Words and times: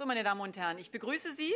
So, 0.00 0.06
meine 0.06 0.24
Damen 0.24 0.40
und 0.40 0.56
Herren, 0.56 0.78
ich 0.78 0.90
begrüße 0.90 1.34
Sie 1.34 1.52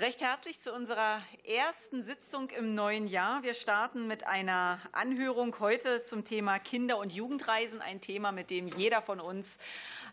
recht 0.00 0.20
herzlich 0.20 0.60
zu 0.60 0.72
unserer 0.72 1.22
ersten 1.44 2.02
Sitzung 2.02 2.50
im 2.50 2.74
neuen 2.74 3.06
Jahr. 3.06 3.44
Wir 3.44 3.54
starten 3.54 4.08
mit 4.08 4.26
einer 4.26 4.80
Anhörung 4.90 5.54
heute 5.60 6.02
zum 6.02 6.24
Thema 6.24 6.58
Kinder- 6.58 6.98
und 6.98 7.12
Jugendreisen, 7.12 7.80
ein 7.80 8.00
Thema, 8.00 8.32
mit 8.32 8.50
dem 8.50 8.66
jeder 8.66 9.00
von 9.00 9.20
uns 9.20 9.58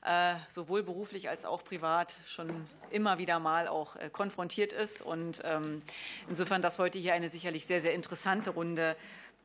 äh, 0.06 0.36
sowohl 0.48 0.84
beruflich 0.84 1.28
als 1.28 1.43
auch 1.43 1.64
privat 1.64 2.16
schon 2.28 2.68
immer 2.92 3.18
wieder 3.18 3.39
mal 3.39 3.68
auch 3.68 3.96
äh, 3.96 4.11
konfrontiert 4.11 4.71
ist. 4.71 5.02
Und 5.02 5.42
ähm, 5.43 5.82
insofern, 6.28 6.61
dass 6.61 6.78
heute 6.78 7.00
hier 7.00 7.16
eine 7.16 7.32
sicherlich 7.32 7.66
sehr, 7.66 7.82
sehr 7.82 7.96
interessante 7.96 8.52
Runde 8.52 8.96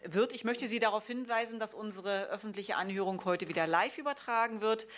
wird. 0.02 0.34
Ich 0.34 0.44
möchte 0.44 0.68
Sie 0.68 0.78
darauf 0.78 1.06
hinweisen, 1.06 1.58
dass 1.58 1.72
unsere 1.72 2.24
öffentliche 2.24 2.76
Anhörung 2.76 3.24
heute 3.24 3.48
wieder 3.48 3.66
live 3.66 3.96
übertragen 3.96 4.60
wird. 4.60 4.88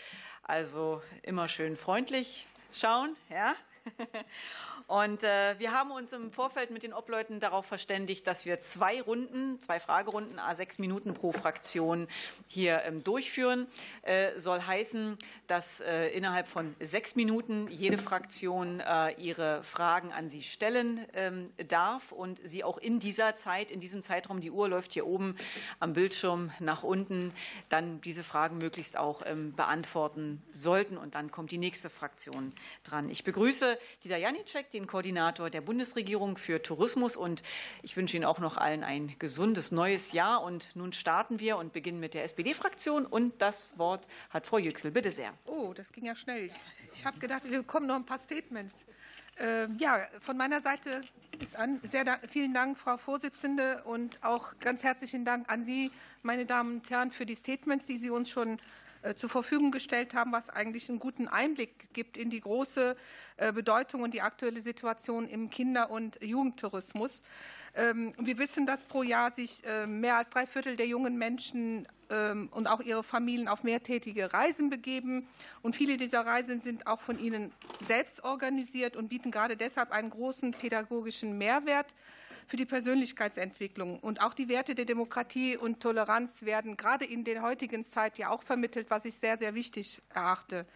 Also 0.42 1.02
immer 1.22 1.48
schön 1.48 1.76
freundlich 1.76 2.48
schauen. 2.78 3.16
Ja? 3.28 3.54
Und 4.86 5.24
äh, 5.24 5.58
wir 5.58 5.72
haben 5.72 5.90
uns 5.90 6.12
im 6.12 6.30
Vorfeld 6.30 6.70
mit 6.70 6.82
den 6.82 6.92
Obleuten 6.92 7.40
darauf 7.40 7.66
verständigt, 7.66 8.26
dass 8.26 8.46
wir 8.46 8.60
zwei 8.60 9.02
Runden, 9.02 9.60
zwei 9.60 9.80
Fragerunden, 9.80 10.38
a 10.38 10.54
sechs 10.54 10.78
Minuten 10.78 11.12
pro 11.14 11.32
Fraktion 11.32 12.06
hier 12.46 12.82
ähm, 12.84 13.02
durchführen. 13.02 13.66
Äh, 14.02 14.38
soll 14.38 14.60
heißen, 14.60 15.16
dass 15.48 15.80
äh, 15.80 16.08
innerhalb 16.08 16.46
von 16.46 16.74
sechs 16.80 17.16
Minuten 17.16 17.68
jede 17.68 17.98
Fraktion 17.98 18.82
ihre 19.18 19.62
Fragen 19.62 20.12
an 20.12 20.28
Sie 20.28 20.42
stellen 20.42 21.04
ähm, 21.14 21.50
darf 21.68 22.12
und 22.12 22.40
Sie 22.44 22.62
auch 22.62 22.78
in 22.78 23.00
dieser 23.00 23.36
Zeit, 23.36 23.70
in 23.70 23.80
diesem 23.80 24.02
Zeitraum, 24.02 24.40
die 24.40 24.50
Uhr 24.50 24.68
läuft 24.68 24.92
hier 24.92 25.06
oben 25.06 25.36
am 25.80 25.92
Bildschirm 25.92 26.52
nach 26.58 26.82
unten, 26.82 27.32
dann 27.68 28.00
diese 28.00 28.22
Fragen 28.22 28.58
möglichst 28.58 28.96
auch 28.96 29.22
ähm, 29.24 29.54
beantworten 29.54 30.42
sollten. 30.52 30.96
Und 30.96 31.14
dann 31.14 31.30
kommt 31.30 31.50
die 31.50 31.58
nächste 31.58 31.90
Fraktion 31.90 32.52
dran. 32.84 33.10
Ich 33.10 33.24
begrüße 33.24 33.75
Dieter 34.04 34.16
Janicek, 34.16 34.70
den 34.70 34.86
Koordinator 34.86 35.50
der 35.50 35.60
Bundesregierung 35.60 36.36
für 36.36 36.62
Tourismus. 36.62 37.16
Und 37.16 37.42
ich 37.82 37.96
wünsche 37.96 38.16
Ihnen 38.16 38.24
auch 38.24 38.38
noch 38.38 38.56
allen 38.56 38.84
ein 38.84 39.14
gesundes 39.18 39.72
neues 39.72 40.12
Jahr. 40.12 40.42
Und 40.42 40.74
nun 40.74 40.92
starten 40.92 41.40
wir 41.40 41.56
und 41.56 41.72
beginnen 41.72 42.00
mit 42.00 42.14
der 42.14 42.24
SPD-Fraktion. 42.24 43.06
Und 43.06 43.40
das 43.40 43.76
Wort 43.78 44.06
hat 44.30 44.46
Frau 44.46 44.58
Yüksel. 44.58 44.90
Bitte 44.90 45.12
sehr. 45.12 45.32
Oh, 45.46 45.72
das 45.74 45.92
ging 45.92 46.04
ja 46.04 46.14
schnell. 46.14 46.50
Ich 46.92 47.04
habe 47.04 47.18
gedacht, 47.18 47.42
wir 47.44 47.58
bekommen 47.58 47.86
noch 47.86 47.96
ein 47.96 48.06
paar 48.06 48.18
Statements. 48.18 48.84
Ähm, 49.38 49.76
ja, 49.78 50.06
von 50.20 50.36
meiner 50.36 50.60
Seite 50.60 51.02
ist 51.40 51.56
an. 51.56 51.80
Sehr 51.90 52.18
vielen 52.30 52.54
Dank, 52.54 52.78
Frau 52.78 52.96
Vorsitzende, 52.96 53.82
und 53.84 54.22
auch 54.22 54.58
ganz 54.60 54.82
herzlichen 54.82 55.24
Dank 55.24 55.50
an 55.50 55.64
Sie, 55.64 55.90
meine 56.22 56.46
Damen 56.46 56.76
und 56.76 56.90
Herren, 56.90 57.10
für 57.10 57.26
die 57.26 57.34
Statements, 57.34 57.84
die 57.84 57.98
Sie 57.98 58.08
uns 58.08 58.30
schon 58.30 58.58
zur 59.14 59.30
Verfügung 59.30 59.70
gestellt 59.70 60.14
haben, 60.14 60.32
was 60.32 60.48
eigentlich 60.48 60.88
einen 60.88 60.98
guten 60.98 61.28
Einblick 61.28 61.92
gibt 61.92 62.16
in 62.16 62.30
die 62.30 62.40
große 62.40 62.96
äh, 63.36 63.52
Bedeutung 63.52 64.02
und 64.02 64.14
die 64.14 64.22
aktuelle 64.22 64.62
Situation 64.62 65.28
im 65.28 65.50
Kinder- 65.50 65.90
und 65.90 66.22
Jugendtourismus. 66.22 67.22
Ähm, 67.74 68.14
wir 68.18 68.38
wissen, 68.38 68.66
dass 68.66 68.84
pro 68.84 69.02
Jahr 69.02 69.32
sich 69.32 69.64
äh, 69.64 69.86
mehr 69.86 70.16
als 70.16 70.30
drei 70.30 70.46
Viertel 70.46 70.76
der 70.76 70.86
jungen 70.86 71.18
Menschen 71.18 71.86
ähm, 72.10 72.48
und 72.52 72.66
auch 72.66 72.80
ihre 72.80 73.02
Familien 73.02 73.48
auf 73.48 73.62
mehrtätige 73.62 74.32
Reisen 74.32 74.70
begeben. 74.70 75.28
Und 75.62 75.76
viele 75.76 75.96
dieser 75.96 76.24
Reisen 76.24 76.60
sind 76.60 76.86
auch 76.86 77.00
von 77.00 77.18
ihnen 77.18 77.52
selbst 77.82 78.24
organisiert 78.24 78.96
und 78.96 79.08
bieten 79.08 79.30
gerade 79.30 79.56
deshalb 79.56 79.92
einen 79.92 80.10
großen 80.10 80.52
pädagogischen 80.52 81.36
Mehrwert 81.36 81.94
für 82.46 82.56
die 82.56 82.66
Persönlichkeitsentwicklung. 82.66 83.98
Und 83.98 84.22
auch 84.22 84.34
die 84.34 84.48
Werte 84.48 84.74
der 84.74 84.84
Demokratie 84.84 85.56
und 85.56 85.80
Toleranz 85.80 86.42
werden 86.42 86.76
gerade 86.76 87.04
in 87.04 87.24
der 87.24 87.42
heutigen 87.42 87.84
Zeit 87.84 88.18
ja 88.18 88.30
auch 88.30 88.42
vermittelt, 88.42 88.90
was 88.90 89.04
ich 89.04 89.14
sehr, 89.14 89.36
sehr 89.36 89.54
wichtig 89.54 90.00
erachte. 90.14 90.66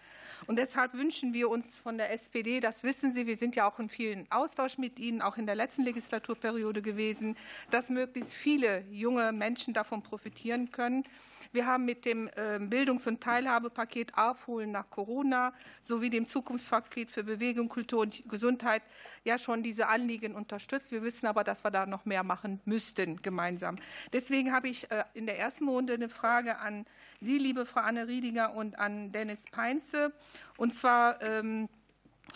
Und 0.46 0.58
deshalb 0.58 0.94
wünschen 0.94 1.32
wir 1.32 1.48
uns 1.48 1.76
von 1.76 1.98
der 1.98 2.12
SPD, 2.12 2.60
das 2.60 2.82
wissen 2.82 3.12
Sie, 3.12 3.26
wir 3.26 3.36
sind 3.36 3.56
ja 3.56 3.70
auch 3.70 3.78
in 3.78 3.88
vielen 3.88 4.26
Austausch 4.30 4.78
mit 4.78 4.98
Ihnen, 4.98 5.22
auch 5.22 5.36
in 5.36 5.46
der 5.46 5.54
letzten 5.54 5.82
Legislaturperiode 5.82 6.82
gewesen, 6.82 7.36
dass 7.70 7.88
möglichst 7.88 8.34
viele 8.34 8.84
junge 8.90 9.32
Menschen 9.32 9.74
davon 9.74 10.02
profitieren 10.02 10.70
können. 10.70 11.04
Wir 11.52 11.66
haben 11.66 11.84
mit 11.84 12.04
dem 12.04 12.30
ähm, 12.36 12.70
Bildungs- 12.70 13.06
und 13.06 13.20
Teilhabepaket 13.20 14.16
Aufholen 14.16 14.70
nach 14.70 14.88
Corona 14.88 15.52
sowie 15.82 16.08
dem 16.08 16.26
Zukunftspaket 16.26 17.10
für 17.10 17.24
Bewegung, 17.24 17.68
Kultur 17.68 18.00
und 18.00 18.28
Gesundheit 18.28 18.82
ja 19.24 19.36
schon 19.36 19.62
diese 19.62 19.88
Anliegen 19.88 20.34
unterstützt. 20.34 20.92
Wir 20.92 21.02
wissen 21.02 21.26
aber, 21.26 21.42
dass 21.42 21.64
wir 21.64 21.70
da 21.70 21.86
noch 21.86 22.04
mehr 22.04 22.22
machen 22.22 22.60
müssten 22.64 23.20
gemeinsam. 23.22 23.76
Deswegen 24.12 24.52
habe 24.52 24.68
ich 24.68 24.90
äh, 24.90 25.04
in 25.14 25.26
der 25.26 25.38
ersten 25.38 25.68
Runde 25.68 25.94
eine 25.94 26.08
Frage 26.08 26.58
an 26.58 26.86
Sie, 27.20 27.38
liebe 27.38 27.66
Frau 27.66 27.80
Anne 27.80 28.06
Riedinger, 28.06 28.54
und 28.54 28.78
an 28.78 29.10
Dennis 29.10 29.44
Peinze. 29.50 30.12
Und 30.56 30.74
zwar 30.74 31.20
ähm, 31.22 31.68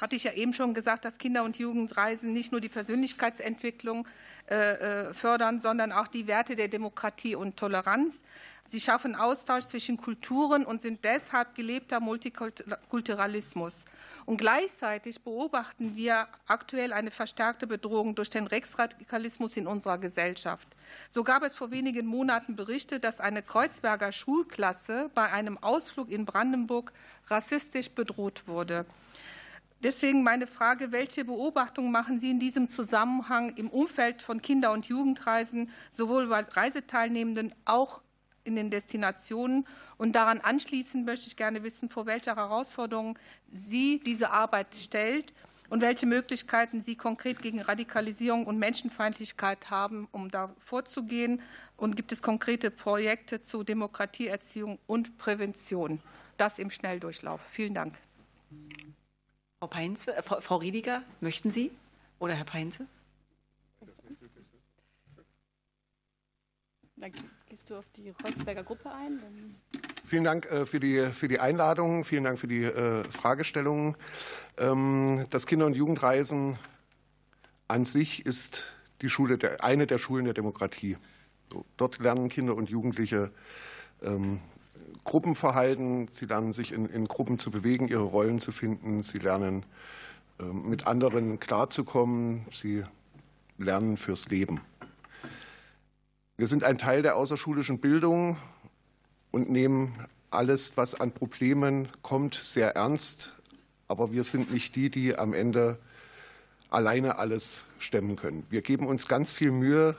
hatte 0.00 0.16
ich 0.16 0.24
ja 0.24 0.32
eben 0.32 0.54
schon 0.54 0.74
gesagt, 0.74 1.04
dass 1.04 1.18
Kinder- 1.18 1.44
und 1.44 1.56
Jugendreisen 1.56 2.32
nicht 2.32 2.52
nur 2.52 2.60
die 2.60 2.68
Persönlichkeitsentwicklung 2.68 4.06
äh, 4.50 4.54
äh, 4.54 5.14
fördern, 5.14 5.60
sondern 5.60 5.92
auch 5.92 6.08
die 6.08 6.26
Werte 6.26 6.54
der 6.54 6.68
Demokratie 6.68 7.34
und 7.34 7.56
Toleranz. 7.56 8.20
Sie 8.68 8.80
schaffen 8.80 9.14
Austausch 9.14 9.66
zwischen 9.66 9.96
Kulturen 9.96 10.64
und 10.64 10.82
sind 10.82 11.04
deshalb 11.04 11.54
gelebter 11.54 12.00
Multikulturalismus. 12.00 13.84
Und 14.26 14.38
gleichzeitig 14.38 15.20
beobachten 15.20 15.96
wir 15.96 16.28
aktuell 16.46 16.92
eine 16.92 17.10
verstärkte 17.10 17.66
Bedrohung 17.66 18.14
durch 18.14 18.30
den 18.30 18.46
Rechtsradikalismus 18.46 19.56
in 19.56 19.66
unserer 19.66 19.98
Gesellschaft. 19.98 20.66
So 21.10 21.24
gab 21.24 21.42
es 21.42 21.54
vor 21.54 21.70
wenigen 21.70 22.06
Monaten 22.06 22.56
Berichte, 22.56 23.00
dass 23.00 23.20
eine 23.20 23.42
Kreuzberger 23.42 24.12
Schulklasse 24.12 25.10
bei 25.14 25.30
einem 25.30 25.58
Ausflug 25.58 26.10
in 26.10 26.24
Brandenburg 26.24 26.92
rassistisch 27.28 27.90
bedroht 27.90 28.48
wurde. 28.48 28.86
Deswegen 29.84 30.22
meine 30.22 30.46
Frage, 30.46 30.92
welche 30.92 31.26
Beobachtungen 31.26 31.92
machen 31.92 32.18
Sie 32.18 32.30
in 32.30 32.40
diesem 32.40 32.70
Zusammenhang 32.70 33.50
im 33.56 33.68
Umfeld 33.68 34.22
von 34.22 34.40
Kinder- 34.40 34.72
und 34.72 34.86
Jugendreisen, 34.86 35.68
sowohl 35.92 36.26
bei 36.28 36.40
Reiseteilnehmenden 36.40 37.54
auch 37.66 38.00
in 38.44 38.56
den 38.56 38.70
Destinationen. 38.70 39.66
Und 39.98 40.12
daran 40.12 40.40
anschließend 40.40 41.04
möchte 41.04 41.26
ich 41.26 41.36
gerne 41.36 41.62
wissen, 41.64 41.90
vor 41.90 42.06
welcher 42.06 42.34
Herausforderung 42.34 43.18
Sie 43.52 44.00
diese 44.00 44.30
Arbeit 44.30 44.74
stellt 44.74 45.34
und 45.68 45.82
welche 45.82 46.06
Möglichkeiten 46.06 46.80
Sie 46.80 46.96
konkret 46.96 47.42
gegen 47.42 47.60
Radikalisierung 47.60 48.46
und 48.46 48.58
Menschenfeindlichkeit 48.58 49.68
haben, 49.68 50.08
um 50.12 50.30
da 50.30 50.54
vorzugehen. 50.60 51.42
Und 51.76 51.94
gibt 51.94 52.10
es 52.10 52.22
konkrete 52.22 52.70
Projekte 52.70 53.42
zu 53.42 53.64
Demokratieerziehung 53.64 54.78
und 54.86 55.18
Prävention? 55.18 56.00
Das 56.38 56.58
im 56.58 56.70
Schnelldurchlauf. 56.70 57.42
Vielen 57.50 57.74
Dank. 57.74 57.94
Frau 59.64 59.68
Peinze, 59.68 60.14
äh, 60.14 60.22
Frau 60.22 60.56
Riediger, 60.56 61.02
möchten 61.22 61.50
Sie? 61.50 61.70
Oder 62.18 62.34
Herr 62.34 62.44
Peinze? 62.44 62.86
Dann 66.96 67.12
gehst 67.48 67.70
du 67.70 67.76
auf 67.76 67.86
die 67.96 68.12
Kreuzberger 68.12 68.62
Gruppe 68.62 68.92
ein. 68.92 69.20
Vielen 70.04 70.24
Dank 70.24 70.44
äh, 70.50 70.66
für 70.66 70.80
die, 70.80 71.08
für 71.14 71.28
die 71.28 71.40
Einladung, 71.40 72.04
vielen 72.04 72.24
Dank 72.24 72.38
für 72.38 72.46
die 72.46 72.62
äh, 72.64 73.04
Fragestellungen. 73.04 73.96
Ähm, 74.58 75.24
das 75.30 75.46
Kinder- 75.46 75.64
und 75.64 75.76
Jugendreisen 75.76 76.58
an 77.66 77.86
sich 77.86 78.26
ist 78.26 78.66
die 79.00 79.08
Schule 79.08 79.38
der, 79.38 79.64
eine 79.64 79.86
der 79.86 79.96
Schulen 79.96 80.26
der 80.26 80.34
Demokratie. 80.34 80.98
Dort 81.78 82.00
lernen 82.00 82.28
Kinder 82.28 82.54
und 82.54 82.68
Jugendliche 82.68 83.30
ähm, 84.02 84.42
Gruppenverhalten, 85.04 86.08
sie 86.08 86.26
lernen 86.26 86.52
sich 86.52 86.72
in, 86.72 86.86
in, 86.86 87.06
Gruppen 87.06 87.38
zu 87.38 87.50
bewegen, 87.50 87.88
ihre 87.88 88.02
Rollen 88.02 88.38
zu 88.38 88.52
finden, 88.52 89.02
sie 89.02 89.18
lernen 89.18 89.64
ähm, 90.40 90.68
mit 90.68 90.86
anderen 90.86 91.38
klarzukommen, 91.38 92.46
sie 92.50 92.82
lernen 93.58 93.96
fürs 93.96 94.28
Leben. 94.28 94.60
Wir 96.36 96.48
sind 96.48 96.64
ein 96.64 96.78
Teil 96.78 97.02
der 97.02 97.16
außerschulischen 97.16 97.78
Bildung 97.78 98.38
und 99.30 99.50
nehmen 99.50 99.94
alles, 100.30 100.76
was 100.76 101.00
an 101.00 101.12
Problemen 101.12 101.88
kommt, 102.02 102.34
sehr 102.34 102.74
ernst. 102.74 103.32
Aber 103.86 104.12
wir 104.12 104.24
sind 104.24 104.52
nicht 104.52 104.74
die, 104.74 104.90
die 104.90 105.16
am 105.16 105.32
Ende 105.32 105.78
alleine 106.70 107.18
alles 107.18 107.64
stemmen 107.78 108.16
können. 108.16 108.44
Wir 108.50 108.62
geben 108.62 108.86
uns 108.86 109.06
ganz 109.06 109.32
viel 109.32 109.52
Mühe. 109.52 109.96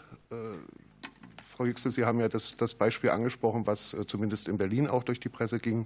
Frau 1.56 1.64
Yüksel, 1.64 1.90
Sie 1.90 2.04
haben 2.04 2.20
ja 2.20 2.28
das, 2.28 2.58
das, 2.58 2.74
Beispiel 2.74 3.12
angesprochen, 3.12 3.66
was 3.66 3.94
äh, 3.94 4.06
zumindest 4.06 4.50
in 4.50 4.58
Berlin 4.58 4.90
auch 4.90 5.04
durch 5.04 5.22
die 5.22 5.30
Presse 5.30 5.60
ging, 5.60 5.86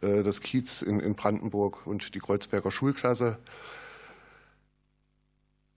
äh, 0.00 0.24
das 0.24 0.40
Kiez 0.40 0.82
in, 0.82 0.98
in 0.98 1.14
Brandenburg 1.14 1.86
und 1.86 2.16
die 2.16 2.18
Kreuzberger 2.18 2.72
Schulklasse. 2.72 3.38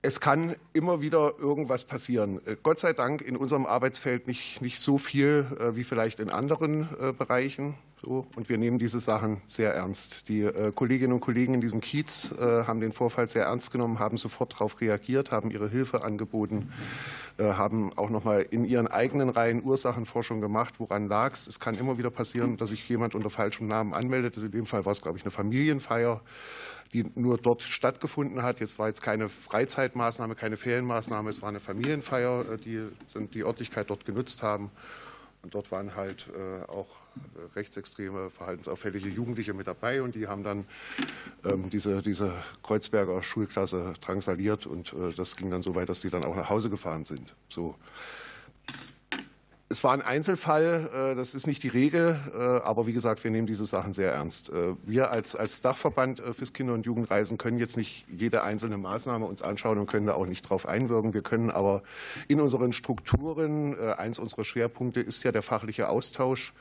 Es 0.01 0.19
kann 0.19 0.55
immer 0.73 1.01
wieder 1.01 1.35
irgendwas 1.37 1.83
passieren. 1.83 2.41
Äh, 2.47 2.55
Gott 2.63 2.79
sei 2.79 2.93
Dank 2.93 3.21
in 3.21 3.37
unserem 3.37 3.67
Arbeitsfeld 3.67 4.25
nicht, 4.25 4.59
nicht 4.63 4.79
so 4.79 4.97
viel 4.97 5.45
wie 5.75 5.83
vielleicht 5.83 6.19
in 6.19 6.31
anderen 6.31 6.89
Bereichen. 7.17 7.75
So, 8.03 8.25
und 8.35 8.49
wir 8.49 8.57
nehmen 8.57 8.79
diese 8.79 8.99
Sachen 8.99 9.41
sehr 9.45 9.75
ernst. 9.75 10.27
Die 10.27 10.49
Kolleginnen 10.73 11.13
und 11.13 11.19
Kollegen 11.19 11.53
in 11.53 11.61
diesem 11.61 11.81
Kiez 11.81 12.33
haben 12.39 12.81
den 12.81 12.93
Vorfall 12.93 13.27
sehr 13.27 13.45
ernst 13.45 13.71
genommen, 13.71 13.99
haben 13.99 14.17
sofort 14.17 14.53
darauf 14.53 14.81
reagiert, 14.81 15.31
haben 15.31 15.51
ihre 15.51 15.69
Hilfe 15.69 16.03
angeboten, 16.03 16.73
haben 17.37 17.95
auch 17.95 18.09
noch 18.09 18.23
mal 18.23 18.41
in 18.49 18.65
ihren 18.65 18.87
eigenen 18.87 19.29
Reihen 19.29 19.63
Ursachenforschung 19.63 20.41
gemacht. 20.41 20.79
Woran 20.79 21.09
lag 21.09 21.33
es? 21.33 21.45
Es 21.45 21.59
kann 21.59 21.75
immer 21.75 21.99
wieder 21.99 22.09
passieren, 22.09 22.57
dass 22.57 22.71
sich 22.71 22.89
jemand 22.89 23.13
unter 23.13 23.29
falschem 23.29 23.67
Namen 23.67 23.93
anmeldet. 23.93 24.35
In 24.35 24.49
dem 24.49 24.65
Fall 24.65 24.83
war 24.83 24.93
es, 24.93 25.03
glaube 25.03 25.19
ich, 25.19 25.23
eine 25.23 25.31
Familienfeier 25.31 26.21
die 26.93 27.05
nur 27.15 27.37
dort 27.37 27.61
stattgefunden 27.61 28.43
hat. 28.43 28.59
Jetzt 28.59 28.77
war 28.77 28.89
jetzt 28.89 29.01
keine 29.01 29.29
Freizeitmaßnahme, 29.29 30.35
keine 30.35 30.57
Ferienmaßnahme, 30.57 31.29
es 31.29 31.41
war 31.41 31.47
eine 31.47 31.61
Familienfeier, 31.61 32.57
die 32.57 32.85
die 33.33 33.43
Örtlichkeit 33.45 33.89
dort 33.89 34.05
genutzt 34.05 34.43
haben. 34.43 34.71
Und 35.41 35.55
dort 35.55 35.71
waren 35.71 35.95
halt 35.95 36.29
auch 36.67 36.87
rechtsextreme, 37.55 38.29
verhaltensauffällige 38.29 39.09
Jugendliche 39.09 39.53
mit 39.53 39.67
dabei 39.67 40.01
und 40.01 40.15
die 40.15 40.27
haben 40.27 40.43
dann 40.43 40.65
ähm, 41.43 41.69
diese, 41.69 42.01
diese 42.01 42.33
Kreuzberger 42.63 43.21
Schulklasse 43.23 43.93
drangsaliert 44.01 44.65
und 44.65 44.93
äh, 44.93 45.13
das 45.13 45.35
ging 45.35 45.49
dann 45.51 45.61
so 45.61 45.75
weit, 45.75 45.89
dass 45.89 46.01
die 46.01 46.09
dann 46.09 46.23
auch 46.23 46.35
nach 46.35 46.49
Hause 46.49 46.69
gefahren 46.69 47.05
sind. 47.05 47.35
So. 47.49 47.75
Es 49.71 49.85
war 49.85 49.93
ein 49.93 50.01
Einzelfall, 50.01 50.89
äh, 50.93 51.15
das 51.15 51.33
ist 51.33 51.47
nicht 51.47 51.63
die 51.63 51.69
Regel, 51.69 52.19
äh, 52.33 52.37
aber 52.37 52.87
wie 52.87 52.91
gesagt, 52.91 53.23
wir 53.23 53.31
nehmen 53.31 53.47
diese 53.47 53.63
Sachen 53.63 53.93
sehr 53.93 54.11
ernst. 54.11 54.49
Äh, 54.49 54.75
wir 54.83 55.11
als, 55.11 55.33
als 55.33 55.61
Dachverband 55.61 56.21
fürs 56.33 56.51
Kinder- 56.51 56.73
und 56.73 56.85
Jugendreisen 56.85 57.37
können 57.37 57.57
jetzt 57.57 57.77
nicht 57.77 58.05
jede 58.09 58.43
einzelne 58.43 58.77
Maßnahme 58.77 59.25
uns 59.25 59.41
anschauen 59.41 59.77
und 59.77 59.87
können 59.87 60.07
da 60.07 60.13
auch 60.15 60.25
nicht 60.25 60.41
drauf 60.41 60.67
einwirken. 60.67 61.13
Wir 61.13 61.21
können 61.21 61.51
aber 61.51 61.83
in 62.27 62.41
unseren 62.41 62.73
Strukturen, 62.73 63.79
eins 63.79 64.19
unserer 64.19 64.43
Schwerpunkte 64.43 64.99
ist 64.99 65.23
ja 65.23 65.31
der 65.31 65.41
fachliche 65.41 65.87
Austausch, 65.87 66.51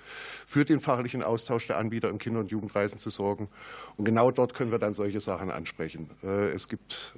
für 0.47 0.65
den 0.65 0.79
fachlichen 0.79 1.25
Austausch 1.25 1.67
der 1.67 1.79
Anbieter 1.79 2.11
im 2.11 2.19
Kinder- 2.19 2.41
und 2.41 2.53
Jugendreisen 2.53 3.01
zu 3.01 3.11
sorgen. 3.11 3.49
Und 3.97 4.05
genau 4.05 4.31
dort 4.31 4.55
können 4.55 4.71
wir 4.71 4.79
dann 4.79 4.95
solche 4.95 5.19
Sachen 5.19 5.51
ansprechen. 5.51 6.11
Es 6.55 6.69
gibt 6.69 7.13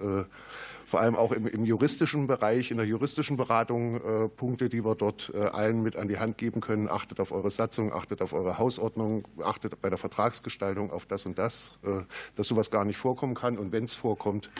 vor 0.87 1.00
allem 1.00 1.17
auch 1.17 1.32
im, 1.32 1.46
im 1.46 1.64
juristischen 1.64 2.26
Bereich, 2.26 2.70
in 2.70 2.76
der 2.76 2.87
juristischen 2.87 3.37
Beratung 3.37 3.96
äh, 3.96 4.29
Punkte, 4.29 4.69
die 4.69 4.84
wir 4.84 4.94
dort 4.94 5.32
äh, 5.34 5.38
allen 5.38 5.82
mit 5.82 5.96
an 5.96 6.08
die 6.08 6.19
Hand 6.19 6.38
geben 6.38 6.61
können. 6.61 6.88
Achtet 6.88 7.20
auf 7.20 7.32
eure 7.32 7.50
Satzung, 7.50 7.93
achtet 7.93 8.23
auf 8.23 8.32
eure 8.32 8.58
Hausordnung, 8.58 9.26
achtet 9.43 9.81
bei 9.81 9.88
der 9.88 9.99
Vertragsgestaltung 9.99 10.90
auf 10.90 11.06
das 11.06 11.26
und 11.26 11.38
das, 11.38 11.79
äh, 11.84 12.02
dass 12.37 12.49
sowas 12.49 12.70
gar 12.70 12.84
nicht 12.84 12.99
vorkommen 12.99 13.34
kann. 13.34 13.58
Und 13.58 13.73
wenn 13.73 13.84
es 13.84 13.94
vorkommt, 13.94 14.50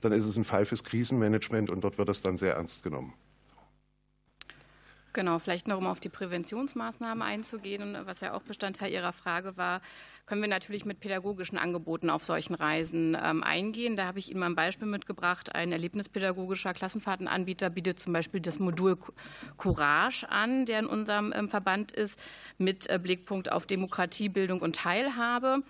dann 0.00 0.12
ist 0.12 0.26
es 0.26 0.36
ein 0.36 0.44
Fall 0.44 0.64
fürs 0.64 0.84
Krisenmanagement 0.84 1.70
und 1.70 1.82
dort 1.82 1.98
wird 1.98 2.08
es 2.08 2.22
dann 2.22 2.36
sehr 2.36 2.54
ernst 2.54 2.82
genommen. 2.82 3.14
Genau, 5.14 5.38
vielleicht 5.38 5.68
noch 5.68 5.76
um 5.76 5.86
auf 5.86 6.00
die 6.00 6.08
Präventionsmaßnahmen 6.08 7.22
einzugehen, 7.22 7.98
was 8.06 8.20
ja 8.20 8.32
auch 8.32 8.42
Bestandteil 8.42 8.90
Ihrer 8.90 9.12
Frage 9.12 9.58
war, 9.58 9.82
können 10.24 10.40
wir 10.40 10.48
natürlich 10.48 10.86
mit 10.86 11.00
pädagogischen 11.00 11.58
Angeboten 11.58 12.08
auf 12.08 12.24
solchen 12.24 12.54
Reisen 12.54 13.14
ähm, 13.20 13.42
eingehen. 13.42 13.96
Da 13.96 14.06
habe 14.06 14.20
ich 14.20 14.30
Ihnen 14.30 14.40
mal 14.40 14.46
ein 14.46 14.54
Beispiel 14.54 14.88
mitgebracht. 14.88 15.54
Ein 15.54 15.72
erlebnispädagogischer 15.72 16.72
Klassenfahrtenanbieter 16.72 17.68
bietet 17.68 17.98
zum 17.98 18.14
Beispiel 18.14 18.40
das 18.40 18.58
Modul 18.58 18.96
Courage 19.58 20.30
an, 20.30 20.64
der 20.64 20.78
in 20.78 20.86
unserem 20.86 21.34
ähm, 21.36 21.48
Verband 21.50 21.92
ist, 21.92 22.18
mit 22.56 22.88
äh, 22.88 22.98
Blickpunkt 22.98 23.52
auf 23.52 23.66
Demokratie, 23.66 24.30
Bildung 24.30 24.62
und 24.62 24.76
Teilhabe. 24.76 25.62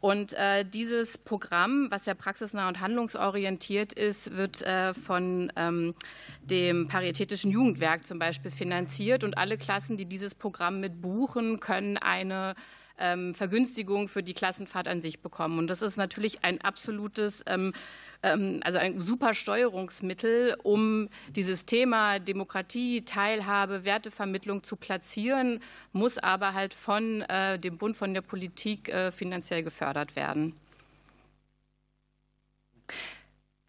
Und 0.00 0.32
äh, 0.32 0.64
dieses 0.64 1.18
Programm, 1.18 1.88
was 1.90 2.06
ja 2.06 2.14
praxisnah 2.14 2.68
und 2.68 2.80
handlungsorientiert 2.80 3.92
ist, 3.92 4.34
wird 4.34 4.62
äh, 4.62 4.94
von 4.94 5.52
ähm, 5.56 5.94
dem 6.42 6.88
Paritätischen 6.88 7.50
Jugendwerk 7.50 8.06
zum 8.06 8.18
Beispiel 8.18 8.50
finanziert. 8.50 9.24
Und 9.24 9.36
alle 9.36 9.58
Klassen, 9.58 9.98
die 9.98 10.06
dieses 10.06 10.34
Programm 10.34 10.80
mit 10.80 11.02
buchen, 11.02 11.60
können 11.60 11.98
eine 11.98 12.54
ähm, 13.00 13.34
Vergünstigung 13.34 14.08
für 14.08 14.22
die 14.22 14.34
Klassenfahrt 14.34 14.86
an 14.86 15.02
sich 15.02 15.20
bekommen. 15.20 15.58
Und 15.58 15.68
das 15.68 15.82
ist 15.82 15.96
natürlich 15.96 16.44
ein 16.44 16.60
absolutes 16.60 17.42
ähm, 17.46 17.72
ähm, 18.22 18.60
also 18.64 18.78
ein 18.78 19.00
super 19.00 19.34
Steuerungsmittel, 19.34 20.56
um 20.62 21.08
dieses 21.34 21.64
Thema 21.66 22.18
Demokratie, 22.18 23.02
Teilhabe, 23.02 23.84
Wertevermittlung 23.84 24.62
zu 24.62 24.76
platzieren, 24.76 25.60
muss 25.92 26.18
aber 26.18 26.54
halt 26.54 26.74
von 26.74 27.22
äh, 27.22 27.58
dem 27.58 27.78
Bund, 27.78 27.96
von 27.96 28.14
der 28.14 28.22
Politik 28.22 28.88
äh, 28.88 29.10
finanziell 29.10 29.62
gefördert 29.62 30.16
werden. 30.16 30.54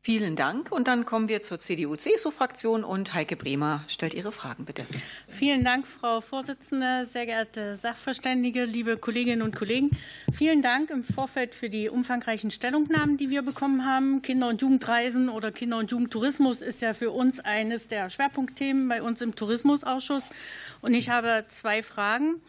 Vielen 0.03 0.35
Dank. 0.35 0.71
Und 0.71 0.87
dann 0.87 1.05
kommen 1.05 1.29
wir 1.29 1.43
zur 1.43 1.59
CDU-CSU-Fraktion 1.59 2.83
und 2.83 3.13
Heike 3.13 3.35
Bremer 3.35 3.83
stellt 3.87 4.15
ihre 4.15 4.31
Fragen, 4.31 4.65
bitte. 4.65 4.83
Vielen 5.27 5.63
Dank, 5.63 5.85
Frau 5.85 6.21
Vorsitzende, 6.21 7.05
sehr 7.05 7.27
geehrte 7.27 7.77
Sachverständige, 7.77 8.65
liebe 8.65 8.97
Kolleginnen 8.97 9.43
und 9.43 9.55
Kollegen. 9.55 9.91
Vielen 10.33 10.63
Dank 10.63 10.89
im 10.89 11.03
Vorfeld 11.03 11.53
für 11.53 11.69
die 11.69 11.87
umfangreichen 11.87 12.49
Stellungnahmen, 12.49 13.17
die 13.17 13.29
wir 13.29 13.43
bekommen 13.43 13.85
haben. 13.85 14.23
Kinder- 14.23 14.47
und 14.47 14.63
Jugendreisen 14.63 15.29
oder 15.29 15.51
Kinder- 15.51 15.77
und 15.77 15.91
Jugendtourismus 15.91 16.61
ist 16.61 16.81
ja 16.81 16.95
für 16.95 17.11
uns 17.11 17.39
eines 17.39 17.87
der 17.87 18.09
Schwerpunktthemen 18.09 18.87
bei 18.89 19.03
uns 19.03 19.21
im 19.21 19.35
Tourismusausschuss. 19.35 20.31
Und 20.81 20.95
ich 20.95 21.11
habe 21.11 21.45
zwei 21.49 21.83
Fragen. 21.83 22.41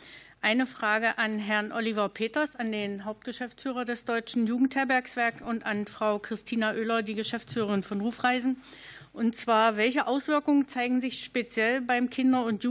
Eine 0.45 0.67
Frage 0.67 1.19
an 1.19 1.39
Herrn 1.39 1.71
Oliver 1.71 2.09
Peters, 2.09 2.57
an 2.57 2.73
den 2.73 3.05
Hauptgeschäftsführer 3.05 3.85
des 3.85 4.07
Deutschen 4.07 4.49
Jugendherbergswerk 4.49 5.41
und 5.41 5.65
an 5.65 5.87
Frau 5.87 6.19
Christina 6.19 6.73
Oehler, 6.73 7.05
die 7.05 7.15
Geschäftsführerin 7.15 7.85
von 7.85 8.01
Rufreisen. 8.01 8.61
Und 9.13 9.37
zwar, 9.37 9.77
welche 9.77 10.09
Auswirkungen 10.09 10.67
zeigen 10.67 11.01
sich 11.01 11.23
speziell 11.23 11.81
beim 11.81 12.11
Kinder- 12.11 12.45
und 12.45 12.65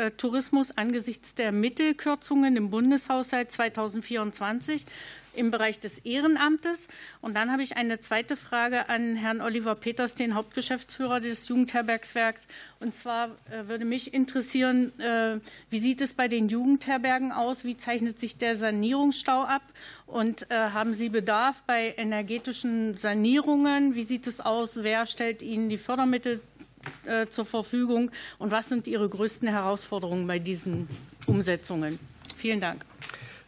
Jugendtourismus 0.00 0.76
angesichts 0.76 1.34
der 1.34 1.52
Mittelkürzungen 1.52 2.56
im 2.56 2.70
Bundeshaushalt 2.70 3.52
2024 3.52 4.86
im 5.34 5.50
Bereich 5.50 5.78
des 5.78 5.98
Ehrenamtes. 5.98 6.88
Und 7.20 7.36
dann 7.36 7.52
habe 7.52 7.62
ich 7.62 7.76
eine 7.76 8.00
zweite 8.00 8.36
Frage 8.36 8.88
an 8.88 9.14
Herrn 9.14 9.40
Oliver 9.40 9.74
Peters, 9.74 10.14
den 10.14 10.34
Hauptgeschäftsführer 10.34 11.20
des 11.20 11.46
Jugendherbergswerks. 11.48 12.42
Und 12.80 12.94
zwar 12.96 13.28
äh, 13.50 13.68
würde 13.68 13.84
mich 13.84 14.12
interessieren, 14.14 14.98
äh, 14.98 15.38
wie 15.68 15.78
sieht 15.78 16.00
es 16.00 16.14
bei 16.14 16.28
den 16.28 16.48
Jugendherbergen 16.48 17.30
aus? 17.30 17.64
Wie 17.64 17.76
zeichnet 17.76 18.18
sich 18.18 18.38
der 18.38 18.56
Sanierungsstau 18.56 19.42
ab? 19.42 19.62
Und 20.06 20.50
äh, 20.50 20.54
haben 20.54 20.94
Sie 20.94 21.10
Bedarf 21.10 21.62
bei 21.66 21.94
energetischen 21.96 22.96
Sanierungen? 22.96 23.94
Wie 23.94 24.04
sieht 24.04 24.26
es 24.26 24.40
aus? 24.40 24.82
Wer 24.82 25.06
stellt 25.06 25.42
Ihnen 25.42 25.68
die 25.68 25.78
Fördermittel 25.78 26.40
zur 27.30 27.44
Verfügung? 27.44 28.10
Und 28.38 28.50
was 28.50 28.68
sind 28.68 28.86
Ihre 28.86 29.08
größten 29.08 29.48
Herausforderungen 29.48 30.26
bei 30.26 30.38
diesen 30.38 30.88
Umsetzungen? 31.26 31.98
Vielen 32.36 32.60
Dank. 32.60 32.84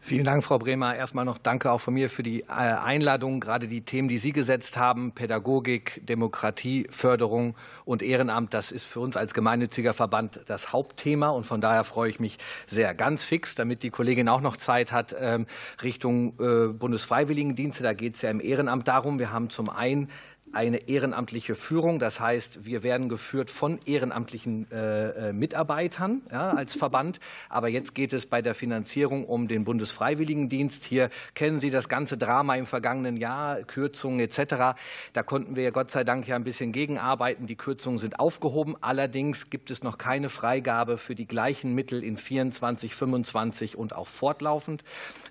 Vielen 0.05 0.25
Dank, 0.25 0.43
Frau 0.43 0.59
Bremer. 0.59 0.97
Erstmal 0.97 1.25
noch 1.25 1.39
danke 1.39 1.71
auch 1.71 1.81
von 1.81 1.95
mir 1.95 2.11
für 2.11 2.25
die 2.25 2.41
äh, 2.41 2.47
Einladung. 2.49 3.39
Gerade 3.39 3.69
die 3.69 3.83
Themen, 3.83 4.09
die 4.09 4.19
Sie 4.19 4.33
gesetzt 4.33 4.77
haben, 4.77 5.13
Pädagogik, 5.13 6.03
Demokratie, 6.05 6.89
Förderung 6.91 7.55
und 7.85 8.03
Ehrenamt, 8.03 8.53
das 8.53 8.73
ist 8.73 8.85
für 8.85 8.99
uns 8.99 9.17
als 9.17 9.33
gemeinnütziger 9.33 9.95
Verband 9.95 10.41
das 10.47 10.73
Hauptthema. 10.73 11.29
Und 11.29 11.47
von 11.47 11.61
daher 11.61 11.85
freue 11.85 12.11
ich 12.11 12.19
mich 12.19 12.39
sehr 12.67 12.95
ganz 12.95 13.23
fix, 13.23 13.55
damit 13.55 13.85
die 13.85 13.91
Kollegin 13.91 14.29
auch 14.29 14.41
noch 14.41 14.57
Zeit 14.57 14.91
hat, 14.91 15.15
ähm, 15.17 15.47
Richtung 15.85 16.35
äh, 16.41 16.73
Bundesfreiwilligendienste. 16.73 17.85
Da 17.85 17.93
geht 17.93 18.17
es 18.17 18.23
ja 18.23 18.31
im 18.31 18.41
Ehrenamt 18.41 18.89
darum. 18.89 19.21
Wir 19.21 19.33
haben 19.33 19.51
zum 19.51 19.71
einen 19.71 20.11
eine 20.53 20.89
ehrenamtliche 20.89 21.55
Führung. 21.55 21.99
Das 21.99 22.21
heißt, 22.21 22.65
wir 22.65 22.83
werden 22.83 23.09
geführt 23.09 23.51
von 23.51 23.79
ehrenamtlichen 23.87 24.71
äh, 24.71 25.31
äh, 25.31 25.33
Mitarbeitern 25.33 26.23
ja, 26.31 26.51
als 26.51 26.75
Verband. 26.75 27.21
Aber 27.49 27.69
jetzt 27.69 27.95
geht 27.95 28.13
es 28.13 28.27
bei 28.27 28.43
der 28.43 28.55
Finanzierung 28.55 29.25
um 29.25 29.49
den 29.49 29.65
Bundesfreiwilligendienst. 29.65 30.85
Hier 30.85 31.11
kennen 31.35 31.61
Sie 31.61 31.71
das 31.71 31.89
ganze 31.89 32.19
Drama 32.19 32.55
im 32.57 32.67
vergangenen 32.67 33.17
Jahr, 33.17 33.63
Kürzungen 33.63 34.21
etc. 34.21 34.79
Da 35.13 35.23
konnten 35.23 35.57
wir 35.57 35.73
Gott 35.73 35.91
sei 35.91 36.05
Dank 36.05 36.29
ja 36.29 36.37
ein 36.37 36.45
bisschen 36.45 36.73
gegenarbeiten. 36.73 37.47
Die 37.47 37.57
Kürzungen 37.57 37.99
sind 37.99 38.19
aufgehoben. 38.19 38.77
Allerdings 38.81 39.51
gibt 39.51 39.71
es 39.71 39.83
noch 39.83 39.99
keine 39.99 40.29
Freigabe 40.29 40.99
für 40.99 41.15
die 41.15 41.27
gleichen 41.27 41.75
Mittel 41.75 42.05
in 42.05 42.17
24, 42.17 42.95
25 42.95 43.77
und 43.77 43.95
auch 43.95 44.09
fortlaufend. 44.09 44.85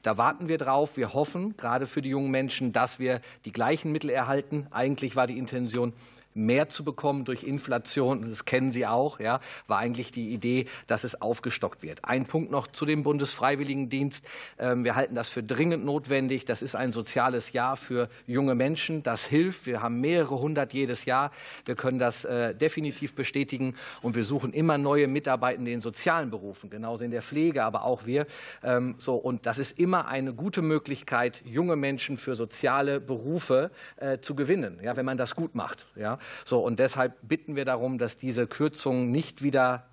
Da 0.03 0.17
warten 0.17 0.47
wir 0.47 0.57
drauf. 0.57 0.97
Wir 0.97 1.13
hoffen, 1.13 1.55
gerade 1.57 1.85
für 1.85 2.01
die 2.01 2.09
jungen 2.09 2.31
Menschen, 2.31 2.71
dass 2.71 2.97
wir 2.97 3.21
die 3.45 3.51
gleichen 3.51 3.91
Mittel 3.91 4.09
erhalten. 4.09 4.67
Eigentlich 4.71 5.10
war 5.15 5.27
die 5.27 5.37
Intention, 5.37 5.93
mehr 6.33 6.69
zu 6.69 6.83
bekommen 6.83 7.25
durch 7.25 7.43
Inflation, 7.43 8.29
das 8.29 8.45
kennen 8.45 8.71
Sie 8.71 8.85
auch, 8.85 9.19
ja, 9.19 9.39
war 9.67 9.79
eigentlich 9.79 10.11
die 10.11 10.33
Idee, 10.33 10.65
dass 10.87 11.03
es 11.03 11.21
aufgestockt 11.21 11.83
wird. 11.83 12.05
Ein 12.05 12.25
Punkt 12.25 12.51
noch 12.51 12.67
zu 12.67 12.85
dem 12.85 13.03
Bundesfreiwilligendienst. 13.03 14.25
Ähm, 14.59 14.83
wir 14.83 14.95
halten 14.95 15.15
das 15.15 15.29
für 15.29 15.43
dringend 15.43 15.85
notwendig. 15.85 16.45
Das 16.45 16.61
ist 16.61 16.75
ein 16.75 16.91
soziales 16.91 17.53
Jahr 17.53 17.77
für 17.77 18.09
junge 18.27 18.55
Menschen. 18.55 19.03
Das 19.03 19.25
hilft. 19.25 19.65
Wir 19.65 19.81
haben 19.81 20.01
mehrere 20.01 20.39
hundert 20.39 20.73
jedes 20.73 21.05
Jahr. 21.05 21.31
Wir 21.65 21.75
können 21.75 21.99
das 21.99 22.25
äh, 22.25 22.55
definitiv 22.55 23.15
bestätigen 23.15 23.75
und 24.01 24.15
wir 24.15 24.23
suchen 24.23 24.53
immer 24.53 24.77
neue 24.77 25.07
Mitarbeitende 25.07 25.71
in 25.71 25.81
sozialen 25.81 26.29
Berufen, 26.29 26.69
genauso 26.69 27.03
in 27.03 27.11
der 27.11 27.21
Pflege, 27.21 27.63
aber 27.63 27.83
auch 27.83 28.05
wir. 28.05 28.25
Ähm, 28.63 28.95
und 29.05 29.45
das 29.45 29.59
ist 29.59 29.79
immer 29.79 30.07
eine 30.07 30.33
gute 30.33 30.61
Möglichkeit, 30.61 31.41
junge 31.45 31.75
Menschen 31.75 32.17
für 32.17 32.35
soziale 32.35 32.99
Berufe 32.99 33.71
äh, 33.97 34.19
zu 34.19 34.35
gewinnen, 34.35 34.79
wenn 34.81 35.05
man 35.05 35.17
das 35.17 35.35
gut 35.35 35.55
macht. 35.55 35.87
Ja. 35.95 36.19
So, 36.45 36.59
und 36.59 36.79
deshalb 36.79 37.15
bitten 37.21 37.55
wir 37.55 37.65
darum, 37.65 37.97
dass 37.97 38.17
diese 38.17 38.47
Kürzungen 38.47 39.11
nicht 39.11 39.41
wieder 39.41 39.85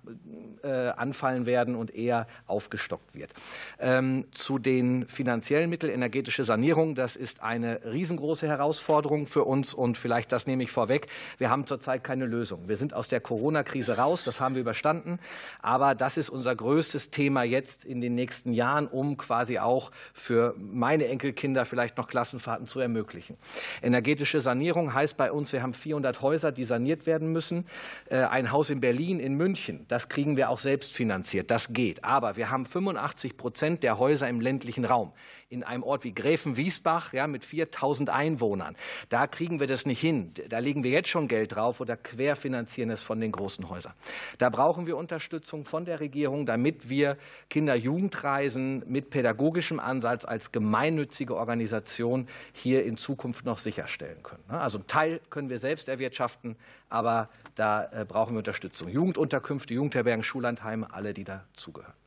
äh, 0.63 0.89
anfallen 0.89 1.45
werden 1.45 1.75
und 1.75 1.93
eher 1.95 2.27
aufgestockt 2.47 3.15
wird. 3.15 3.31
Ähm, 3.79 4.25
zu 4.31 4.59
den 4.59 5.07
finanziellen 5.07 5.69
Mitteln 5.69 5.93
energetische 5.93 6.43
Sanierung, 6.43 6.95
das 6.95 7.15
ist 7.15 7.41
eine 7.41 7.81
riesengroße 7.85 8.47
Herausforderung 8.47 9.25
für 9.25 9.43
uns 9.45 9.73
und 9.73 9.97
vielleicht 9.97 10.31
das 10.31 10.47
nehme 10.47 10.63
ich 10.63 10.71
vorweg. 10.71 11.07
Wir 11.37 11.49
haben 11.49 11.65
zurzeit 11.65 12.03
keine 12.03 12.25
Lösung. 12.25 12.67
Wir 12.67 12.77
sind 12.77 12.93
aus 12.93 13.07
der 13.07 13.21
Corona-Krise 13.21 13.97
raus, 13.97 14.23
das 14.23 14.41
haben 14.41 14.55
wir 14.55 14.61
überstanden, 14.61 15.19
aber 15.61 15.95
das 15.95 16.17
ist 16.17 16.29
unser 16.29 16.55
größtes 16.55 17.09
Thema 17.09 17.43
jetzt 17.43 17.85
in 17.85 18.01
den 18.01 18.15
nächsten 18.15 18.53
Jahren, 18.53 18.87
um 18.87 19.17
quasi 19.17 19.59
auch 19.59 19.91
für 20.13 20.55
meine 20.57 21.07
Enkelkinder 21.07 21.65
vielleicht 21.65 21.97
noch 21.97 22.07
Klassenfahrten 22.07 22.67
zu 22.67 22.79
ermöglichen. 22.79 23.37
Energetische 23.81 24.41
Sanierung 24.41 24.93
heißt 24.93 25.17
bei 25.17 25.31
uns, 25.31 25.53
wir 25.53 25.63
haben 25.63 25.73
400 25.73 26.18
Häuser, 26.21 26.51
die 26.51 26.63
saniert 26.63 27.05
werden 27.05 27.31
müssen. 27.31 27.65
Äh, 28.09 28.17
ein 28.17 28.51
Haus 28.51 28.69
in 28.69 28.79
Berlin, 28.79 29.19
in 29.19 29.35
München, 29.35 29.85
das 29.87 30.09
kriegen 30.09 30.37
wir 30.37 30.49
auch 30.49 30.59
selbst 30.59 30.93
finanziert. 30.93 31.51
Das 31.51 31.73
geht. 31.73 32.03
Aber 32.03 32.35
wir 32.35 32.49
haben 32.49 32.65
85 32.65 33.37
Prozent 33.37 33.83
der 33.83 33.97
Häuser 33.99 34.27
im 34.27 34.41
ländlichen 34.41 34.85
Raum 34.85 35.13
in 35.49 35.63
einem 35.63 35.83
Ort 35.83 36.03
wie 36.03 36.13
Gräfenwiesbach 36.13 37.11
ja, 37.11 37.25
mit 37.25 37.43
4000 37.43 38.09
Einwohnern. 38.09 38.75
Da 39.09 39.25
kriegen 39.25 39.59
wir 39.59 39.65
das 39.65 39.85
nicht 39.85 39.99
hin. 39.99 40.31
Da 40.47 40.59
legen 40.59 40.83
wir 40.83 40.91
jetzt 40.91 41.09
schon 41.09 41.27
Geld 41.27 41.55
drauf 41.55 41.81
oder 41.81 41.97
querfinanzieren 41.97 42.91
es 42.91 43.01
von 43.01 43.19
den 43.19 43.31
großen 43.31 43.67
Häusern. 43.67 43.93
Da 44.37 44.49
brauchen 44.49 44.85
wir 44.85 44.95
Unterstützung 44.95 45.65
von 45.65 45.85
der 45.85 45.99
Regierung, 45.99 46.45
damit 46.45 46.89
wir 46.89 47.17
Kinder-Jugendreisen 47.49 48.83
mit 48.87 49.09
pädagogischem 49.09 49.79
Ansatz 49.79 50.23
als 50.23 50.51
gemeinnützige 50.51 51.35
Organisation 51.35 52.27
hier 52.53 52.85
in 52.85 52.95
Zukunft 52.95 53.45
noch 53.45 53.57
sicherstellen 53.57 54.21
können. 54.21 54.43
Also 54.49 54.77
einen 54.77 54.87
Teil 54.87 55.19
können 55.31 55.49
wir 55.49 55.57
selbst 55.57 55.89
erwirtschaften, 55.89 56.08
aber 56.89 57.29
da 57.55 57.89
äh, 57.91 58.05
brauchen 58.05 58.33
wir 58.33 58.39
Unterstützung. 58.39 58.89
Jugendunterkünfte, 58.89 59.73
Jugendherbergen, 59.73 60.23
Schullandheime, 60.23 60.93
alle, 60.93 61.13
die 61.13 61.23
dazugehören. 61.23 61.98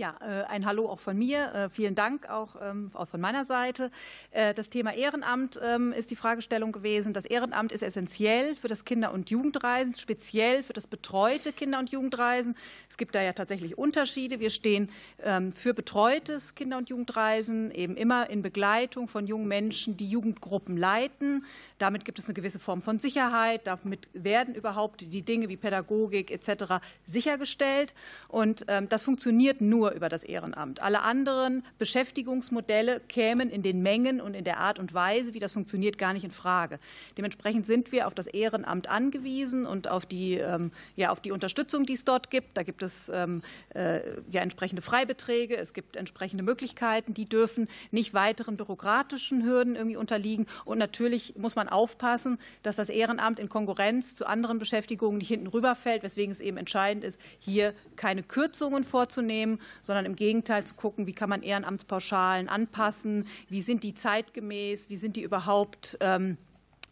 Ja, 0.00 0.16
äh, 0.22 0.44
ein 0.44 0.64
Hallo 0.64 0.88
auch 0.88 0.98
von 0.98 1.18
mir. 1.18 1.52
Äh, 1.52 1.68
vielen 1.68 1.94
Dank 1.94 2.30
auch 2.30 2.56
ähm, 2.62 2.90
von 2.90 3.20
meiner 3.20 3.44
Seite. 3.44 3.90
Äh, 4.30 4.54
das 4.54 4.70
Thema 4.70 4.94
Ehrenamt 4.94 5.60
ähm, 5.62 5.92
ist 5.92 6.10
die 6.10 6.16
Fragestellung 6.16 6.72
gewesen. 6.72 7.12
Das 7.12 7.26
Ehrenamt 7.26 7.70
ist 7.70 7.82
essentiell 7.82 8.56
für 8.56 8.68
das 8.68 8.86
Kinder- 8.86 9.12
und 9.12 9.28
Jugendreisen, 9.28 9.94
speziell 9.94 10.62
für 10.62 10.72
das 10.72 10.86
betreute 10.86 11.52
Kinder- 11.52 11.78
und 11.78 11.90
Jugendreisen. 11.90 12.56
Es 12.88 12.96
gibt 12.96 13.14
da 13.14 13.20
ja 13.20 13.34
tatsächlich 13.34 13.76
Unterschiede. 13.76 14.40
Wir 14.40 14.48
stehen 14.48 14.88
ähm, 15.22 15.52
für 15.52 15.74
betreutes 15.74 16.54
Kinder- 16.54 16.78
und 16.78 16.88
Jugendreisen 16.88 17.70
eben 17.70 17.94
immer 17.94 18.30
in 18.30 18.40
Begleitung 18.40 19.06
von 19.06 19.26
jungen 19.26 19.48
Menschen, 19.48 19.98
die 19.98 20.08
Jugendgruppen 20.08 20.78
leiten. 20.78 21.44
Damit 21.76 22.06
gibt 22.06 22.18
es 22.18 22.24
eine 22.24 22.32
gewisse 22.32 22.58
Form 22.58 22.80
von 22.80 22.98
Sicherheit. 22.98 23.66
Damit 23.66 24.08
werden 24.14 24.54
überhaupt 24.54 25.02
die 25.02 25.20
Dinge 25.20 25.50
wie 25.50 25.58
Pädagogik 25.58 26.30
etc. 26.30 26.82
sichergestellt. 27.06 27.92
Und 28.28 28.64
das 28.66 29.04
funktioniert 29.04 29.60
nur 29.60 29.89
über 29.94 30.08
das 30.08 30.24
Ehrenamt. 30.24 30.80
Alle 30.80 31.02
anderen 31.02 31.64
Beschäftigungsmodelle 31.78 33.00
kämen 33.08 33.50
in 33.50 33.62
den 33.62 33.82
Mengen 33.82 34.20
und 34.20 34.34
in 34.34 34.44
der 34.44 34.58
Art 34.58 34.78
und 34.78 34.94
Weise, 34.94 35.34
wie 35.34 35.40
das 35.40 35.52
funktioniert, 35.52 35.98
gar 35.98 36.12
nicht 36.12 36.24
in 36.24 36.30
Frage. 36.30 36.78
Dementsprechend 37.16 37.66
sind 37.66 37.92
wir 37.92 38.06
auf 38.06 38.14
das 38.14 38.26
Ehrenamt 38.26 38.88
angewiesen 38.88 39.66
und 39.66 39.88
auf 39.88 40.06
die, 40.06 40.34
ähm, 40.34 40.72
ja, 40.96 41.10
auf 41.10 41.20
die 41.20 41.32
Unterstützung, 41.32 41.86
die 41.86 41.94
es 41.94 42.04
dort 42.04 42.30
gibt. 42.30 42.56
Da 42.56 42.62
gibt 42.62 42.82
es 42.82 43.10
ähm, 43.12 43.42
äh, 43.74 44.00
ja 44.30 44.40
entsprechende 44.40 44.82
Freibeträge, 44.82 45.56
es 45.56 45.72
gibt 45.74 45.96
entsprechende 45.96 46.42
Möglichkeiten, 46.42 47.14
die 47.14 47.28
dürfen 47.28 47.68
nicht 47.90 48.14
weiteren 48.14 48.56
bürokratischen 48.56 49.44
Hürden 49.44 49.76
irgendwie 49.76 49.96
unterliegen. 49.96 50.46
Und 50.64 50.78
natürlich 50.78 51.34
muss 51.36 51.56
man 51.56 51.68
aufpassen, 51.68 52.38
dass 52.62 52.76
das 52.76 52.88
Ehrenamt 52.88 53.38
in 53.38 53.48
Konkurrenz 53.48 54.14
zu 54.14 54.26
anderen 54.26 54.58
Beschäftigungen 54.58 55.18
nicht 55.18 55.28
hinten 55.28 55.46
rüberfällt, 55.46 56.02
weswegen 56.02 56.32
es 56.32 56.40
eben 56.40 56.56
entscheidend 56.56 57.04
ist, 57.04 57.20
hier 57.38 57.74
keine 57.96 58.22
Kürzungen 58.22 58.84
vorzunehmen, 58.84 59.60
sondern 59.82 60.06
im 60.06 60.16
Gegenteil 60.16 60.64
zu 60.64 60.74
gucken, 60.74 61.06
wie 61.06 61.12
kann 61.12 61.28
man 61.28 61.42
Ehrenamtspauschalen 61.42 62.48
anpassen, 62.48 63.26
wie 63.48 63.60
sind 63.60 63.82
die 63.82 63.94
zeitgemäß, 63.94 64.90
wie 64.90 64.96
sind 64.96 65.16
die 65.16 65.22
überhaupt 65.22 65.98
ähm, 66.00 66.36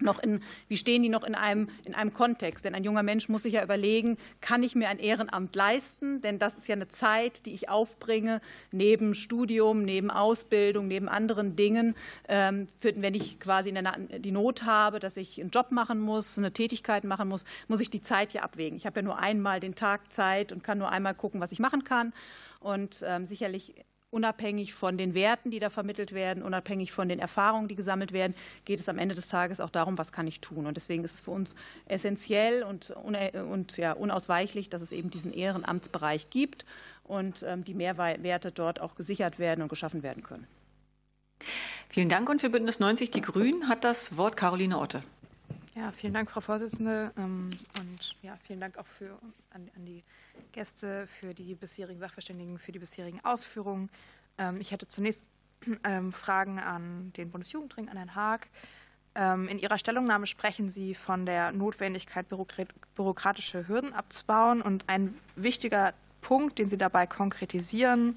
noch 0.00 0.18
in, 0.18 0.40
wie 0.68 0.76
stehen 0.76 1.02
die 1.02 1.08
noch 1.08 1.24
in 1.24 1.34
einem, 1.34 1.68
in 1.84 1.94
einem 1.94 2.12
Kontext? 2.12 2.64
Denn 2.64 2.74
ein 2.74 2.84
junger 2.84 3.02
Mensch 3.02 3.28
muss 3.28 3.42
sich 3.42 3.54
ja 3.54 3.62
überlegen, 3.62 4.16
kann 4.40 4.62
ich 4.62 4.74
mir 4.74 4.88
ein 4.88 4.98
Ehrenamt 4.98 5.54
leisten? 5.54 6.20
Denn 6.20 6.38
das 6.38 6.56
ist 6.56 6.68
ja 6.68 6.74
eine 6.74 6.88
Zeit, 6.88 7.46
die 7.46 7.52
ich 7.52 7.68
aufbringe, 7.68 8.40
neben 8.72 9.14
Studium, 9.14 9.82
neben 9.82 10.10
Ausbildung, 10.10 10.86
neben 10.88 11.08
anderen 11.08 11.56
Dingen. 11.56 11.94
Ähm, 12.28 12.68
wenn 12.80 13.14
ich 13.14 13.40
quasi 13.40 13.74
die 14.18 14.32
Not 14.32 14.64
habe, 14.64 15.00
dass 15.00 15.16
ich 15.16 15.40
einen 15.40 15.50
Job 15.50 15.72
machen 15.72 16.00
muss, 16.00 16.38
eine 16.38 16.52
Tätigkeit 16.52 17.04
machen 17.04 17.28
muss, 17.28 17.44
muss 17.66 17.80
ich 17.80 17.90
die 17.90 18.02
Zeit 18.02 18.32
ja 18.32 18.42
abwägen. 18.42 18.76
Ich 18.76 18.86
habe 18.86 19.00
ja 19.00 19.02
nur 19.02 19.18
einmal 19.18 19.60
den 19.60 19.74
Tag 19.74 20.12
Zeit 20.12 20.52
und 20.52 20.62
kann 20.62 20.78
nur 20.78 20.90
einmal 20.90 21.14
gucken, 21.14 21.40
was 21.40 21.52
ich 21.52 21.58
machen 21.58 21.84
kann. 21.84 22.12
Und 22.60 23.04
ähm, 23.06 23.26
sicherlich 23.26 23.74
unabhängig 24.10 24.72
von 24.74 24.96
den 24.96 25.14
Werten, 25.14 25.50
die 25.50 25.58
da 25.58 25.70
vermittelt 25.70 26.12
werden, 26.12 26.42
unabhängig 26.42 26.92
von 26.92 27.08
den 27.08 27.18
Erfahrungen, 27.18 27.68
die 27.68 27.74
gesammelt 27.74 28.12
werden, 28.12 28.34
geht 28.64 28.80
es 28.80 28.88
am 28.88 28.98
Ende 28.98 29.14
des 29.14 29.28
Tages 29.28 29.60
auch 29.60 29.70
darum, 29.70 29.98
was 29.98 30.12
kann 30.12 30.26
ich 30.26 30.40
tun. 30.40 30.66
Und 30.66 30.76
deswegen 30.76 31.04
ist 31.04 31.14
es 31.14 31.20
für 31.20 31.30
uns 31.30 31.54
essentiell 31.86 32.62
und, 32.62 32.90
und 32.90 33.76
ja, 33.76 33.92
unausweichlich, 33.92 34.70
dass 34.70 34.82
es 34.82 34.92
eben 34.92 35.10
diesen 35.10 35.32
Ehrenamtsbereich 35.32 36.30
gibt 36.30 36.64
und 37.04 37.44
ähm, 37.46 37.64
die 37.64 37.74
Mehrwerte 37.74 38.50
dort 38.50 38.80
auch 38.80 38.94
gesichert 38.94 39.38
werden 39.38 39.62
und 39.62 39.68
geschaffen 39.68 40.02
werden 40.02 40.22
können. 40.22 40.46
Vielen 41.88 42.08
Dank. 42.08 42.28
Und 42.28 42.40
für 42.40 42.50
Bündnis 42.50 42.80
90 42.80 43.10
Die 43.10 43.20
Grünen 43.20 43.68
hat 43.68 43.84
das 43.84 44.16
Wort 44.16 44.36
Caroline 44.36 44.78
Otte. 44.78 45.02
Ja, 45.78 45.92
vielen 45.92 46.12
Dank, 46.12 46.28
Frau 46.28 46.40
Vorsitzende. 46.40 47.12
Ähm, 47.16 47.50
und 47.78 48.12
ja, 48.22 48.36
vielen 48.42 48.58
Dank 48.58 48.78
auch 48.78 48.86
für, 48.86 49.16
an, 49.50 49.70
an 49.76 49.84
die 49.84 50.02
Gäste, 50.50 51.06
für 51.06 51.34
die 51.34 51.54
bisherigen 51.54 52.00
Sachverständigen, 52.00 52.58
für 52.58 52.72
die 52.72 52.80
bisherigen 52.80 53.24
Ausführungen. 53.24 53.88
Ähm, 54.38 54.60
ich 54.60 54.72
hätte 54.72 54.88
zunächst 54.88 55.24
ähm, 55.84 56.12
Fragen 56.12 56.58
an 56.58 57.12
den 57.16 57.30
Bundesjugendring, 57.30 57.88
an 57.88 57.96
Herrn 57.96 58.14
Haag. 58.16 58.48
In 59.14 59.58
Ihrer 59.58 59.78
Stellungnahme 59.78 60.28
sprechen 60.28 60.68
Sie 60.68 60.94
von 60.94 61.26
der 61.26 61.50
Notwendigkeit, 61.50 62.26
bürokratische 62.28 63.66
Hürden 63.66 63.92
abzubauen. 63.92 64.62
Und 64.62 64.84
ein 64.88 65.12
wichtiger 65.34 65.92
Punkt, 66.20 66.60
den 66.60 66.68
Sie 66.68 66.76
dabei 66.76 67.08
konkretisieren, 67.08 68.16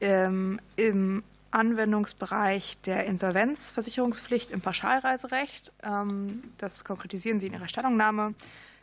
im 0.00 1.22
Anwendungsbereich 1.54 2.78
der 2.82 3.06
Insolvenzversicherungspflicht 3.06 4.50
im 4.50 4.60
Pauschalreiserecht. 4.60 5.72
Ähm, 5.82 6.42
das 6.58 6.84
konkretisieren 6.84 7.40
Sie 7.40 7.46
in 7.46 7.54
Ihrer 7.54 7.68
Stellungnahme. 7.68 8.34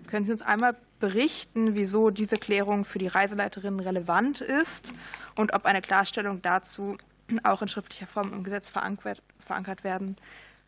Können 0.07 0.25
Sie 0.25 0.31
uns 0.31 0.41
einmal 0.41 0.75
berichten, 0.99 1.75
wieso 1.75 2.09
diese 2.09 2.37
Klärung 2.37 2.85
für 2.85 2.99
die 2.99 3.07
Reiseleiterinnen 3.07 3.79
relevant 3.79 4.41
ist 4.41 4.93
und 5.35 5.53
ob 5.53 5.65
eine 5.65 5.81
Klarstellung 5.81 6.41
dazu 6.41 6.97
auch 7.43 7.61
in 7.61 7.67
schriftlicher 7.67 8.07
Form 8.07 8.33
im 8.33 8.43
Gesetz 8.43 8.69
verankert 8.69 9.83
werden 9.83 10.15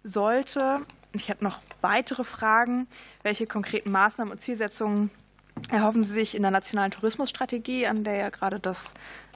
sollte? 0.04 0.82
Ich 1.14 1.30
hätte 1.30 1.44
noch 1.44 1.62
weitere 1.82 2.24
Fragen. 2.24 2.88
Welche 3.22 3.48
konkreten 3.48 3.92
Maßnahmen 3.92 4.32
und 4.32 4.40
Zielsetzungen 4.40 5.12
erhoffen 5.70 6.02
Sie 6.02 6.14
sich 6.14 6.36
in 6.36 6.42
der 6.42 6.52
nationalen 6.52 6.92
Tourismusstrategie, 6.92 7.88
an 7.88 8.04
der 8.04 8.16
ja 8.16 8.30
gerade 8.30 8.60
das 8.60 8.94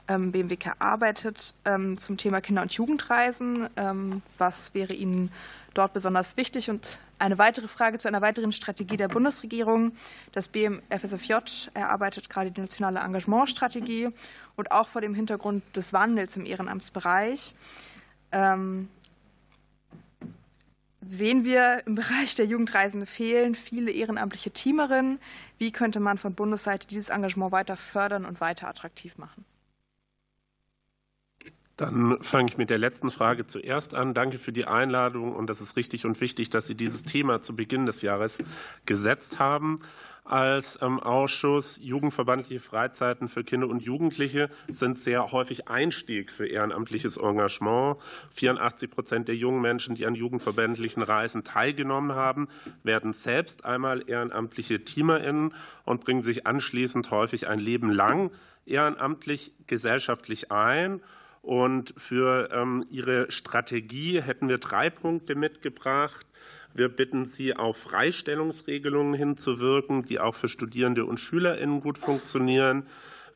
ähm, 0.08 0.32
BMWK 0.32 0.76
arbeitet 0.78 1.54
ähm, 1.64 1.98
zum 1.98 2.16
Thema 2.16 2.40
Kinder- 2.40 2.62
und 2.62 2.72
Jugendreisen. 2.72 3.68
Ähm, 3.76 4.22
was 4.38 4.74
wäre 4.74 4.94
Ihnen 4.94 5.30
dort 5.74 5.92
besonders 5.92 6.36
wichtig? 6.36 6.70
Und 6.70 6.98
eine 7.18 7.38
weitere 7.38 7.68
Frage 7.68 7.98
zu 7.98 8.08
einer 8.08 8.20
weiteren 8.20 8.52
Strategie 8.52 8.96
der 8.96 9.08
Bundesregierung. 9.08 9.92
Das 10.32 10.48
BMFSFJ 10.48 11.68
erarbeitet 11.74 12.30
gerade 12.30 12.50
die 12.50 12.60
nationale 12.60 13.00
Engagementstrategie 13.00 14.08
und 14.56 14.72
auch 14.72 14.88
vor 14.88 15.00
dem 15.00 15.14
Hintergrund 15.14 15.62
des 15.76 15.92
Wandels 15.92 16.36
im 16.36 16.46
Ehrenamtsbereich 16.46 17.54
sehen 21.08 21.44
wir 21.44 21.82
im 21.86 21.94
Bereich 21.94 22.34
der 22.34 22.46
Jugendreisende 22.46 23.06
fehlen 23.06 23.54
viele 23.54 23.90
ehrenamtliche 23.90 24.50
Teamerinnen. 24.50 25.18
Wie 25.58 25.72
könnte 25.72 26.00
man 26.00 26.18
von 26.18 26.34
Bundesseite 26.34 26.86
dieses 26.86 27.08
Engagement 27.08 27.52
weiter 27.52 27.76
fördern 27.76 28.24
und 28.24 28.40
weiter 28.40 28.68
attraktiv 28.68 29.16
machen? 29.18 29.44
Dann 31.78 32.18
fange 32.22 32.48
ich 32.50 32.58
mit 32.58 32.70
der 32.70 32.78
letzten 32.78 33.08
Frage 33.08 33.46
zuerst 33.46 33.94
an. 33.94 34.12
Danke 34.12 34.38
für 34.38 34.50
die 34.50 34.66
Einladung. 34.66 35.32
Und 35.32 35.48
das 35.48 35.60
ist 35.60 35.76
richtig 35.76 36.04
und 36.06 36.20
wichtig, 36.20 36.50
dass 36.50 36.66
Sie 36.66 36.74
dieses 36.74 37.04
Thema 37.04 37.40
zu 37.40 37.54
Beginn 37.54 37.86
des 37.86 38.02
Jahres 38.02 38.42
gesetzt 38.84 39.38
haben. 39.38 39.78
Als 40.24 40.76
ähm, 40.82 40.98
Ausschuss 40.98 41.78
Jugendverbandliche 41.80 42.58
Freizeiten 42.58 43.28
für 43.28 43.44
Kinder 43.44 43.68
und 43.68 43.84
Jugendliche 43.84 44.50
sind 44.66 44.98
sehr 44.98 45.30
häufig 45.30 45.68
Einstieg 45.68 46.32
für 46.32 46.48
ehrenamtliches 46.48 47.16
Engagement. 47.16 47.96
84 48.32 48.90
Prozent 48.90 49.28
der 49.28 49.36
jungen 49.36 49.62
Menschen, 49.62 49.94
die 49.94 50.04
an 50.04 50.16
jugendverbändlichen 50.16 51.04
Reisen 51.04 51.44
teilgenommen 51.44 52.16
haben, 52.16 52.48
werden 52.82 53.12
selbst 53.12 53.64
einmal 53.64 54.02
ehrenamtliche 54.06 54.84
TeamerInnen 54.84 55.54
und 55.84 56.04
bringen 56.04 56.22
sich 56.22 56.44
anschließend 56.44 57.12
häufig 57.12 57.46
ein 57.46 57.60
Leben 57.60 57.88
lang 57.88 58.32
ehrenamtlich 58.66 59.52
gesellschaftlich 59.66 60.50
ein 60.50 61.00
Und 61.42 61.94
für 61.96 62.50
ähm, 62.52 62.84
Ihre 62.90 63.30
Strategie 63.30 64.20
hätten 64.20 64.48
wir 64.48 64.58
drei 64.58 64.90
Punkte 64.90 65.34
mitgebracht. 65.34 66.26
Wir 66.74 66.88
bitten 66.88 67.24
Sie, 67.24 67.54
auf 67.54 67.76
Freistellungsregelungen 67.78 69.14
hinzuwirken, 69.14 70.04
die 70.04 70.20
auch 70.20 70.34
für 70.34 70.48
Studierende 70.48 71.04
und 71.04 71.18
SchülerInnen 71.18 71.80
gut 71.80 71.98
funktionieren. 71.98 72.86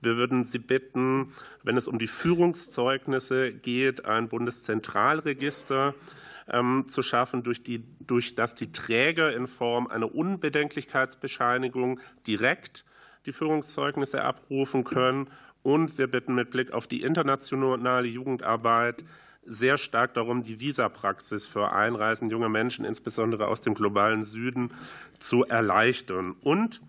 Wir 0.01 0.17
würden 0.17 0.45
Sie 0.45 0.59
bitten, 0.59 1.33
wenn 1.63 1.77
es 1.77 1.87
um 1.87 1.99
die 1.99 2.09
Führungszeugnisse 2.09 3.53
geht, 3.53 4.05
ein 4.05 4.29
Bundeszentralregister 4.29 5.95
ähm, 6.51 6.87
zu 6.89 7.03
schaffen, 7.03 7.43
durch, 7.43 7.63
die, 7.63 7.85
durch 8.01 8.35
das 8.35 8.55
die 8.55 8.73
Träger 8.73 9.35
in 9.35 9.47
Form 9.47 9.87
einer 9.87 10.15
Unbedenklichkeitsbescheinigung 10.15 12.01
direkt 12.27 12.85
die 13.27 13.33
Führungszeugnisse 13.33 14.23
abrufen 14.23 14.85
können. 14.85 15.29
Und 15.63 15.97
wir 15.99 16.09
bitten 16.09 16.35
mit 16.35 16.51
Blick 16.51 16.73
auf 16.73 16.87
die 16.87 17.03
internationale 17.03 18.09
Jugendarbeit 18.09 19.05
sehr 19.45 19.77
stark 19.77 20.15
darum, 20.15 20.43
die 20.43 20.61
Visapraxis 20.61 21.47
für 21.47 21.73
Einreisen 21.73 22.31
junger 22.31 22.49
Menschen, 22.49 22.85
insbesondere 22.85 23.49
aus 23.49 23.61
dem 23.61 23.75
globalen 23.75 24.25
Süden, 24.25 24.71
zu 25.19 25.45
erleichtern. 25.45 26.37
Und 26.43 26.81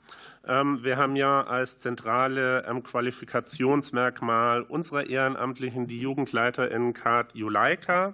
ähm, 0.46 0.84
wir 0.84 0.98
haben 0.98 1.16
ja 1.16 1.42
als 1.42 1.80
zentrale 1.80 2.66
ähm, 2.68 2.84
Qualifikationsmerkmal 2.84 4.62
unserer 4.62 5.08
Ehrenamtlichen 5.08 5.88
die 5.88 6.00
Jugendleiterinnen-Card 6.00 7.34
Juleika. 7.34 8.14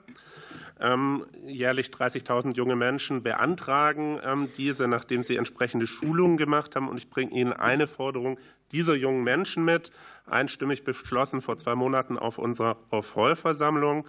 Ähm, 0.82 1.26
jährlich 1.46 1.88
30.000 1.88 2.56
junge 2.56 2.76
Menschen 2.76 3.22
beantragen 3.22 4.20
diese, 4.58 4.88
nachdem 4.88 5.24
sie 5.24 5.36
entsprechende 5.36 5.88
Schulungen 5.88 6.38
gemacht 6.38 6.76
haben. 6.76 6.88
Und 6.88 6.98
ich 6.98 7.10
bringe 7.10 7.32
Ihnen 7.32 7.52
eine 7.52 7.86
Forderung 7.86 8.40
dieser 8.72 8.96
jungen 8.96 9.24
Menschen 9.24 9.66
mit, 9.66 9.92
einstimmig 10.26 10.84
beschlossen 10.84 11.42
vor 11.42 11.58
zwei 11.58 11.76
Monaten 11.76 12.18
auf 12.18 12.38
unserer 12.38 12.78
Vollversammlung, 13.02 14.08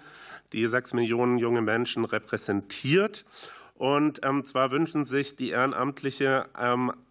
die 0.53 0.67
sechs 0.67 0.93
Millionen 0.93 1.39
junge 1.39 1.63
Menschen 1.63 2.05
repräsentiert. 2.05 3.25
Und 3.75 4.21
zwar 4.47 4.71
wünschen 4.71 5.05
sich 5.05 5.37
die 5.37 5.51
Ehrenamtliche 5.51 6.47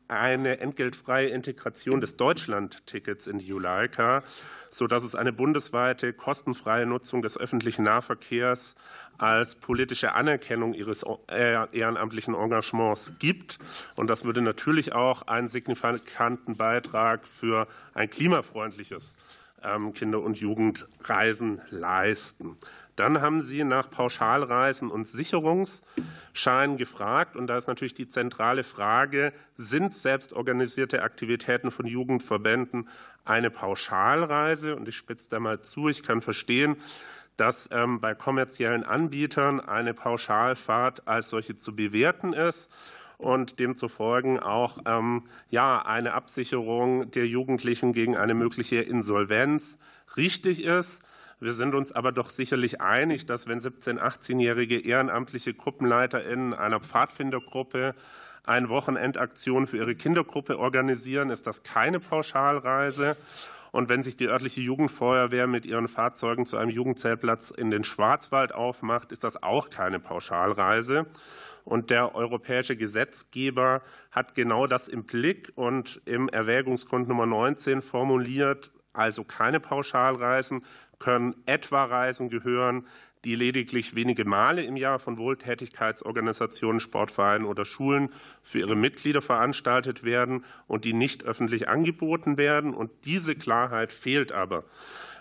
eine 0.10 0.60
entgeltfreie 0.60 1.28
Integration 1.28 2.02
des 2.02 2.18
Deutschland-Tickets 2.18 3.28
in 3.28 3.38
die 3.38 3.48
Juleika, 3.48 4.24
sodass 4.70 5.04
es 5.04 5.16
eine 5.16 5.32
bundesweite 5.32 6.14
kostenfreie 6.14 6.86
Nutzung 6.86 7.22
des 7.22 7.38
öffentlichen 7.38 7.84
Nahverkehrs 7.84 8.76
als 9.18 9.56
politische 9.56 10.14
Anerkennung 10.14 10.74
ihres 10.74 11.04
äh, 11.28 11.68
ehrenamtlichen 11.72 12.34
Engagements 12.34 13.14
gibt. 13.20 13.60
Und 13.96 14.10
das 14.10 14.26
würde 14.26 14.42
natürlich 14.42 14.94
auch 14.94 15.24
einen 15.24 15.48
signifikanten 15.48 16.58
Beitrag 16.58 17.28
für 17.28 17.68
ein 17.94 18.10
klimafreundliches 18.10 19.16
Kinder- 19.94 20.22
und 20.22 20.38
Jugendreisen 20.38 21.62
leisten. 21.70 22.58
Dann 22.96 23.22
haben 23.22 23.42
Sie 23.42 23.64
nach 23.64 23.90
Pauschalreisen 23.90 24.92
und 24.92 25.08
Sicherungsscheinen 25.08 26.76
gefragt. 26.76 27.38
Und 27.38 27.48
da 27.48 27.58
ist 27.58 27.68
natürlich 27.68 27.94
die 27.94 28.10
zentrale 28.10 28.66
Frage, 28.66 29.32
sind 29.56 29.94
selbstorganisierte 29.94 31.02
Aktivitäten 31.02 31.72
von 31.72 31.88
Jugendverbänden 31.88 32.90
eine 33.24 33.52
Pauschalreise? 33.52 34.76
Und 34.76 34.90
ich 34.90 34.98
spitze 34.98 35.30
da 35.30 35.40
mal 35.40 35.62
zu. 35.62 35.88
Ich 35.88 36.04
kann 36.04 36.20
verstehen, 36.20 36.76
dass 37.38 37.70
ähm, 37.72 38.02
bei 38.02 38.16
kommerziellen 38.16 38.84
Anbietern 38.84 39.62
eine 39.62 39.94
Pauschalfahrt 39.94 41.08
als 41.08 41.30
solche 41.30 41.58
zu 41.58 41.74
bewerten 41.74 42.34
ist 42.34 42.70
und 43.20 43.60
demzufolge 43.60 44.44
auch 44.44 44.80
ähm, 44.86 45.24
ja, 45.50 45.86
eine 45.86 46.14
Absicherung 46.14 47.12
der 47.12 47.28
Jugendlichen 47.28 47.94
gegen 47.94 48.18
eine 48.18 48.34
mögliche 48.34 48.78
Insolvenz 48.78 49.78
richtig 50.16 50.64
ist. 50.64 51.04
Wir 51.42 51.54
sind 51.54 51.76
uns 51.76 51.92
aber 51.92 52.12
doch 52.12 52.30
sicherlich 52.30 52.82
einig, 52.82 53.26
dass 53.26 53.48
wenn 53.48 53.60
17-, 53.60 54.00
18-jährige 54.00 54.80
ehrenamtliche 54.80 55.54
GruppenleiterInnen 55.54 56.54
einer 56.54 56.80
Pfadfindergruppe 56.80 57.94
eine 58.46 58.70
Wochenendaktion 58.70 59.68
für 59.68 59.78
ihre 59.78 59.96
Kindergruppe 59.96 60.58
organisieren, 60.58 61.30
ist 61.30 61.46
das 61.46 61.64
keine 61.64 62.00
Pauschalreise. 62.00 63.18
Und 63.72 63.90
wenn 63.90 64.04
sich 64.04 64.18
die 64.18 64.28
örtliche 64.28 64.62
Jugendfeuerwehr 64.62 65.48
mit 65.48 65.66
ihren 65.66 65.88
Fahrzeugen 65.88 66.46
zu 66.46 66.58
einem 66.58 66.72
Jugendzeltplatz 66.72 67.52
in 67.52 67.72
den 67.72 67.84
Schwarzwald 67.84 68.54
aufmacht, 68.54 69.12
ist 69.12 69.24
das 69.24 69.42
auch 69.42 69.70
keine 69.70 70.00
Pauschalreise. 70.00 71.06
Und 71.64 71.92
der 71.92 72.16
europäische 72.16 72.76
Gesetzgeber 72.76 73.82
hat 74.12 74.34
genau 74.34 74.66
das 74.66 74.88
im 74.88 75.04
Blick 75.04 75.52
und 75.56 76.02
im 76.06 76.30
Erwägungsgrund 76.30 77.08
Nummer 77.08 77.26
19 77.26 77.82
formuliert, 77.82 78.72
also 78.94 79.24
keine 79.24 79.60
Pauschalreisen, 79.60 80.64
können 80.98 81.36
etwa 81.46 81.86
Reisen 81.86 82.30
gehören, 82.30 82.88
die 83.26 83.36
lediglich 83.36 83.96
wenige 83.96 84.26
Male 84.26 84.64
im 84.64 84.78
Jahr 84.78 85.00
von 85.00 85.18
Wohltätigkeitsorganisationen, 85.18 86.80
Sportvereinen 86.80 87.46
oder 87.46 87.66
Schulen 87.66 88.14
für 88.42 88.60
ihre 88.60 88.76
Mitglieder 88.76 89.22
veranstaltet 89.22 90.04
werden 90.04 90.46
und 90.68 90.86
die 90.86 90.94
nicht 90.94 91.24
öffentlich 91.26 91.68
angeboten 91.68 92.38
werden. 92.38 92.74
Und 92.74 92.92
diese 93.06 93.36
Klarheit 93.36 93.92
fehlt 93.92 94.32
aber 94.32 94.64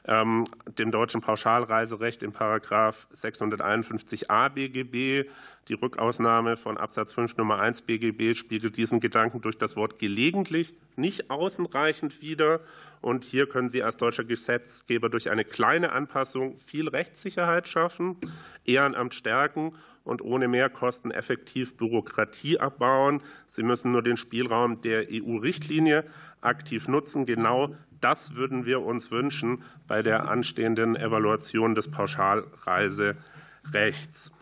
dem 0.08 0.90
deutschen 0.90 1.20
Pauschalreiserecht 1.20 2.22
in 2.22 2.32
Paragraph 2.32 3.06
651a 3.14 4.48
BGB. 4.48 5.28
Die 5.68 5.74
Rückausnahme 5.74 6.56
von 6.56 6.78
Absatz 6.78 7.12
5 7.12 7.36
Nummer 7.36 7.58
1 7.58 7.82
BGB 7.82 8.34
spiegelt 8.34 8.78
diesen 8.78 9.00
Gedanken 9.00 9.42
durch 9.42 9.58
das 9.58 9.76
Wort 9.76 9.98
gelegentlich 9.98 10.74
nicht 10.96 11.30
ausreichend 11.30 12.22
wider. 12.22 12.60
Und 13.02 13.24
hier 13.24 13.46
können 13.48 13.68
Sie 13.68 13.82
als 13.82 13.98
deutscher 13.98 14.24
Gesetzgeber 14.24 15.10
durch 15.10 15.30
eine 15.30 15.44
kleine 15.44 15.92
Anpassung 15.92 16.58
viel 16.66 16.88
Rechtssicherheit 16.88 17.68
schaffen, 17.68 18.16
Ehrenamt 18.64 19.14
stärken 19.14 19.74
und 20.08 20.22
ohne 20.22 20.48
Mehrkosten 20.48 21.10
effektiv 21.10 21.76
Bürokratie 21.76 22.58
abbauen. 22.58 23.22
Sie 23.48 23.62
müssen 23.62 23.92
nur 23.92 24.02
den 24.02 24.16
Spielraum 24.16 24.80
der 24.80 25.06
EU-Richtlinie 25.10 26.04
aktiv 26.40 26.88
nutzen. 26.88 27.26
Genau 27.26 27.74
das 28.00 28.34
würden 28.34 28.64
wir 28.64 28.82
uns 28.82 29.10
wünschen 29.10 29.62
bei 29.86 30.02
der 30.02 30.28
anstehenden 30.28 30.96
Evaluation 30.96 31.74
des 31.74 31.90
Pauschalreiserechts. 31.90 34.32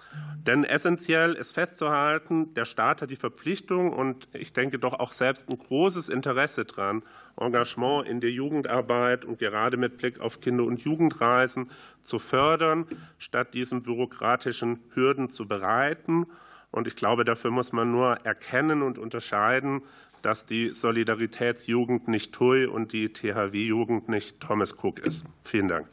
Denn 0.46 0.62
essentiell 0.62 1.34
ist 1.34 1.52
festzuhalten, 1.52 2.54
der 2.54 2.66
Staat 2.66 3.02
hat 3.02 3.10
die 3.10 3.16
Verpflichtung 3.16 3.92
und 3.92 4.28
ich 4.32 4.52
denke 4.52 4.78
doch 4.78 4.94
auch 4.94 5.10
selbst 5.10 5.50
ein 5.50 5.58
großes 5.58 6.08
Interesse 6.08 6.64
daran, 6.64 7.02
Engagement 7.36 8.06
in 8.06 8.20
der 8.20 8.30
Jugendarbeit 8.30 9.24
und 9.24 9.40
gerade 9.40 9.76
mit 9.76 9.98
Blick 9.98 10.20
auf 10.20 10.40
Kinder- 10.40 10.64
und 10.64 10.82
Jugendreisen 10.82 11.68
zu 12.04 12.20
fördern, 12.20 12.86
statt 13.18 13.54
diesen 13.54 13.82
bürokratischen 13.82 14.78
Hürden 14.94 15.30
zu 15.30 15.48
bereiten. 15.48 16.26
Und 16.70 16.86
ich 16.86 16.94
glaube, 16.94 17.24
dafür 17.24 17.50
muss 17.50 17.72
man 17.72 17.90
nur 17.90 18.12
erkennen 18.24 18.82
und 18.82 18.98
unterscheiden, 18.98 19.82
dass 20.22 20.46
die 20.46 20.72
Solidaritätsjugend 20.74 22.06
nicht 22.06 22.32
TUI 22.32 22.66
und 22.66 22.92
die 22.92 23.12
THW-Jugend 23.12 24.08
nicht 24.08 24.40
Thomas 24.40 24.76
Cook 24.80 25.00
ist. 25.00 25.24
Vielen 25.42 25.68
Dank. 25.68 25.88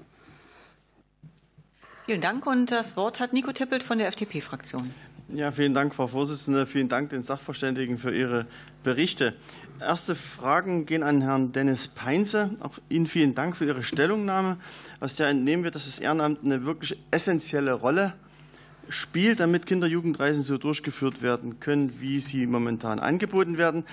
Vielen 2.05 2.21
Dank. 2.21 2.45
Und 2.45 2.69
das 2.69 2.97
Wort 2.97 3.19
hat 3.21 3.31
Nico 3.31 3.53
Tippelt 3.53 3.81
von 3.81 3.97
der 3.97 4.07
FDP-Fraktion. 4.07 4.91
Ja, 5.29 5.51
vielen 5.51 5.73
Dank, 5.73 5.95
Frau 5.95 6.07
Vorsitzende. 6.07 6.65
Vielen 6.65 6.89
Dank 6.89 7.09
den 7.09 7.21
Sachverständigen 7.21 7.97
für 7.97 8.13
Ihre 8.13 8.45
Berichte. 8.83 9.33
Erste 9.79 10.13
Fragen 10.13 10.85
gehen 10.85 11.01
an 11.01 11.21
Herrn 11.21 11.53
Dennis 11.53 11.87
Peinze. 11.87 12.51
Auch 12.59 12.77
Ihnen 12.89 13.07
vielen 13.07 13.35
Dank 13.35 13.55
für 13.55 13.65
Ihre 13.65 13.83
Stellungnahme. 13.83 14.57
Aus 14.99 15.15
der 15.15 15.29
entnehmen 15.29 15.63
wir, 15.63 15.71
dass 15.71 15.85
das 15.85 15.99
Ehrenamt 15.99 16.43
eine 16.43 16.65
wirklich 16.65 16.99
essentielle 17.11 17.71
Rolle 17.71 18.13
spielt, 18.89 19.39
damit 19.39 19.65
Kinder-Jugendreisen 19.65 20.43
so 20.43 20.57
durchgeführt 20.57 21.21
werden 21.21 21.61
können, 21.61 22.01
wie 22.01 22.19
sie 22.19 22.45
momentan 22.45 22.99
angeboten 22.99 23.57
werden. 23.57 23.85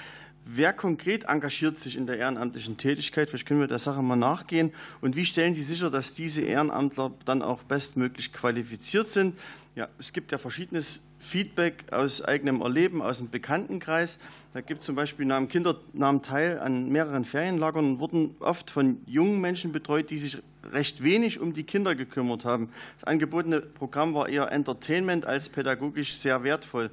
Wer 0.44 0.72
konkret 0.72 1.24
engagiert 1.24 1.79
sich 1.79 1.96
in 1.96 2.07
der 2.07 2.18
ehrenamtlichen 2.18 2.76
Tätigkeit? 2.76 3.29
Vielleicht 3.29 3.46
können 3.46 3.61
wir 3.61 3.68
der 3.68 3.79
Sache 3.79 4.03
mal 4.03 4.16
nachgehen. 4.16 4.72
Und 5.00 5.14
wie 5.14 5.26
stellen 5.26 5.55
Sie 5.55 5.62
sicher, 5.62 5.90
dass 5.90 6.14
diese 6.14 6.42
Ehrenamtler 6.42 7.12
dann 7.24 7.42
auch 7.42 7.62
bestmöglich 7.62 8.33
qualifiziert 8.33 9.07
sind? 9.07 9.38
Ja, 9.76 9.88
es 9.98 10.12
gibt 10.12 10.33
ja 10.33 10.38
verschiedenes 10.38 11.00
Feedback 11.20 11.85
aus 11.92 12.22
eigenem 12.22 12.62
Erleben, 12.62 13.03
aus 13.03 13.18
dem 13.18 13.31
Bekanntenkreis. 13.31 14.18
Da 14.55 14.62
gibt 14.62 14.81
es 14.81 14.87
zum 14.87 14.96
Beispiel 14.96 15.26
nahmen 15.26 15.48
Kinder 15.48 15.76
nahmen 15.92 16.22
teil 16.22 16.59
an 16.59 16.88
mehreren 16.88 17.24
Ferienlagern 17.24 17.85
und 17.85 17.98
wurden 18.00 18.35
oft 18.40 18.70
von 18.70 19.03
jungen 19.07 19.40
Menschen 19.40 19.70
betreut, 19.70 20.11
die 20.11 20.18
sich 20.18 20.38
recht 20.72 21.03
wenig 21.03 21.38
um 21.38 21.53
die 21.53 21.64
Kinder 21.64 21.94
gekümmert 21.94 22.44
haben. 22.44 22.70
Das 22.98 23.05
angebotene 23.05 23.61
Programm 23.61 24.14
war 24.14 24.29
eher 24.29 24.50
Entertainment 24.50 25.26
als 25.26 25.48
pädagogisch 25.50 26.16
sehr 26.16 26.42
wertvoll. 26.42 26.90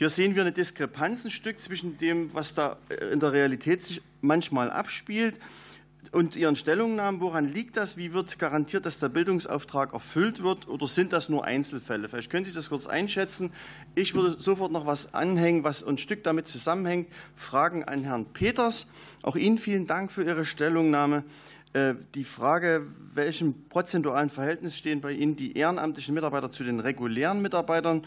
Hier 0.00 0.08
sehen 0.08 0.34
wir 0.34 0.40
eine 0.40 0.52
Diskrepanz 0.52 1.26
ein 1.26 1.30
Stück 1.30 1.60
zwischen 1.60 1.98
dem, 1.98 2.32
was 2.32 2.54
da 2.54 2.78
äh, 2.88 3.12
in 3.12 3.20
der 3.20 3.34
Realität 3.34 3.82
sich 3.82 4.00
manchmal 4.22 4.70
abspielt 4.70 5.38
und 6.10 6.36
Ihren 6.36 6.56
Stellungnahmen. 6.56 7.20
Woran 7.20 7.52
liegt 7.52 7.76
das? 7.76 7.98
Wie 7.98 8.14
wird 8.14 8.38
garantiert, 8.38 8.86
dass 8.86 8.98
der 8.98 9.10
Bildungsauftrag 9.10 9.92
erfüllt 9.92 10.42
wird? 10.42 10.68
Oder 10.68 10.88
sind 10.88 11.12
das 11.12 11.28
nur 11.28 11.44
Einzelfälle? 11.44 12.08
Vielleicht 12.08 12.30
können 12.30 12.46
Sie 12.46 12.52
das 12.52 12.70
kurz 12.70 12.86
einschätzen. 12.86 13.52
Ich 13.94 14.14
würde 14.14 14.40
sofort 14.40 14.72
noch 14.72 14.86
was 14.86 15.12
anhängen, 15.12 15.64
was 15.64 15.84
ein 15.84 15.98
Stück 15.98 16.24
damit 16.24 16.48
zusammenhängt. 16.48 17.08
Fragen 17.36 17.84
an 17.84 18.02
Herrn 18.02 18.24
Peters. 18.24 18.86
Auch 19.20 19.36
Ihnen 19.36 19.58
vielen 19.58 19.86
Dank 19.86 20.12
für 20.12 20.24
Ihre 20.24 20.46
Stellungnahme. 20.46 21.24
Äh, 21.74 21.92
die 22.14 22.24
Frage, 22.24 22.86
welchem 23.12 23.68
prozentualen 23.68 24.30
Verhältnis 24.30 24.78
stehen 24.78 25.02
bei 25.02 25.12
Ihnen 25.12 25.36
die 25.36 25.58
ehrenamtlichen 25.58 26.14
Mitarbeiter 26.14 26.50
zu 26.50 26.64
den 26.64 26.80
regulären 26.80 27.42
Mitarbeitern? 27.42 28.06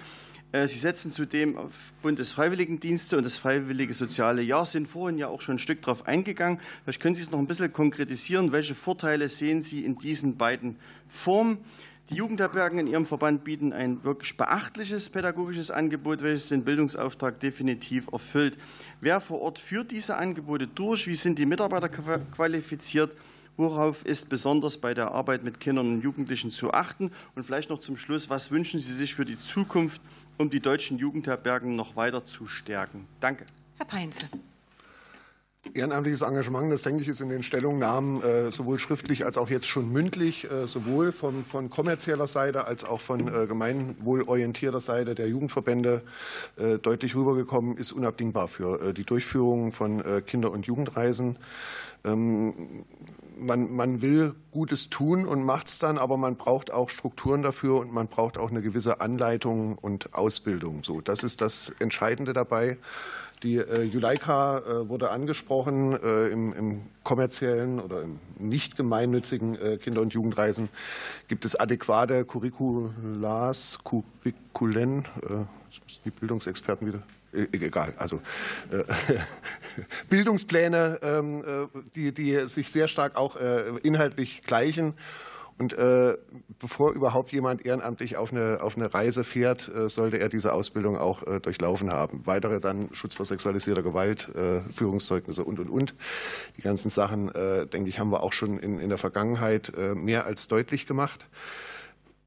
Äh, 0.54 0.68
Sie 0.68 0.78
setzen 0.78 1.12
zudem 1.12 1.58
auf 1.58 1.94
Bundesfreiwilligendienste 2.04 3.18
und 3.18 3.24
das 3.24 3.38
Freiwillige 3.38 3.94
Soziale 3.94 4.44
Jahr, 4.44 4.66
sind 4.66 4.88
vorhin 4.88 5.18
ja 5.18 5.28
auch 5.28 5.42
schon 5.42 5.56
ein 5.56 5.60
Stück 5.60 5.82
darauf 5.82 6.08
eingegangen. 6.08 6.60
Vielleicht 6.84 7.02
können 7.02 7.16
Sie 7.16 7.24
es 7.24 7.32
noch 7.32 7.40
ein 7.40 7.48
bisschen 7.48 7.74
konkretisieren. 7.74 8.52
Welche 8.52 8.76
Vorteile 8.76 9.28
sehen 9.30 9.62
Sie 9.62 9.84
in 9.84 9.98
diesen 9.98 10.38
beiden 10.38 10.78
Formen? 11.10 11.58
Die 12.12 12.16
Jugendherbergen 12.16 12.78
in 12.78 12.86
Ihrem 12.86 13.08
Verband 13.08 13.44
bieten 13.44 13.74
ein 13.74 14.04
wirklich 14.04 14.38
beachtliches 14.38 15.10
pädagogisches 15.10 15.72
Angebot, 15.72 16.22
welches 16.22 16.50
den 16.50 16.64
Bildungsauftrag 16.64 17.40
definitiv 17.40 18.10
erfüllt. 18.12 18.56
Wer 19.02 19.22
vor 19.22 19.42
Ort 19.42 19.58
führt 19.58 19.90
diese 19.90 20.18
Angebote 20.18 20.68
durch? 20.68 21.08
Wie 21.08 21.16
sind 21.16 21.40
die 21.40 21.48
Mitarbeiter 21.48 21.90
qualifiziert? 21.90 23.12
Worauf 23.56 24.04
ist 24.04 24.30
besonders 24.30 24.78
bei 24.78 24.96
der 24.96 25.12
Arbeit 25.12 25.44
mit 25.44 25.60
Kindern 25.60 25.94
und 25.94 26.02
Jugendlichen 26.02 26.50
zu 26.50 26.74
achten? 26.74 27.12
Und 27.36 27.46
vielleicht 27.46 27.70
noch 27.70 27.80
zum 27.80 27.98
Schluss, 27.98 28.30
was 28.30 28.50
wünschen 28.50 28.80
Sie 28.80 28.94
sich 28.94 29.14
für 29.14 29.26
die 29.26 29.38
Zukunft, 29.38 30.02
um 30.38 30.50
die 30.50 30.60
deutschen 30.60 30.98
Jugendherbergen 30.98 31.76
noch 31.76 31.96
weiter 31.96 32.24
zu 32.24 32.48
stärken? 32.48 33.08
Danke. 33.20 33.46
Herr 33.78 33.86
Peinze. 33.86 34.28
Ehrenamtliches 35.74 36.22
Engagement, 36.22 36.72
das 36.74 36.82
denke 36.82 37.04
ich, 37.04 37.08
ist 37.08 37.22
in 37.22 37.30
den 37.30 37.42
Stellungnahmen 37.42 38.22
äh, 38.22 38.52
sowohl 38.52 38.80
schriftlich 38.80 39.24
als 39.24 39.38
auch 39.38 39.50
jetzt 39.50 39.66
schon 39.66 39.92
mündlich, 39.94 40.52
äh, 40.52 40.68
sowohl 40.68 41.14
von, 41.14 41.46
von 41.46 41.70
kommerzieller 41.70 42.28
Seite 42.28 42.66
als 42.66 42.84
auch 42.84 43.00
von 43.00 43.34
äh, 43.34 43.48
gemeinwohlorientierter 43.48 44.82
Seite 44.82 45.16
der 45.16 45.30
Jugendverbände 45.30 46.04
deutlich 46.82 47.16
rübergekommen, 47.16 47.78
ist 47.78 47.94
unabdingbar 47.94 48.48
für 48.48 48.94
die 48.94 49.06
Durchführung 49.06 49.72
von 49.72 50.04
Kinder- 50.26 50.52
und 50.52 50.66
Jugendreisen. 50.66 51.38
Ähm, 52.04 52.86
man, 53.44 53.72
man 53.76 54.02
will 54.02 54.36
Gutes 54.52 54.90
tun 54.90 55.26
und 55.26 55.44
macht 55.44 55.68
es 55.68 55.80
dann, 55.80 55.98
aber 55.98 56.18
man 56.18 56.36
braucht 56.36 56.72
auch 56.72 56.90
Strukturen 56.90 57.42
dafür 57.42 57.80
und 57.80 57.94
man 57.94 58.08
braucht 58.08 58.38
auch 58.38 58.50
eine 58.50 58.62
gewisse 58.62 59.02
Anleitung 59.02 59.78
und 59.78 60.14
Ausbildung. 60.14 60.84
So, 60.84 61.02
das 61.02 61.24
ist 61.24 61.42
das 61.42 61.74
Entscheidende 61.80 62.34
dabei. 62.34 62.78
Die 63.44 63.58
äh, 63.58 63.84
Juleika 63.84 64.60
äh, 64.60 64.90
wurde 64.90 65.12
angesprochen. 65.12 66.02
Äh, 66.02 66.30
im, 66.30 66.54
Im 66.54 66.82
kommerziellen 67.04 67.82
oder 67.82 68.02
im 68.02 68.20
nicht 68.40 68.78
gemeinnützigen 68.78 69.58
Kinder- 69.80 70.00
und 70.00 70.14
Jugendreisen 70.14 70.70
gibt 71.28 71.44
es 71.44 71.58
adäquate 71.58 72.24
Curriculars, 72.24 73.80
Curriculen, 73.84 75.06
äh, 75.22 75.44
die 76.06 76.12
Bildungsexperten 76.12 76.88
wieder 76.88 77.04
egal, 77.34 77.94
also 77.98 78.22
äh, 78.72 78.84
Bildungspläne, 80.10 81.00
ähm, 81.02 81.44
äh, 81.46 81.80
die, 81.96 82.14
die 82.14 82.48
sich 82.48 82.70
sehr 82.70 82.88
stark 82.88 83.16
auch 83.16 83.36
äh, 83.36 83.70
inhaltlich 83.84 84.42
gleichen 84.44 84.96
und 85.60 85.74
äh, 85.74 86.18
bevor 86.60 86.94
überhaupt 86.94 87.32
jemand 87.32 87.66
ehrenamtlich 87.66 88.18
auf 88.18 88.32
eine, 88.32 88.60
auf 88.62 88.76
eine 88.76 88.94
Reise 88.94 89.24
fährt, 89.24 89.70
äh, 89.74 89.88
sollte 89.88 90.18
er 90.18 90.30
diese 90.30 90.52
Ausbildung 90.52 90.98
auch 90.98 91.26
äh, 91.28 91.40
durchlaufen 91.40 91.92
haben. 91.92 92.22
Weitere 92.26 92.60
dann 92.60 92.90
Schutz 92.94 93.16
vor 93.16 93.26
sexualisierter 93.26 93.84
Gewalt, 93.84 94.34
äh, 94.36 94.62
Führungszeugnisse 94.72 95.44
und, 95.44 95.60
und, 95.60 95.70
und. 95.70 95.94
Die 96.58 96.62
ganzen 96.62 96.90
Sachen, 96.90 97.34
äh, 97.36 97.68
denke 97.68 97.90
ich, 97.90 98.00
haben 98.00 98.10
wir 98.10 98.24
auch 98.24 98.34
schon 98.34 98.58
in, 98.58 98.80
in 98.80 98.90
der 98.90 98.98
Vergangenheit 98.98 99.72
äh, 99.78 99.94
mehr 99.94 100.26
als 100.26 100.48
deutlich 100.48 100.88
gemacht. 100.88 101.28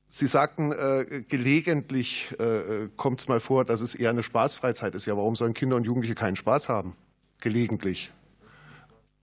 Sie 0.08 0.26
sagten, 0.26 0.72
äh, 0.72 1.24
gelegentlich 1.28 2.34
äh, 2.38 2.88
kommt 2.96 3.20
es 3.20 3.28
mal 3.28 3.40
vor, 3.40 3.64
dass 3.64 3.80
es 3.80 3.94
eher 3.94 4.10
eine 4.10 4.22
Spaßfreizeit 4.22 4.94
ist. 4.94 5.06
Ja, 5.06 5.16
warum 5.16 5.34
sollen 5.34 5.52
Kinder 5.52 5.76
und 5.76 5.84
Jugendliche 5.84 6.14
keinen 6.14 6.36
Spaß 6.36 6.68
haben? 6.68 6.94
Gelegentlich. 7.40 8.12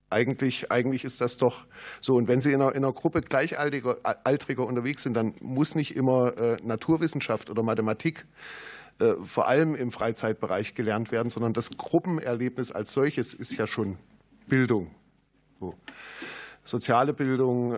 Eigentlich, 0.10 0.72
eigentlich 0.72 1.04
ist 1.06 1.22
das 1.22 1.38
doch 1.38 1.66
so. 2.00 2.16
Und 2.16 2.28
wenn 2.28 2.42
Sie 2.42 2.52
in 2.52 2.62
einer, 2.62 2.76
in 2.76 2.84
einer 2.84 2.94
Gruppe 2.94 3.22
Gleichaltriger 3.22 3.98
Altriger 4.04 4.68
unterwegs 4.68 5.02
sind, 5.04 5.16
dann 5.16 5.34
muss 5.40 5.74
nicht 5.74 5.96
immer 5.96 6.38
äh, 6.38 6.58
Naturwissenschaft 6.62 7.50
oder 7.50 7.64
Mathematik 7.64 8.26
äh, 9.00 9.14
vor 9.26 9.48
allem 9.48 9.74
im 9.74 9.92
Freizeitbereich 9.92 10.76
gelernt 10.76 11.12
werden, 11.12 11.32
sondern 11.32 11.54
das 11.54 11.78
Gruppenerlebnis 11.78 12.72
als 12.72 12.92
solches 12.92 13.34
ist 13.34 13.54
ja 13.54 13.66
schon 13.66 13.98
Bildung. 14.48 14.92
So. 15.60 15.76
Soziale 16.66 17.14
Bildung, 17.14 17.74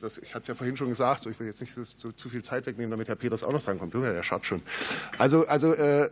das, 0.00 0.18
ich 0.18 0.34
hatte 0.34 0.42
es 0.42 0.48
ja 0.48 0.54
vorhin 0.54 0.76
schon 0.76 0.88
gesagt, 0.88 1.26
ich 1.26 1.38
will 1.38 1.46
jetzt 1.46 1.60
nicht 1.60 1.74
so, 1.74 1.82
so, 1.84 2.12
zu 2.12 2.28
viel 2.28 2.42
Zeit 2.42 2.66
wegnehmen, 2.66 2.90
damit 2.90 3.08
Herr 3.08 3.16
Peters 3.16 3.42
auch 3.42 3.52
noch 3.52 3.62
drankommt. 3.62 3.94
Ja, 3.94 4.12
der 4.12 4.22
schaut 4.22 4.46
schon. 4.46 4.62
Also, 5.18 5.46
also 5.46 5.74
äh, 5.74 6.10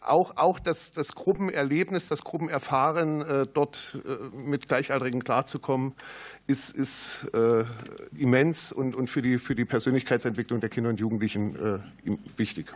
auch, 0.00 0.36
auch 0.36 0.58
das, 0.58 0.92
das 0.92 1.14
Gruppenerlebnis, 1.14 2.08
das 2.08 2.22
Gruppenerfahren, 2.24 3.22
äh, 3.22 3.46
dort 3.52 4.00
äh, 4.04 4.36
mit 4.36 4.68
Gleichaltrigen 4.68 5.24
klarzukommen, 5.24 5.94
ist, 6.46 6.74
ist 6.74 7.26
äh, 7.32 7.64
immens 8.16 8.72
und, 8.72 8.94
und 8.94 9.08
für, 9.08 9.22
die, 9.22 9.38
für 9.38 9.54
die 9.54 9.64
Persönlichkeitsentwicklung 9.64 10.60
der 10.60 10.68
Kinder 10.68 10.90
und 10.90 11.00
Jugendlichen 11.00 11.82
wichtig. 12.36 12.66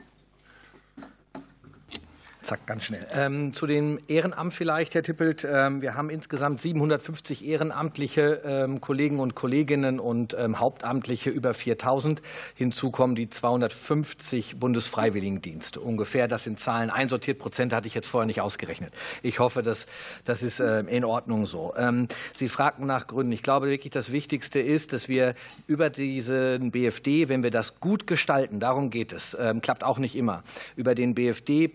Zack, 2.48 2.66
ganz 2.66 2.84
schnell. 2.84 3.06
Ähm, 3.12 3.52
zu 3.52 3.66
dem 3.66 3.98
Ehrenamt 4.08 4.54
vielleicht, 4.54 4.94
Herr 4.94 5.02
Tippelt. 5.02 5.46
Ähm, 5.46 5.82
wir 5.82 5.96
haben 5.96 6.08
insgesamt 6.08 6.62
750 6.62 7.44
ehrenamtliche 7.44 8.40
ähm, 8.42 8.80
Kollegen 8.80 9.20
und 9.20 9.34
Kolleginnen 9.34 10.00
und 10.00 10.32
ähm, 10.32 10.58
Hauptamtliche 10.58 11.28
über 11.28 11.52
4000. 11.52 12.22
Hinzu 12.54 12.90
kommen 12.90 13.16
die 13.16 13.28
250 13.28 14.58
Bundesfreiwilligendienste. 14.58 15.78
Ungefähr, 15.78 16.26
das 16.26 16.44
sind 16.44 16.58
Zahlen 16.58 16.88
einsortiert. 16.88 17.38
Prozent 17.38 17.74
hatte 17.74 17.86
ich 17.86 17.94
jetzt 17.94 18.06
vorher 18.06 18.24
nicht 18.24 18.40
ausgerechnet. 18.40 18.94
Ich 19.22 19.40
hoffe, 19.40 19.60
dass, 19.60 19.84
das 20.24 20.42
ist 20.42 20.58
äh, 20.58 20.80
in 20.84 21.04
Ordnung 21.04 21.44
so. 21.44 21.74
Ähm, 21.76 22.08
Sie 22.32 22.48
fragten 22.48 22.86
nach 22.86 23.08
Gründen. 23.08 23.32
Ich 23.32 23.42
glaube 23.42 23.68
wirklich, 23.68 23.92
das 23.92 24.10
Wichtigste 24.10 24.58
ist, 24.58 24.94
dass 24.94 25.06
wir 25.06 25.34
über 25.66 25.90
diesen 25.90 26.70
BFD, 26.70 27.28
wenn 27.28 27.42
wir 27.42 27.50
das 27.50 27.78
gut 27.78 28.06
gestalten, 28.06 28.58
darum 28.58 28.88
geht 28.88 29.12
es, 29.12 29.36
ähm, 29.38 29.60
klappt 29.60 29.84
auch 29.84 29.98
nicht 29.98 30.16
immer, 30.16 30.44
über 30.76 30.94
den 30.94 31.14
BFD 31.14 31.72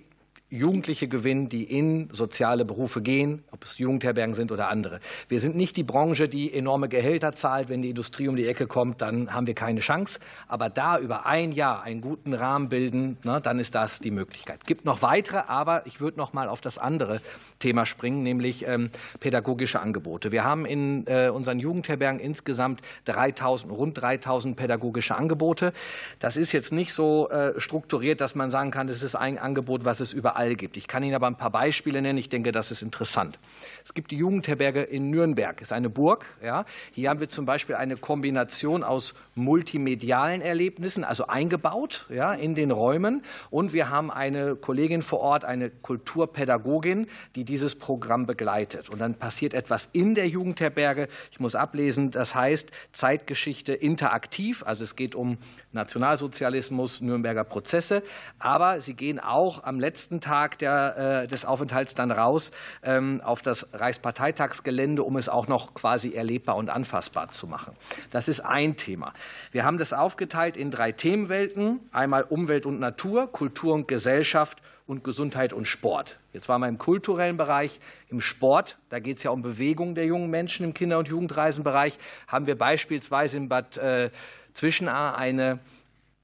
Jugendliche 0.53 1.07
gewinnen, 1.07 1.49
die 1.49 1.63
in 1.63 2.09
soziale 2.11 2.63
Berufe 2.63 3.01
gehen, 3.01 3.43
ob 3.51 3.63
es 3.63 3.79
Jugendherbergen 3.79 4.35
sind 4.35 4.51
oder 4.51 4.69
andere. 4.69 4.99
Wir 5.27 5.39
sind 5.39 5.55
nicht 5.55 5.75
die 5.77 5.83
Branche, 5.83 6.29
die 6.29 6.53
enorme 6.53 6.89
Gehälter 6.89 7.33
zahlt. 7.33 7.69
Wenn 7.69 7.81
die 7.81 7.89
Industrie 7.89 8.27
um 8.27 8.35
die 8.35 8.45
Ecke 8.45 8.67
kommt, 8.67 9.01
dann 9.01 9.33
haben 9.33 9.47
wir 9.47 9.55
keine 9.55 9.79
Chance. 9.79 10.19
Aber 10.47 10.69
da 10.69 10.99
über 10.99 11.25
ein 11.25 11.53
Jahr 11.53 11.81
einen 11.81 12.01
guten 12.01 12.35
Rahmen 12.35 12.69
bilden, 12.69 13.17
ne, 13.23 13.41
dann 13.41 13.57
ist 13.57 13.73
das 13.73 13.99
die 13.99 14.11
Möglichkeit. 14.11 14.59
Es 14.61 14.67
gibt 14.67 14.85
noch 14.85 15.01
weitere, 15.01 15.39
aber 15.47 15.87
ich 15.87 15.99
würde 15.99 16.19
noch 16.19 16.33
mal 16.33 16.47
auf 16.47 16.61
das 16.61 16.77
andere 16.77 17.19
Thema 17.57 17.87
springen, 17.87 18.21
nämlich 18.21 18.67
ähm, 18.67 18.91
pädagogische 19.19 19.79
Angebote. 19.79 20.31
Wir 20.31 20.43
haben 20.43 20.67
in 20.67 21.07
äh, 21.07 21.29
unseren 21.29 21.57
Jugendherbergen 21.57 22.19
insgesamt 22.19 22.81
3000, 23.05 23.71
rund 23.71 23.99
3000 23.99 24.55
pädagogische 24.55 25.15
Angebote. 25.15 25.73
Das 26.19 26.37
ist 26.37 26.51
jetzt 26.51 26.71
nicht 26.71 26.93
so 26.93 27.29
äh, 27.31 27.59
strukturiert, 27.59 28.21
dass 28.21 28.35
man 28.35 28.51
sagen 28.51 28.69
kann, 28.69 28.85
das 28.85 29.01
ist 29.01 29.15
ein 29.15 29.39
Angebot, 29.39 29.83
was 29.83 29.99
es 29.99 30.13
überall 30.13 30.42
überall 30.43 30.55
gibt. 30.55 30.77
Ich 30.77 30.87
kann 30.87 31.03
Ihnen 31.03 31.15
aber 31.15 31.27
ein 31.27 31.37
paar 31.37 31.51
Beispiele 31.51 32.01
nennen. 32.01 32.17
Ich 32.17 32.29
denke, 32.29 32.51
das 32.51 32.71
ist 32.71 32.81
interessant. 32.81 33.39
Es 33.83 33.93
gibt 33.93 34.11
die 34.11 34.17
Jugendherberge 34.17 34.81
in 34.81 35.09
Nürnberg, 35.09 35.57
das 35.57 35.69
ist 35.69 35.73
eine 35.73 35.89
Burg. 35.89 36.25
Ja. 36.43 36.65
Hier 36.91 37.09
haben 37.09 37.19
wir 37.19 37.29
zum 37.29 37.45
Beispiel 37.45 37.75
eine 37.75 37.97
Kombination 37.97 38.83
aus 38.83 39.13
multimedialen 39.35 40.41
Erlebnissen, 40.41 41.03
also 41.03 41.27
eingebaut 41.27 42.05
ja, 42.09 42.33
in 42.33 42.55
den 42.55 42.71
Räumen. 42.71 43.23
Und 43.49 43.73
wir 43.73 43.89
haben 43.89 44.11
eine 44.11 44.55
Kollegin 44.55 45.01
vor 45.01 45.19
Ort, 45.19 45.45
eine 45.45 45.69
Kulturpädagogin, 45.69 47.07
die 47.35 47.43
dieses 47.43 47.75
Programm 47.75 48.25
begleitet. 48.25 48.89
Und 48.89 48.99
dann 48.99 49.15
passiert 49.15 49.53
etwas 49.53 49.89
in 49.93 50.13
der 50.13 50.27
Jugendherberge. 50.27 51.07
Ich 51.31 51.39
muss 51.39 51.55
ablesen, 51.55 52.11
das 52.11 52.35
heißt 52.35 52.71
Zeitgeschichte 52.91 53.73
interaktiv. 53.73 54.63
Also 54.65 54.83
es 54.83 54.95
geht 54.95 55.15
um 55.15 55.37
Nationalsozialismus, 55.71 57.01
Nürnberger 57.01 57.43
Prozesse. 57.43 58.03
Aber 58.39 58.79
sie 58.79 58.93
gehen 58.93 59.19
auch 59.19 59.63
am 59.63 59.79
letzten 59.79 60.21
Tag 60.21 60.32
der, 60.33 61.23
äh, 61.23 61.27
des 61.27 61.45
Aufenthalts 61.45 61.93
dann 61.95 62.11
raus 62.11 62.51
ähm, 62.81 63.21
auf 63.23 63.41
das 63.41 63.67
Reichsparteitagsgelände, 63.73 65.03
um 65.03 65.17
es 65.17 65.29
auch 65.29 65.47
noch 65.47 65.73
quasi 65.73 66.13
erlebbar 66.13 66.55
und 66.55 66.69
anfassbar 66.69 67.29
zu 67.29 67.47
machen. 67.47 67.75
Das 68.11 68.27
ist 68.27 68.39
ein 68.39 68.75
Thema. 68.75 69.13
Wir 69.51 69.63
haben 69.63 69.77
das 69.77 69.93
aufgeteilt 69.93 70.57
in 70.57 70.71
drei 70.71 70.91
Themenwelten. 70.91 71.79
Einmal 71.91 72.23
Umwelt 72.23 72.65
und 72.65 72.79
Natur, 72.79 73.31
Kultur 73.31 73.73
und 73.73 73.87
Gesellschaft 73.87 74.61
und 74.87 75.03
Gesundheit 75.03 75.53
und 75.53 75.67
Sport. 75.67 76.19
Jetzt 76.33 76.49
waren 76.49 76.61
wir 76.61 76.67
im 76.67 76.77
kulturellen 76.77 77.37
Bereich. 77.37 77.79
Im 78.09 78.19
Sport, 78.19 78.77
da 78.89 78.99
geht 78.99 79.17
es 79.17 79.23
ja 79.23 79.31
um 79.31 79.41
Bewegung 79.41 79.95
der 79.95 80.05
jungen 80.05 80.29
Menschen 80.29 80.65
im 80.65 80.73
Kinder- 80.73 80.99
und 80.99 81.07
Jugendreisenbereich, 81.07 81.97
haben 82.27 82.47
wir 82.47 82.57
beispielsweise 82.57 83.37
in 83.37 83.49
Bad 83.49 83.77
äh, 83.77 84.09
Zwischenah 84.53 85.15
eine 85.15 85.59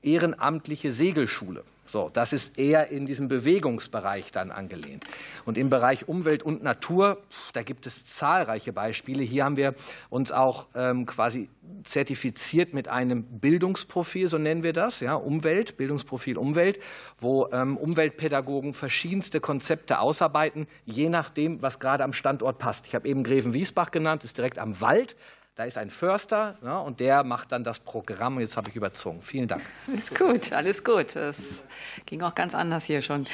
ehrenamtliche 0.01 0.91
Segelschule 0.91 1.63
So, 1.91 2.09
das 2.13 2.33
ist 2.33 2.59
eher 2.59 2.89
in 2.89 3.07
diesem 3.07 3.27
Bewegungsbereich 3.27 4.31
dann 4.31 4.51
angelehnt. 4.51 5.05
Und 5.45 5.57
im 5.57 5.69
Bereich 5.69 6.07
Umwelt 6.07 6.43
und 6.43 6.61
Natur, 6.61 7.23
da 7.53 7.63
gibt 7.63 7.87
es 7.87 8.05
zahlreiche 8.05 8.73
Beispiele. 8.73 9.23
Hier 9.23 9.43
haben 9.43 9.57
wir 9.57 9.73
uns 10.09 10.31
auch 10.31 10.67
ähm, 10.75 11.07
quasi 11.07 11.49
zertifiziert 11.83 12.73
mit 12.73 12.87
einem 12.87 13.23
Bildungsprofil, 13.23 14.29
so 14.29 14.37
nennen 14.37 14.61
wir 14.61 14.73
das, 14.73 14.99
ja, 14.99 15.15
Umwelt, 15.15 15.77
Bildungsprofil 15.77 16.37
Umwelt, 16.37 16.79
wo 17.19 17.47
ähm, 17.51 17.77
Umweltpädagogen 17.77 18.73
verschiedenste 18.73 19.39
Konzepte 19.39 19.99
ausarbeiten, 19.99 20.67
je 20.85 21.09
nachdem, 21.09 21.61
was 21.61 21.79
gerade 21.79 22.03
am 22.03 22.13
Standort 22.13 22.59
passt. 22.59 22.85
Ich 22.85 22.93
habe 22.93 23.07
eben 23.07 23.23
Greven-Wiesbach 23.23 23.89
genannt, 23.89 24.23
ist 24.23 24.37
direkt 24.37 24.59
am 24.59 24.79
Wald. 24.79 25.15
Da 25.59 25.65
ist 25.65 25.77
ein 25.77 25.89
Förster 25.89 26.57
ne, 26.61 26.79
und 26.79 27.01
der 27.01 27.25
macht 27.25 27.51
dann 27.51 27.65
das 27.65 27.81
Programm. 27.81 28.39
Jetzt 28.39 28.55
habe 28.55 28.69
ich 28.69 28.77
überzogen. 28.77 29.21
Vielen 29.21 29.49
Dank. 29.49 29.61
Alles 29.89 30.15
gut, 30.15 30.53
alles 30.53 30.83
gut. 30.85 31.17
Das 31.17 31.63
ging 32.05 32.21
auch 32.21 32.33
ganz 32.33 32.55
anders 32.55 32.85
hier 32.85 33.01
schon. 33.01 33.27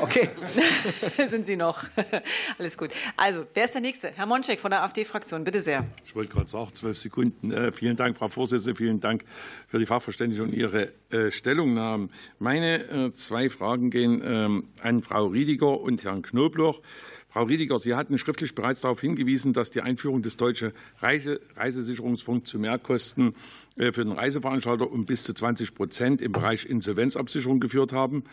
Okay. 0.00 0.30
Sind 1.28 1.44
Sie 1.44 1.56
noch? 1.56 1.84
Alles 2.58 2.78
gut. 2.78 2.92
Also, 3.14 3.44
wer 3.52 3.66
ist 3.66 3.74
der 3.74 3.82
Nächste? 3.82 4.10
Herr 4.16 4.24
Monczek 4.24 4.58
von 4.58 4.70
der 4.70 4.82
AfD-Fraktion, 4.84 5.44
bitte 5.44 5.60
sehr. 5.60 5.84
Ich 6.06 6.16
wollte 6.16 6.32
gerade 6.32 6.48
sagen, 6.48 6.70
zwölf 6.72 6.98
Sekunden. 6.98 7.52
Äh, 7.52 7.72
vielen 7.72 7.98
Dank, 7.98 8.16
Frau 8.16 8.28
Vorsitzende. 8.28 8.74
Vielen 8.74 9.00
Dank 9.00 9.26
für 9.68 9.78
die 9.78 9.84
Fachverständigung 9.84 10.46
und 10.46 10.54
Ihre 10.54 10.92
äh, 11.10 11.30
Stellungnahmen. 11.30 12.10
Meine 12.38 12.84
äh, 12.84 13.12
zwei 13.12 13.50
Fragen 13.50 13.90
gehen 13.90 14.22
ähm, 14.24 14.68
an 14.82 15.02
Frau 15.02 15.26
Riediger 15.26 15.78
und 15.78 16.04
Herrn 16.04 16.22
Knobloch. 16.22 16.80
Frau 17.30 17.44
Riediger, 17.44 17.78
Sie 17.78 17.94
hatten 17.94 18.18
schriftlich 18.18 18.56
bereits 18.56 18.80
darauf 18.80 19.00
hingewiesen, 19.00 19.52
dass 19.52 19.70
die 19.70 19.82
Einführung 19.82 20.20
des 20.20 20.36
Deutschen 20.36 20.72
Reise 20.98 21.40
Reisesicherungsfonds 21.54 22.50
zu 22.50 22.58
Mehrkosten 22.58 23.36
äh, 23.76 23.92
für 23.92 24.02
den 24.02 24.12
Reiseveranstalter 24.12 24.90
um 24.90 25.06
bis 25.06 25.22
zu 25.22 25.32
20 25.32 25.76
Prozent 25.76 26.20
im 26.22 26.32
Bereich 26.32 26.66
Insolvenzabsicherung 26.66 27.60
geführt 27.60 27.92
haben. 27.92 28.24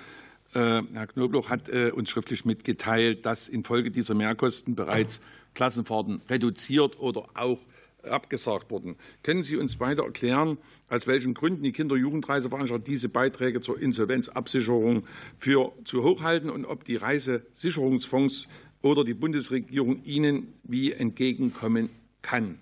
Äh, 0.56 0.82
Herr 0.94 1.08
Knobloch 1.14 1.50
hat 1.50 1.70
äh, 1.70 1.92
uns 1.92 2.10
schriftlich 2.10 2.44
mitgeteilt, 2.44 3.24
dass 3.24 3.48
infolge 3.48 3.92
dieser 3.92 4.16
Mehrkosten 4.16 4.74
bereits 4.74 5.22
Klassenfahrten 5.54 6.22
reduziert 6.28 7.00
oder 7.00 7.26
auch 7.36 7.60
abgesagt 8.04 8.72
wurden. 8.72 8.96
Können 9.24 9.44
Sie 9.44 9.58
uns 9.58 9.80
weiter 9.80 10.04
erklären, 10.04 10.58
aus 10.90 11.08
welchen 11.08 11.34
Gründen 11.34 11.64
die 11.64 11.72
Kinder- 11.72 11.96
und 11.96 12.02
Jugendreiseveranstalter 12.02 12.84
diese 12.84 13.10
Beiträge 13.10 13.62
zur 13.62 13.80
Insolvenzabsicherung 13.80 15.04
für 15.38 15.74
zu 15.84 16.04
hoch 16.04 16.22
halten 16.22 16.50
und 16.50 16.66
ob 16.66 16.86
die 16.86 16.96
Reisesicherungsfonds 16.96 18.48
oder 18.88 19.04
die 19.04 19.14
Bundesregierung 19.14 20.04
ihnen 20.04 20.54
wie 20.64 20.92
entgegenkommen 20.92 21.90
kann 22.22 22.58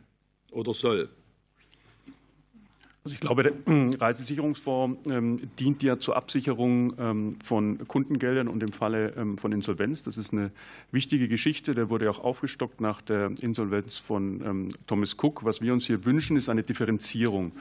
oder 0.52 0.74
soll? 0.74 1.10
Also 3.04 3.14
ich 3.14 3.22
glaube, 3.22 3.44
der 3.44 3.54
Reisesicherungsfonds 4.02 5.08
ähm, 5.08 5.40
dient 5.60 5.84
ja 5.84 6.00
zur 6.00 6.16
Absicherung 6.16 6.96
ähm, 6.98 7.36
von 7.44 7.88
Kundengeldern 7.88 8.48
und 8.48 8.64
im 8.64 8.72
Falle 8.72 9.14
ähm, 9.16 9.38
von 9.38 9.52
Insolvenz. 9.52 10.02
Das 10.02 10.18
ist 10.18 10.34
eine 10.34 10.50
wichtige 10.92 11.28
Geschichte. 11.28 11.76
Der 11.76 11.92
wurde 11.92 12.10
auch 12.10 12.18
aufgestockt 12.18 12.82
nach 12.82 13.02
der 13.02 13.32
Insolvenz 13.42 14.00
von 14.00 14.74
Thomas 14.88 15.16
Cook. 15.22 15.46
Was 15.46 15.62
wir 15.62 15.72
uns 15.74 15.86
hier 15.86 16.04
wünschen, 16.04 16.36
ist 16.36 16.50
eine 16.50 16.64
Differenzierung. 16.64 17.52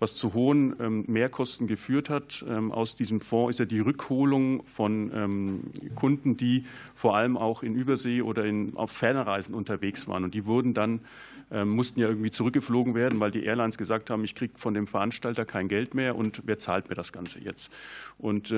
Was 0.00 0.14
zu 0.14 0.32
hohen 0.32 0.76
ähm, 0.80 1.04
Mehrkosten 1.08 1.66
geführt 1.66 2.08
hat 2.08 2.44
ähm, 2.48 2.70
aus 2.70 2.94
diesem 2.94 3.20
Fonds, 3.20 3.56
ist 3.56 3.58
ja 3.58 3.64
die 3.64 3.80
Rückholung 3.80 4.64
von 4.64 5.10
ähm, 5.12 5.60
Kunden, 5.96 6.36
die 6.36 6.64
vor 6.94 7.16
allem 7.16 7.36
auch 7.36 7.62
in 7.64 7.74
Übersee 7.74 8.22
oder 8.22 8.44
in, 8.44 8.76
auf 8.76 8.92
Fernreisen 8.92 9.54
unterwegs 9.54 10.06
waren. 10.06 10.22
Und 10.22 10.34
die 10.34 10.46
wurden 10.46 10.72
dann 10.72 11.00
mussten 11.50 12.00
ja 12.00 12.08
irgendwie 12.08 12.30
zurückgeflogen 12.30 12.94
werden, 12.94 13.20
weil 13.20 13.30
die 13.30 13.44
Airlines 13.44 13.78
gesagt 13.78 14.10
haben, 14.10 14.24
ich 14.24 14.34
kriege 14.34 14.52
von 14.56 14.74
dem 14.74 14.86
Veranstalter 14.86 15.44
kein 15.44 15.68
Geld 15.68 15.94
mehr 15.94 16.16
und 16.16 16.42
wer 16.44 16.58
zahlt 16.58 16.88
mir 16.88 16.94
das 16.94 17.12
Ganze 17.12 17.40
jetzt? 17.40 17.72
Und 18.18 18.52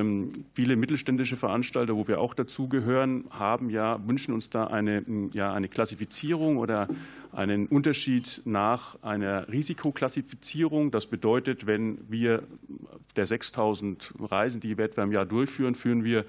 viele 0.55 0.77
mittelständische 0.77 1.37
Veranstalter, 1.37 1.97
wo 1.97 2.09
wir 2.09 2.21
auch 2.21 2.35
dazugehören, 2.35 3.25
haben 3.31 3.71
ja, 3.71 4.01
wünschen 4.07 4.35
uns 4.35 4.51
da 4.51 4.67
eine, 4.67 5.05
ja, 5.35 5.53
eine 5.53 5.69
Klassifizierung 5.69 6.59
oder 6.59 6.89
einen 7.33 7.67
Unterschied 7.67 8.43
nach 8.45 9.01
einer 9.03 9.49
Risikoklassifizierung. 9.49 10.91
Das 10.91 11.07
bedeutet, 11.07 11.67
wenn 11.67 11.99
wir 12.09 12.43
der 13.17 13.27
6000 13.27 14.15
Reisen, 14.19 14.61
die 14.61 14.77
wir 14.77 14.85
etwa 14.85 15.03
im 15.03 15.13
Jahr 15.13 15.27
durchführen, 15.27 15.75
führen 15.75 16.05
wir 16.05 16.21
ähm, 16.21 16.25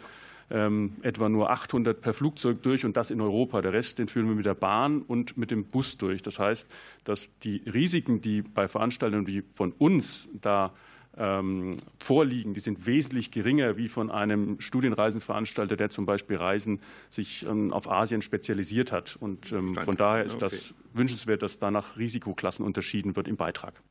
etwa 0.52 1.30
nur 1.30 1.50
800 1.50 2.02
per 2.02 2.14
Flugzeug 2.14 2.62
durch 2.62 2.84
und 2.84 2.98
das 2.98 3.10
in 3.10 3.22
Europa. 3.22 3.62
Der 3.62 3.72
Rest, 3.72 4.00
den 4.00 4.10
führen 4.10 4.28
wir 4.28 4.36
mit 4.36 4.46
der 4.46 4.54
Bahn 4.54 5.02
und 5.02 5.38
mit 5.38 5.50
dem 5.50 5.66
Bus 5.66 5.98
durch. 5.98 6.22
Das 6.22 6.40
heißt, 6.40 6.70
dass 7.06 7.30
die 7.40 7.64
Risiken, 7.72 8.22
die 8.22 8.42
bei 8.42 8.68
Veranstaltern 8.68 9.28
wie 9.28 9.44
von 9.54 9.72
uns 9.72 10.28
da 10.34 10.74
ähm, 11.18 11.78
vorliegen, 12.00 12.54
die 12.54 12.60
sind 12.60 12.86
wesentlich 12.86 13.32
geringer 13.32 13.78
wie 13.78 13.88
von 13.88 14.10
einem 14.10 14.60
Studienreisenveranstalter, 14.60 15.76
der 15.76 15.90
zum 15.90 16.06
Beispiel 16.06 16.38
Reisen 16.38 16.80
sich 17.10 17.46
ähm, 17.46 17.74
auf 17.74 17.90
Asien 17.90 18.22
spezialisiert 18.22 18.92
hat. 18.92 19.18
Und 19.20 19.52
ähm, 19.52 19.76
von 19.76 19.96
daher 19.96 20.24
ist 20.24 20.42
das 20.42 20.74
wünschenswert, 20.94 21.42
dass 21.42 21.60
da 21.60 21.72
nach 21.72 21.98
Risikoklassen 21.98 22.66
unterschieden 22.66 23.16
wird 23.16 23.28
im 23.28 23.36
Beitrag. 23.36 23.82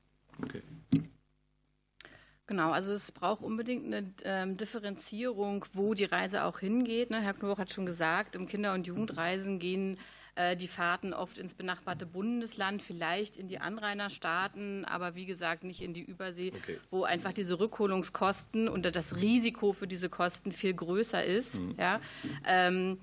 Okay. 0.43 0.63
Genau, 2.51 2.73
also 2.73 2.91
es 2.93 3.13
braucht 3.13 3.45
unbedingt 3.45 3.87
eine 3.87 4.13
ähm, 4.25 4.57
Differenzierung, 4.57 5.67
wo 5.73 5.95
die 5.95 6.05
Reise 6.05 6.43
auch 6.43 6.59
hingeht. 6.59 7.11
Ne? 7.11 7.21
Herr 7.21 7.33
Knoch 7.33 7.59
hat 7.59 7.73
schon 7.73 7.87
gesagt, 7.87 8.35
im 8.35 8.49
Kinder- 8.49 8.75
und 8.75 8.89
Jugendreisen 8.89 9.61
gehen 9.61 9.97
äh, 10.35 10.57
die 10.57 10.67
Fahrten 10.67 11.15
oft 11.15 11.39
ins 11.39 11.55
benachbarte 11.55 12.07
Bundesland, 12.07 12.83
vielleicht 12.83 13.37
in 13.37 13.47
die 13.47 13.61
Anrainerstaaten, 13.61 14.85
aber 14.85 15.15
wie 15.15 15.27
gesagt 15.27 15.63
nicht 15.63 15.81
in 15.81 15.95
die 15.95 16.03
Übersee, 16.03 16.51
okay. 16.57 16.81
wo 16.91 17.05
einfach 17.05 17.33
diese 17.33 17.61
Rückholungskosten 17.61 18.69
und 18.69 18.85
das 18.97 19.15
Risiko 19.15 19.73
für 19.73 19.87
diese 19.87 20.09
Kosten 20.09 20.51
viel 20.51 20.75
größer 20.75 21.23
ist. 21.23 21.55
Mhm. 21.55 21.77
Ja. 21.79 22.01
Ähm, 22.45 22.99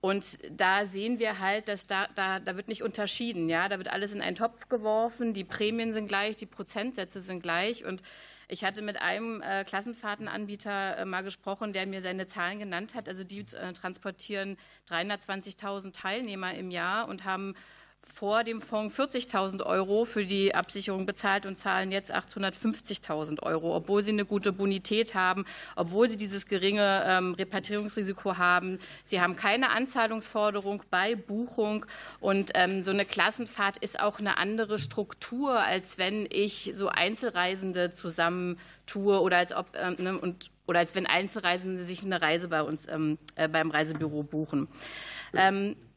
und 0.00 0.38
da 0.50 0.86
sehen 0.86 1.20
wir 1.20 1.38
halt, 1.38 1.68
dass 1.68 1.86
da, 1.86 2.08
da, 2.16 2.40
da 2.40 2.56
wird 2.56 2.66
nicht 2.66 2.82
unterschieden. 2.82 3.48
Ja? 3.48 3.68
Da 3.68 3.78
wird 3.78 3.92
alles 3.92 4.12
in 4.12 4.22
einen 4.22 4.34
Topf 4.34 4.68
geworfen, 4.68 5.34
die 5.34 5.44
Prämien 5.44 5.92
sind 5.94 6.08
gleich, 6.08 6.34
die 6.34 6.46
Prozentsätze 6.46 7.20
sind 7.20 7.44
gleich. 7.44 7.84
Und 7.84 8.02
ich 8.48 8.64
hatte 8.64 8.80
mit 8.80 9.00
einem 9.00 9.42
äh, 9.42 9.62
Klassenfahrtenanbieter 9.64 10.98
äh, 10.98 11.04
mal 11.04 11.22
gesprochen, 11.22 11.74
der 11.74 11.86
mir 11.86 12.00
seine 12.00 12.26
Zahlen 12.26 12.58
genannt 12.58 12.94
hat. 12.94 13.08
Also 13.08 13.22
die 13.22 13.40
äh, 13.40 13.72
transportieren 13.74 14.56
320.000 14.88 15.92
Teilnehmer 15.92 16.54
im 16.54 16.70
Jahr 16.70 17.08
und 17.08 17.24
haben 17.24 17.54
vor 18.02 18.42
dem 18.42 18.60
Fonds 18.60 18.98
40.000 18.98 19.64
Euro 19.64 20.04
für 20.04 20.24
die 20.24 20.54
Absicherung 20.54 21.06
bezahlt 21.06 21.46
und 21.46 21.56
zahlen 21.56 21.92
jetzt 21.92 22.12
850.000 22.12 23.42
Euro, 23.42 23.76
obwohl 23.76 24.02
sie 24.02 24.10
eine 24.10 24.24
gute 24.24 24.50
Bonität 24.52 25.14
haben, 25.14 25.44
obwohl 25.76 26.10
sie 26.10 26.16
dieses 26.16 26.46
geringe 26.46 27.04
ähm, 27.06 27.34
Repatriierungsrisiko 27.34 28.36
haben. 28.36 28.80
Sie 29.04 29.20
haben 29.20 29.36
keine 29.36 29.70
Anzahlungsforderung 29.70 30.82
bei 30.90 31.14
Buchung 31.14 31.86
und 32.18 32.50
ähm, 32.54 32.82
so 32.82 32.90
eine 32.90 33.04
Klassenfahrt 33.04 33.76
ist 33.78 34.00
auch 34.00 34.18
eine 34.18 34.36
andere 34.38 34.78
Struktur, 34.78 35.60
als 35.60 35.96
wenn 35.98 36.26
ich 36.30 36.72
so 36.74 36.88
Einzelreisende 36.88 37.92
zusammentue 37.92 39.20
oder 39.20 39.36
als 39.36 39.52
ob 39.52 39.76
ähm, 39.76 39.96
ne, 39.98 40.18
und 40.18 40.50
oder 40.66 40.80
als 40.80 40.94
wenn 40.94 41.06
Einzelreisende 41.06 41.84
sich 41.84 42.02
eine 42.02 42.20
Reise 42.20 42.48
bei 42.48 42.62
uns 42.62 42.86
ähm, 42.88 43.16
äh, 43.36 43.48
beim 43.48 43.70
Reisebüro 43.70 44.22
buchen. 44.22 44.68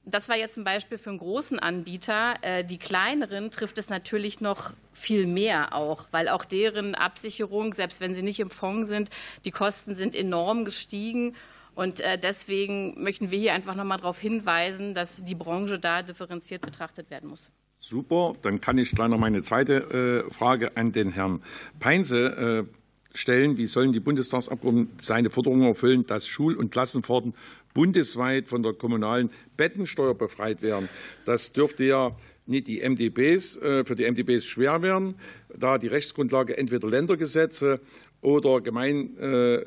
Das 0.06 0.30
war 0.30 0.38
jetzt 0.38 0.58
ein 0.58 0.64
Beispiel 0.64 0.98
für 0.98 1.12
einen 1.12 1.20
großen 1.20 1.60
Anbieter. 1.60 2.36
Äh, 2.42 2.64
die 2.64 2.78
kleineren 2.78 3.52
trifft 3.52 3.78
es 3.78 3.90
natürlich 3.90 4.42
noch 4.42 4.74
viel 4.94 5.28
mehr 5.28 5.76
auch, 5.76 6.08
weil 6.12 6.28
auch 6.28 6.44
deren 6.44 6.96
Absicherung, 6.96 7.74
selbst 7.74 8.02
wenn 8.02 8.16
sie 8.16 8.24
nicht 8.24 8.40
im 8.40 8.50
Fonds 8.50 8.90
sind, 8.90 9.10
die 9.46 9.52
Kosten 9.52 9.96
sind 9.96 10.16
enorm 10.16 10.66
gestiegen. 10.66 11.36
Und 11.76 12.02
äh, 12.02 12.18
deswegen 12.18 13.02
möchten 13.02 13.32
wir 13.32 13.40
hier 13.40 13.54
einfach 13.54 13.76
noch 13.76 13.84
mal 13.84 13.98
darauf 13.98 14.20
hinweisen, 14.20 14.94
dass 14.94 15.24
die 15.24 15.36
Branche 15.36 15.80
da 15.80 16.02
differenziert 16.02 16.62
betrachtet 16.62 17.10
werden 17.10 17.30
muss. 17.30 17.52
Super, 17.80 18.34
dann 18.42 18.60
kann 18.60 18.78
ich 18.78 18.92
gleich 18.92 19.10
noch 19.10 19.18
meine 19.18 19.42
zweite 19.42 20.26
äh, 20.28 20.32
Frage 20.32 20.76
an 20.78 20.92
den 20.92 21.12
Herrn 21.12 21.42
Peinse 21.80 22.68
stellen. 23.14 23.58
Wie 23.58 23.66
sollen 23.66 23.92
die 23.92 24.00
Bundestagsabgeordneten 24.00 24.98
seine 25.02 25.30
Forderung 25.30 25.64
erfüllen, 25.64 26.06
dass 26.08 26.28
Schul- 26.28 26.56
und 26.56 26.72
Klassenfahrten 26.72 27.34
bundesweit 27.74 28.48
von 28.48 28.64
der 28.64 28.74
kommunalen 28.74 29.30
Bettensteuer 29.58 30.16
befreit 30.16 30.62
werden. 30.62 30.90
Das 31.26 31.54
dürfte 31.54 31.84
ja 31.84 32.16
nicht 32.46 32.68
die 32.68 32.82
MDBs, 32.82 33.58
äh, 33.58 33.86
für 33.86 33.96
die 33.96 34.06
MDBs 34.06 34.46
schwer 34.46 34.82
werden, 34.82 35.16
da 35.56 35.78
die 35.78 35.88
Rechtsgrundlage 35.88 36.58
entweder 36.58 36.90
Ländergesetze 36.90 37.80
oder 38.22 38.62
gemein, 38.62 39.18
äh, 39.18 39.66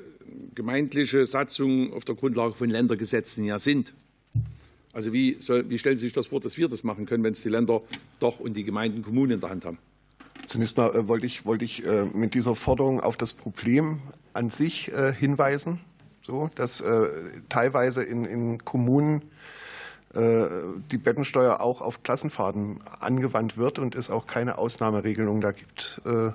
gemeindliche 0.54 1.26
Satzungen 1.26 1.92
auf 1.92 2.04
der 2.04 2.14
Grundlage 2.14 2.54
von 2.54 2.68
Ländergesetzen 2.68 3.44
ja 3.44 3.59
sind. 3.59 3.92
Also 4.92 5.12
wie, 5.12 5.37
soll, 5.40 5.68
wie 5.68 5.78
stellen 5.78 5.98
Sie 5.98 6.04
sich 6.04 6.12
das 6.12 6.28
vor, 6.28 6.40
dass 6.40 6.57
wir 6.57 6.68
das 6.68 6.85
machen 6.85 7.07
können, 7.07 7.24
wenn 7.24 7.33
es 7.33 7.42
die 7.42 7.48
Länder 7.48 7.83
doch 8.20 8.38
und 8.38 8.57
die 8.57 8.64
Gemeinden 8.64 9.02
Kommunen 9.02 9.33
in 9.33 9.40
der 9.40 9.50
Hand 9.50 9.64
haben? 9.64 9.78
Zunächst 10.46 10.76
mal 10.76 10.94
äh, 10.94 11.08
wollte 11.08 11.26
ich, 11.26 11.46
wollte 11.46 11.64
ich 11.64 11.84
mit 12.12 12.34
dieser 12.34 12.54
Forderung 12.54 13.00
auf 13.00 13.16
das 13.16 13.32
Problem 13.32 14.00
an 14.32 14.50
sich 14.50 14.92
hinweisen 15.18 15.80
so, 16.26 16.50
dass 16.54 16.80
äh, 16.80 17.08
teilweise 17.48 18.02
in, 18.02 18.24
in 18.24 18.64
Kommunen 18.64 19.22
äh, 20.14 20.46
die 20.90 20.96
Bettensteuer 20.96 21.60
auch 21.60 21.80
auf 21.80 22.02
Klassenfahrten 22.02 22.78
angewandt 23.00 23.58
wird 23.58 23.78
und 23.78 23.94
es 23.94 24.10
auch 24.10 24.26
keine 24.26 24.58
Ausnahmeregelung 24.58 25.40
da 25.40 25.52
gibt. 25.52 26.00
Äh, 26.06 26.30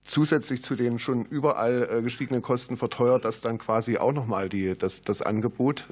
zusätzlich 0.00 0.62
zu 0.62 0.74
den 0.74 0.98
schon 0.98 1.26
überall 1.26 2.02
gestiegenen 2.02 2.40
Kosten 2.40 2.78
verteuert 2.78 3.26
das 3.26 3.42
dann 3.42 3.58
quasi 3.58 3.98
auch 3.98 4.12
nochmal 4.12 4.48
die, 4.48 4.72
das, 4.72 5.02
das 5.02 5.20
Angebot 5.20 5.86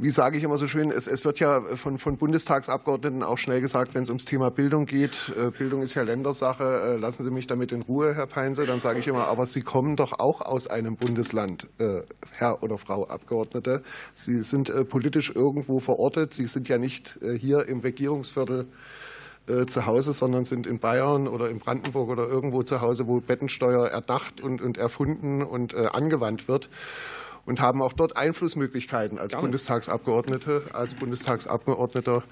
wie 0.00 0.10
sage 0.10 0.38
ich 0.38 0.44
immer 0.44 0.56
so 0.56 0.66
schön, 0.66 0.90
es, 0.90 1.06
es 1.06 1.24
wird 1.24 1.40
ja 1.40 1.60
von, 1.76 1.98
von, 1.98 2.16
Bundestagsabgeordneten 2.16 3.22
auch 3.22 3.38
schnell 3.38 3.60
gesagt, 3.60 3.94
wenn 3.94 4.02
es 4.02 4.08
ums 4.08 4.24
Thema 4.24 4.50
Bildung 4.50 4.86
geht, 4.86 5.32
äh, 5.36 5.50
Bildung 5.50 5.82
ist 5.82 5.94
ja 5.94 6.02
Ländersache, 6.02 6.64
äh, 6.64 6.96
lassen 6.96 7.22
Sie 7.22 7.30
mich 7.30 7.46
damit 7.46 7.72
in 7.72 7.82
Ruhe, 7.82 8.14
Herr 8.14 8.26
Peinse, 8.26 8.66
dann 8.66 8.80
sage 8.80 9.00
ich 9.00 9.08
immer, 9.08 9.26
aber 9.26 9.46
Sie 9.46 9.60
kommen 9.60 9.96
doch 9.96 10.18
auch 10.18 10.40
aus 10.40 10.66
einem 10.66 10.96
Bundesland, 10.96 11.68
äh, 11.78 12.02
Herr 12.36 12.62
oder 12.62 12.78
Frau 12.78 13.06
Abgeordnete. 13.08 13.82
Sie 14.14 14.42
sind 14.42 14.72
politisch 14.88 15.34
irgendwo 15.34 15.80
verortet, 15.80 16.34
Sie 16.34 16.46
sind 16.46 16.68
ja 16.68 16.78
nicht 16.78 17.18
hier 17.38 17.66
im 17.66 17.80
Regierungsviertel 17.80 18.66
zu 19.66 19.86
Hause, 19.86 20.12
sondern 20.12 20.44
sind 20.44 20.66
in 20.66 20.78
Bayern 20.78 21.26
oder 21.26 21.50
in 21.50 21.58
Brandenburg 21.58 22.08
oder 22.08 22.28
irgendwo 22.28 22.62
zu 22.62 22.80
Hause, 22.80 23.06
wo 23.06 23.20
Bettensteuer 23.20 23.88
erdacht 23.88 24.40
und, 24.40 24.62
und 24.62 24.78
erfunden 24.78 25.42
und 25.42 25.74
angewandt 25.74 26.46
wird 26.46 26.68
und 27.50 27.60
haben 27.60 27.82
auch 27.82 27.92
dort 27.92 28.16
Einflussmöglichkeiten 28.16 29.18
als 29.18 29.32
Gerne. 29.32 29.42
Bundestagsabgeordnete, 29.42 30.66
als 30.72 30.94
Bundestagsabgeordneter. 30.94 32.22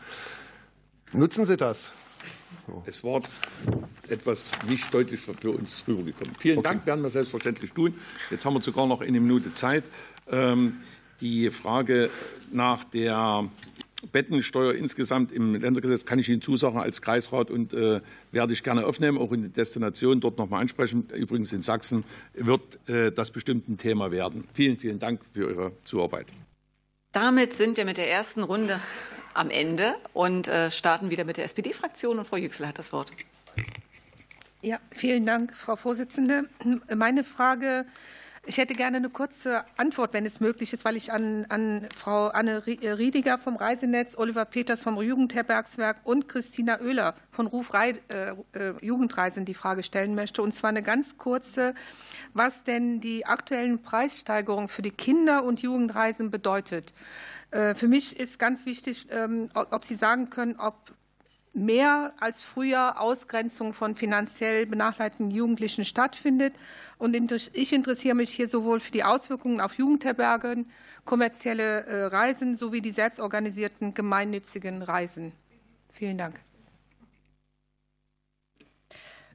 Nutzen 1.13 1.45
Sie 1.45 1.57
das. 1.57 1.91
Es 2.87 3.03
war 3.03 3.23
etwas 4.09 4.53
nicht 4.69 4.95
deutlich 4.95 5.19
für 5.19 5.51
uns 5.51 5.83
rübergekommen. 5.89 6.35
Vielen 6.39 6.59
okay. 6.59 6.69
Dank, 6.69 6.87
werden 6.87 7.03
wir 7.03 7.11
selbstverständlich 7.11 7.73
tun. 7.73 7.95
Jetzt 8.31 8.47
haben 8.47 8.55
wir 8.55 8.63
sogar 8.63 8.87
noch 8.87 9.01
eine 9.01 9.19
Minute 9.19 9.53
Zeit. 9.53 9.83
Ähm, 10.31 10.77
die 11.21 11.51
Frage 11.51 12.11
nach 12.53 12.85
der 12.85 13.49
Bettensteuer 14.13 14.75
insgesamt 14.75 15.33
im 15.33 15.55
Ländergesetz 15.55 16.05
kann 16.05 16.19
ich 16.19 16.29
Ihnen 16.29 16.43
zusagen 16.43 16.79
als 16.79 17.03
Kreisrat 17.03 17.51
und 17.51 17.73
äh, 17.73 18.01
werde 18.33 18.53
ich 18.53 18.63
gerne 18.63 18.87
aufnehmen, 18.87 19.19
auch 19.19 19.33
in 19.33 19.43
die 19.43 19.49
Destination 19.49 20.21
dort 20.21 20.39
noch 20.39 20.49
mal 20.49 20.61
ansprechen. 20.61 21.09
Übrigens 21.15 21.53
in 21.53 21.63
Sachsen 21.63 22.05
wird 22.35 22.79
äh, 22.89 23.13
das 23.13 23.31
bestimmt 23.31 23.69
ein 23.69 23.79
Thema 23.79 24.11
werden. 24.11 24.45
Vielen, 24.55 24.77
vielen 24.77 24.99
Dank 24.99 25.21
für 25.33 25.51
Ihre 25.51 25.73
Zuarbeit. 25.85 26.27
Damit 27.13 27.55
sind 27.55 27.77
wir 27.77 27.85
mit 27.85 27.99
der 27.99 28.11
ersten 28.11 28.43
Runde 28.43 28.81
am 29.35 29.51
Ende 29.51 29.95
und 30.13 30.49
äh, 30.49 30.71
starten 30.71 31.11
wieder 31.11 31.25
mit 31.25 31.37
der 31.37 31.45
SPD-Fraktion. 31.45 32.19
Und 32.19 32.27
Frau 32.27 32.37
Yüksel 32.37 32.67
hat 32.67 32.79
das 32.79 32.93
Wort. 32.93 33.13
Ja, 34.61 34.81
vielen 34.91 35.25
Dank, 35.25 35.55
Frau 35.55 35.77
Vorsitzende. 35.77 36.45
Meine 36.95 37.23
Frage 37.23 37.87
ich 38.49 38.57
hätte 38.57 38.75
gerne 38.75 38.97
eine 38.97 39.11
kurze 39.11 39.65
Antwort, 39.77 40.15
wenn 40.15 40.25
es 40.25 40.41
möglich 40.41 40.73
ist, 40.73 40.87
weil 40.87 40.97
ich 40.97 41.13
an, 41.13 41.45
an 41.51 41.87
Frau 41.95 42.29
Anne 42.29 42.63
äh, 42.67 42.91
Riediger 42.91 43.37
vom 43.37 43.57
Reisenetz, 43.57 44.17
Oliver 44.17 44.47
Peters 44.47 44.81
vom 44.81 45.01
Jugendherbergswerk 45.01 45.99
und 46.05 46.29
Christina 46.29 46.81
Oehler 46.81 47.15
von 47.31 47.47
Ruf 47.47 47.71
äh, 47.75 47.91
äh, 47.91 48.35
Jugendreisen 48.81 49.45
die 49.45 49.53
Frage 49.53 49.83
stellen 49.83 50.15
möchte. 50.15 50.41
Und 50.41 50.55
zwar 50.55 50.71
eine 50.71 50.83
ganz 50.83 51.19
kurze, 51.19 51.75
was 52.33 52.65
denn 52.65 53.01
die 53.01 53.27
aktuellen 53.27 53.83
Preissteigerungen 53.83 54.69
für 54.69 54.83
die 54.83 54.93
Kinder- 54.93 55.45
und 55.45 55.61
Jugendreisen 55.61 56.31
bedeutet. 56.31 56.95
Äh, 57.51 57.75
für 57.75 57.87
mich 57.87 58.19
ist 58.19 58.39
ganz 58.39 58.65
wichtig, 58.65 59.09
ähm, 59.11 59.51
ob 59.53 59.85
Sie 59.85 59.97
sagen 59.97 60.31
können, 60.31 60.57
ob 60.59 60.75
mehr 61.59 62.13
als 62.21 62.43
früher 62.43 63.01
Ausgrenzung 63.01 63.73
von 63.73 63.95
finanziell 63.97 64.67
benachteiligten 64.67 65.31
Jugendlichen 65.31 65.85
stattfindet. 65.85 66.55
Und 66.99 67.15
ich 67.53 67.73
interessiere 67.73 68.15
mich 68.15 68.31
hier 68.31 68.49
sowohl 68.49 68.81
für 68.81 68.93
die 68.93 69.05
Auswirkungen 69.05 69.61
auf 69.61 69.75
Jugendherbergen, 69.75 70.71
kommerzielle 71.05 71.87
äh, 71.87 72.05
Reisen 72.07 72.57
sowie 72.57 72.81
die 72.81 72.93
selbstorganisierten 72.93 73.95
gemeinnützigen 73.95 74.83
Reisen. 74.83 75.33
Vielen 75.93 76.19
Dank. 76.19 76.48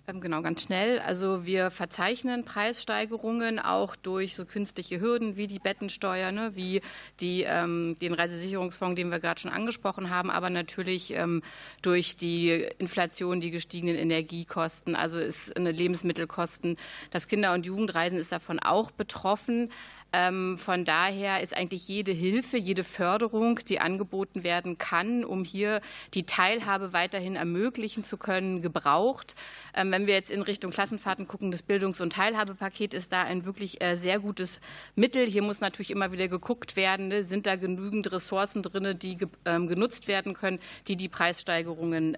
Ähm, 0.06 0.20
genau, 0.20 0.42
ganz 0.42 0.63
schnell. 0.63 1.00
Also 1.00 1.46
wir 1.46 1.72
verzeichnen 1.72 2.44
Preissteigerungen 2.44 3.58
auch 3.58 3.96
durch 3.96 4.36
so 4.36 4.44
künstliche 4.46 5.00
Hürden 5.00 5.38
wie 5.38 5.48
die 5.48 5.60
Bettensteuer, 5.60 6.34
ne, 6.34 6.52
wie 6.56 6.82
die, 7.22 7.44
ähm, 7.44 7.96
den 8.02 8.13
Reisesicherungsfonds, 8.13 8.98
den 8.98 9.12
wir 9.12 9.20
gerade 9.20 9.39
schon 9.39 9.52
angesprochen 9.52 10.10
haben, 10.10 10.30
aber 10.30 10.50
natürlich 10.50 11.13
ähm, 11.13 11.42
durch 11.82 12.18
die 12.18 12.68
Inflation, 12.80 13.39
die 13.39 13.52
gestiegenen 13.52 13.96
Energiekosten, 13.96 14.98
also 14.98 15.18
ist 15.20 15.56
eine 15.56 15.72
Lebensmittelkosten. 15.72 16.76
Das 17.12 17.30
Kinder- 17.30 17.54
und 17.54 17.66
Jugendreisen 17.66 18.18
ist 18.18 18.34
davon 18.34 18.60
auch 18.60 18.92
betroffen. 18.92 19.72
Ähm, 20.13 20.60
von 20.60 20.86
daher 20.86 21.41
ist 21.41 21.58
eigentlich 21.58 21.88
jede 21.88 22.12
Hilfe, 22.12 22.58
jede 22.58 22.84
Förderung, 22.84 23.60
die 23.67 23.80
angeboten 23.80 24.43
werden 24.43 24.78
kann, 24.78 25.26
um 25.26 25.43
hier 25.43 25.82
die 26.13 26.23
Teilhabe 26.23 26.93
weiterhin 26.93 27.36
ermöglichen 27.36 28.04
zu 28.04 28.17
können, 28.17 28.62
gebraucht. 28.62 29.34
Ähm, 29.73 29.91
wenn 29.91 30.06
wir 30.06 30.13
jetzt 30.13 30.30
in 30.30 30.43
Richtung 30.43 30.69
Klassenfahrten 30.69 31.28
gucken, 31.28 31.49
das 31.49 31.63
Bildungs- 31.63 31.99
und 31.99 32.13
Teilhabepaket 32.13 32.93
ist 32.93 33.12
da 33.12 33.23
ein 33.23 33.45
wirklich 33.45 33.82
äh, 33.82 33.97
sehr 33.97 34.19
gutes 34.19 34.60
Mittel. 34.95 35.26
Hier 35.26 35.41
muss 35.41 35.62
natürlich 35.62 35.89
immer 35.89 36.12
wieder 36.12 36.28
geguckt 36.28 36.76
werden, 36.76 37.08
ne, 37.08 37.23
sind 37.23 37.47
da 37.47 37.56
genügend 37.56 38.12
Ressourcen 38.12 38.62
drin, 38.62 38.99
die 38.99 39.17
ähm, 39.45 39.67
genutzt 39.67 40.08
werden 40.08 40.36
können, 40.36 40.60
die 40.88 40.95
die 40.95 41.10
Preissteigerungen 41.10 42.15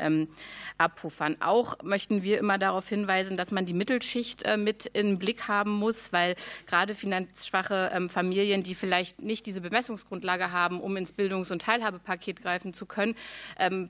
abpuffern. 0.77 1.37
Auch 1.39 1.77
möchten 1.83 2.23
wir 2.23 2.39
immer 2.39 2.57
darauf 2.57 2.89
hinweisen, 2.89 3.37
dass 3.37 3.51
man 3.51 3.65
die 3.65 3.73
Mittelschicht 3.73 4.43
äh, 4.43 4.57
mit 4.57 4.87
im 4.87 5.17
Blick 5.17 5.47
haben 5.47 5.71
muss, 5.71 6.11
weil 6.11 6.35
gerade 6.67 6.95
finanzschwache 6.95 7.84
ähm, 7.93 8.09
Familien, 8.09 8.63
die 8.63 8.75
vielleicht 8.75 9.21
nicht 9.21 9.45
diese 9.45 9.61
Bemessungsgrundlage 9.61 10.51
haben, 10.51 10.79
um 10.79 10.97
ins 10.97 11.11
Bildungs- 11.11 11.51
und 11.51 11.61
Teilhabepaket 11.61 12.41
greifen 12.41 12.73
zu 12.73 12.85
können, 12.85 13.15
ähm, 13.59 13.89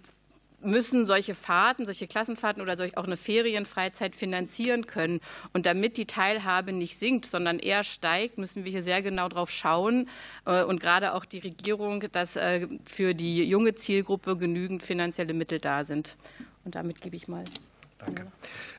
müssen 0.66 1.06
solche 1.06 1.36
Fahrten, 1.36 1.86
solche 1.86 2.08
Klassenfahrten 2.08 2.62
oder 2.62 2.76
auch 2.96 3.06
eine 3.06 3.18
Ferienfreizeit 3.18 4.16
finanzieren 4.16 4.88
können. 4.88 5.22
Und 5.54 5.66
damit 5.66 5.98
die 5.98 6.06
Teilhabe 6.06 6.72
nicht 6.72 7.00
sinkt, 7.00 7.26
sondern 7.26 7.60
eher 7.60 7.84
steigt, 7.84 8.38
müssen 8.38 8.66
wir 8.66 8.72
hier 8.72 8.84
sehr 8.84 9.02
genau 9.02 9.30
drauf 9.30 9.52
schauen 9.52 10.10
äh, 10.46 10.64
und 10.64 10.80
gerade 10.80 11.14
auch 11.14 11.26
die 11.26 11.40
Regierung, 11.40 12.04
dass 12.12 12.36
äh, 12.36 12.68
für 12.86 13.14
die 13.14 13.44
junge 13.44 13.76
Zielgruppe 13.76 14.38
genügend 14.38 14.84
finanzielle 14.84 15.34
Mittel 15.34 15.60
da 15.60 15.86
sind. 15.86 16.16
Und 16.64 16.76
damit 16.76 17.02
gebe 17.02 17.16
ich 17.16 17.28
mal. 17.28 17.44
Danke. 18.06 18.28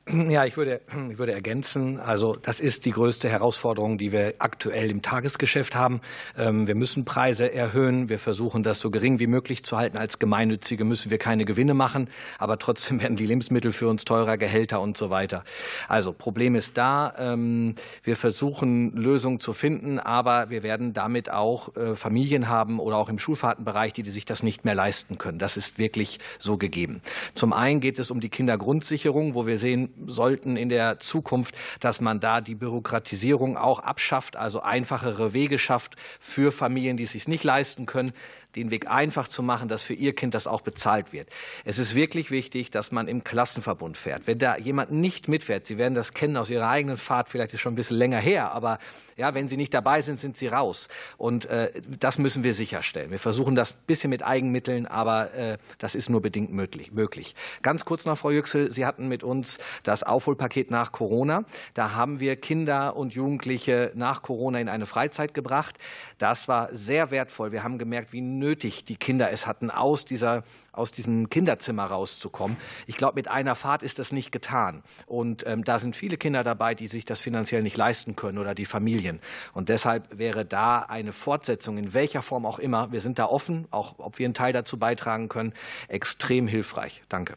Ja, 0.08 0.44
ich 0.44 0.56
würde, 0.56 0.82
ich 1.10 1.18
würde 1.18 1.32
ergänzen, 1.32 1.98
also 1.98 2.32
das 2.40 2.60
ist 2.60 2.84
die 2.84 2.92
größte 2.92 3.28
Herausforderung, 3.28 3.98
die 3.98 4.12
wir 4.12 4.34
aktuell 4.38 4.88
im 4.88 5.02
Tagesgeschäft 5.02 5.74
haben. 5.74 6.00
Ähm, 6.38 6.68
wir 6.68 6.76
müssen 6.76 7.04
Preise 7.04 7.52
erhöhen. 7.52 8.08
Wir 8.08 8.20
versuchen, 8.20 8.62
das 8.62 8.78
so 8.78 8.92
gering 8.92 9.18
wie 9.18 9.26
möglich 9.26 9.64
zu 9.64 9.76
halten. 9.76 9.96
Als 9.96 10.20
Gemeinnützige 10.20 10.84
müssen 10.84 11.10
wir 11.10 11.18
keine 11.18 11.44
Gewinne 11.44 11.74
machen, 11.74 12.08
aber 12.38 12.60
trotzdem 12.60 13.00
werden 13.02 13.16
die 13.16 13.26
Lebensmittel 13.26 13.72
für 13.72 13.88
uns 13.88 14.04
teurer, 14.04 14.36
Gehälter 14.36 14.80
und 14.80 14.96
so 14.96 15.10
weiter. 15.10 15.42
Also 15.88 16.12
Problem 16.12 16.54
ist 16.54 16.76
da. 16.76 17.12
Ähm, 17.18 17.74
wir 18.04 18.14
versuchen, 18.14 18.92
Lösungen 18.92 19.40
zu 19.40 19.52
finden, 19.54 19.98
aber 19.98 20.50
wir 20.50 20.62
werden 20.62 20.92
damit 20.92 21.32
auch 21.32 21.74
äh, 21.74 21.96
Familien 21.96 22.48
haben 22.48 22.78
oder 22.78 22.96
auch 22.96 23.08
im 23.08 23.18
Schulfahrtenbereich, 23.18 23.92
die 23.92 24.08
sich 24.08 24.24
das 24.24 24.44
nicht 24.44 24.64
mehr 24.64 24.76
leisten 24.76 25.18
können. 25.18 25.40
Das 25.40 25.56
ist 25.56 25.80
wirklich 25.80 26.20
so 26.38 26.58
gegeben. 26.58 27.02
Zum 27.34 27.52
einen 27.52 27.80
geht 27.80 27.98
es 27.98 28.12
um 28.12 28.20
die 28.20 28.28
Kindergrundsicherung, 28.28 29.15
wo 29.16 29.46
wir 29.46 29.58
sehen, 29.58 29.92
sollten 30.06 30.56
in 30.56 30.68
der 30.68 30.98
Zukunft, 30.98 31.54
dass 31.80 32.00
man 32.00 32.20
da 32.20 32.40
die 32.40 32.54
Bürokratisierung 32.54 33.56
auch 33.56 33.80
abschafft, 33.80 34.36
also 34.36 34.60
einfachere 34.60 35.32
Wege 35.32 35.58
schafft 35.58 35.96
für 36.20 36.52
Familien, 36.52 36.96
die 36.96 37.04
es 37.04 37.12
sich 37.12 37.26
nicht 37.28 37.44
leisten 37.44 37.86
können, 37.86 38.12
den 38.56 38.70
Weg 38.70 38.90
einfach 38.90 39.28
zu 39.28 39.42
machen, 39.42 39.68
dass 39.68 39.82
für 39.82 39.94
Ihr 39.94 40.14
Kind 40.14 40.34
das 40.34 40.46
auch 40.46 40.62
bezahlt 40.62 41.12
wird. 41.12 41.28
Es 41.64 41.78
ist 41.78 41.94
wirklich 41.94 42.30
wichtig, 42.30 42.70
dass 42.70 42.90
man 42.90 43.06
im 43.06 43.22
Klassenverbund 43.22 43.96
fährt. 43.96 44.26
Wenn 44.26 44.38
da 44.38 44.56
jemand 44.56 44.90
nicht 44.90 45.28
mitfährt, 45.28 45.66
Sie 45.66 45.78
werden 45.78 45.94
das 45.94 46.14
kennen 46.14 46.36
aus 46.36 46.50
Ihrer 46.50 46.68
eigenen 46.68 46.96
Fahrt, 46.96 47.28
vielleicht 47.28 47.54
ist 47.54 47.60
schon 47.60 47.74
ein 47.74 47.76
bisschen 47.76 47.98
länger 47.98 48.18
her, 48.18 48.52
aber 48.52 48.78
ja, 49.16 49.34
wenn 49.34 49.48
Sie 49.48 49.56
nicht 49.56 49.72
dabei 49.72 50.02
sind, 50.02 50.20
sind 50.20 50.36
Sie 50.36 50.46
raus. 50.46 50.88
Und 51.16 51.46
äh, 51.46 51.70
das 51.98 52.18
müssen 52.18 52.44
wir 52.44 52.52
sicherstellen. 52.52 53.10
Wir 53.10 53.18
versuchen 53.18 53.54
das 53.54 53.72
ein 53.72 53.86
bisschen 53.86 54.10
mit 54.10 54.22
Eigenmitteln, 54.22 54.86
aber 54.86 55.32
äh, 55.32 55.58
das 55.78 55.94
ist 55.94 56.10
nur 56.10 56.20
bedingt 56.20 56.52
möglich. 56.52 56.92
möglich. 56.92 57.34
Ganz 57.62 57.84
kurz 57.84 58.04
noch, 58.04 58.18
Frau 58.18 58.30
Yüksel, 58.30 58.70
Sie 58.72 58.84
hatten 58.84 59.08
mit 59.08 59.22
uns 59.22 59.58
das 59.84 60.02
Aufholpaket 60.02 60.70
nach 60.70 60.92
Corona. 60.92 61.44
Da 61.72 61.92
haben 61.92 62.20
wir 62.20 62.36
Kinder 62.36 62.96
und 62.96 63.14
Jugendliche 63.14 63.90
nach 63.94 64.22
Corona 64.22 64.60
in 64.60 64.68
eine 64.68 64.86
Freizeit 64.86 65.32
gebracht. 65.32 65.78
Das 66.18 66.46
war 66.48 66.68
sehr 66.72 67.10
wertvoll. 67.10 67.52
Wir 67.52 67.62
haben 67.62 67.78
gemerkt, 67.78 68.12
wie 68.12 68.20
nötig 68.20 68.45
die 68.54 68.96
Kinder 68.96 69.30
es 69.30 69.46
hatten, 69.46 69.70
aus, 69.70 70.04
dieser, 70.04 70.44
aus 70.72 70.92
diesem 70.92 71.28
Kinderzimmer 71.28 71.84
rauszukommen. 71.84 72.56
Ich 72.86 72.96
glaube, 72.96 73.14
mit 73.16 73.28
einer 73.28 73.54
Fahrt 73.54 73.82
ist 73.82 73.98
das 73.98 74.12
nicht 74.12 74.30
getan. 74.30 74.82
Und 75.06 75.44
ähm, 75.46 75.64
da 75.64 75.78
sind 75.78 75.96
viele 75.96 76.16
Kinder 76.16 76.44
dabei, 76.44 76.74
die 76.74 76.86
sich 76.86 77.04
das 77.04 77.20
finanziell 77.20 77.62
nicht 77.62 77.76
leisten 77.76 78.14
können 78.14 78.38
oder 78.38 78.54
die 78.54 78.66
Familien. 78.66 79.20
Und 79.52 79.68
deshalb 79.68 80.16
wäre 80.16 80.44
da 80.44 80.78
eine 80.80 81.12
Fortsetzung, 81.12 81.78
in 81.78 81.94
welcher 81.94 82.22
Form 82.22 82.46
auch 82.46 82.58
immer, 82.58 82.92
wir 82.92 83.00
sind 83.00 83.18
da 83.18 83.26
offen, 83.26 83.66
auch 83.70 83.98
ob 83.98 84.18
wir 84.18 84.26
einen 84.26 84.34
Teil 84.34 84.52
dazu 84.52 84.78
beitragen 84.78 85.28
können, 85.28 85.52
extrem 85.88 86.46
hilfreich. 86.46 87.02
Danke. 87.08 87.34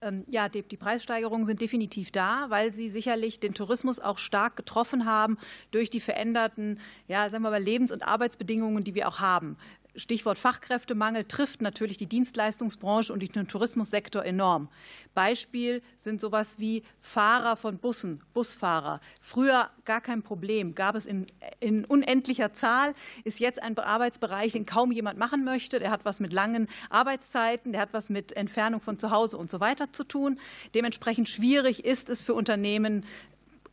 Ähm, 0.00 0.24
ja, 0.28 0.48
die 0.48 0.62
Preissteigerungen 0.62 1.44
sind 1.44 1.60
definitiv 1.60 2.12
da, 2.12 2.46
weil 2.50 2.72
sie 2.72 2.88
sicherlich 2.88 3.40
den 3.40 3.52
Tourismus 3.52 3.98
auch 3.98 4.18
stark 4.18 4.54
getroffen 4.54 5.06
haben 5.06 5.38
durch 5.72 5.90
die 5.90 6.00
veränderten 6.00 6.78
ja, 7.08 7.28
sagen 7.28 7.42
wir 7.42 7.50
mal, 7.50 7.62
Lebens- 7.62 7.90
und 7.90 8.02
Arbeitsbedingungen, 8.06 8.84
die 8.84 8.94
wir 8.94 9.08
auch 9.08 9.18
haben. 9.18 9.56
Stichwort 9.98 10.38
Fachkräftemangel 10.38 11.24
trifft 11.24 11.60
natürlich 11.60 11.96
die 11.96 12.06
Dienstleistungsbranche 12.06 13.12
und 13.12 13.34
den 13.34 13.48
Tourismussektor 13.48 14.24
enorm. 14.24 14.68
Beispiel 15.14 15.82
sind 15.96 16.20
sowas 16.20 16.58
wie 16.58 16.84
Fahrer 17.00 17.56
von 17.56 17.78
Bussen, 17.78 18.22
Busfahrer. 18.32 19.00
Früher 19.20 19.70
gar 19.84 20.00
kein 20.00 20.22
Problem, 20.22 20.74
gab 20.74 20.94
es 20.94 21.04
in, 21.04 21.26
in 21.60 21.84
unendlicher 21.84 22.52
Zahl, 22.52 22.94
ist 23.24 23.40
jetzt 23.40 23.60
ein 23.60 23.76
Arbeitsbereich, 23.76 24.52
den 24.52 24.66
kaum 24.66 24.92
jemand 24.92 25.18
machen 25.18 25.44
möchte. 25.44 25.80
Der 25.80 25.90
hat 25.90 26.04
was 26.04 26.20
mit 26.20 26.32
langen 26.32 26.68
Arbeitszeiten, 26.90 27.72
der 27.72 27.80
hat 27.80 27.92
was 27.92 28.08
mit 28.08 28.32
Entfernung 28.32 28.80
von 28.80 28.98
zu 28.98 29.10
Hause 29.10 29.36
und 29.36 29.50
so 29.50 29.60
weiter 29.60 29.92
zu 29.92 30.04
tun. 30.04 30.38
Dementsprechend 30.74 31.28
schwierig 31.28 31.84
ist 31.84 32.08
es 32.08 32.22
für 32.22 32.34
Unternehmen, 32.34 33.04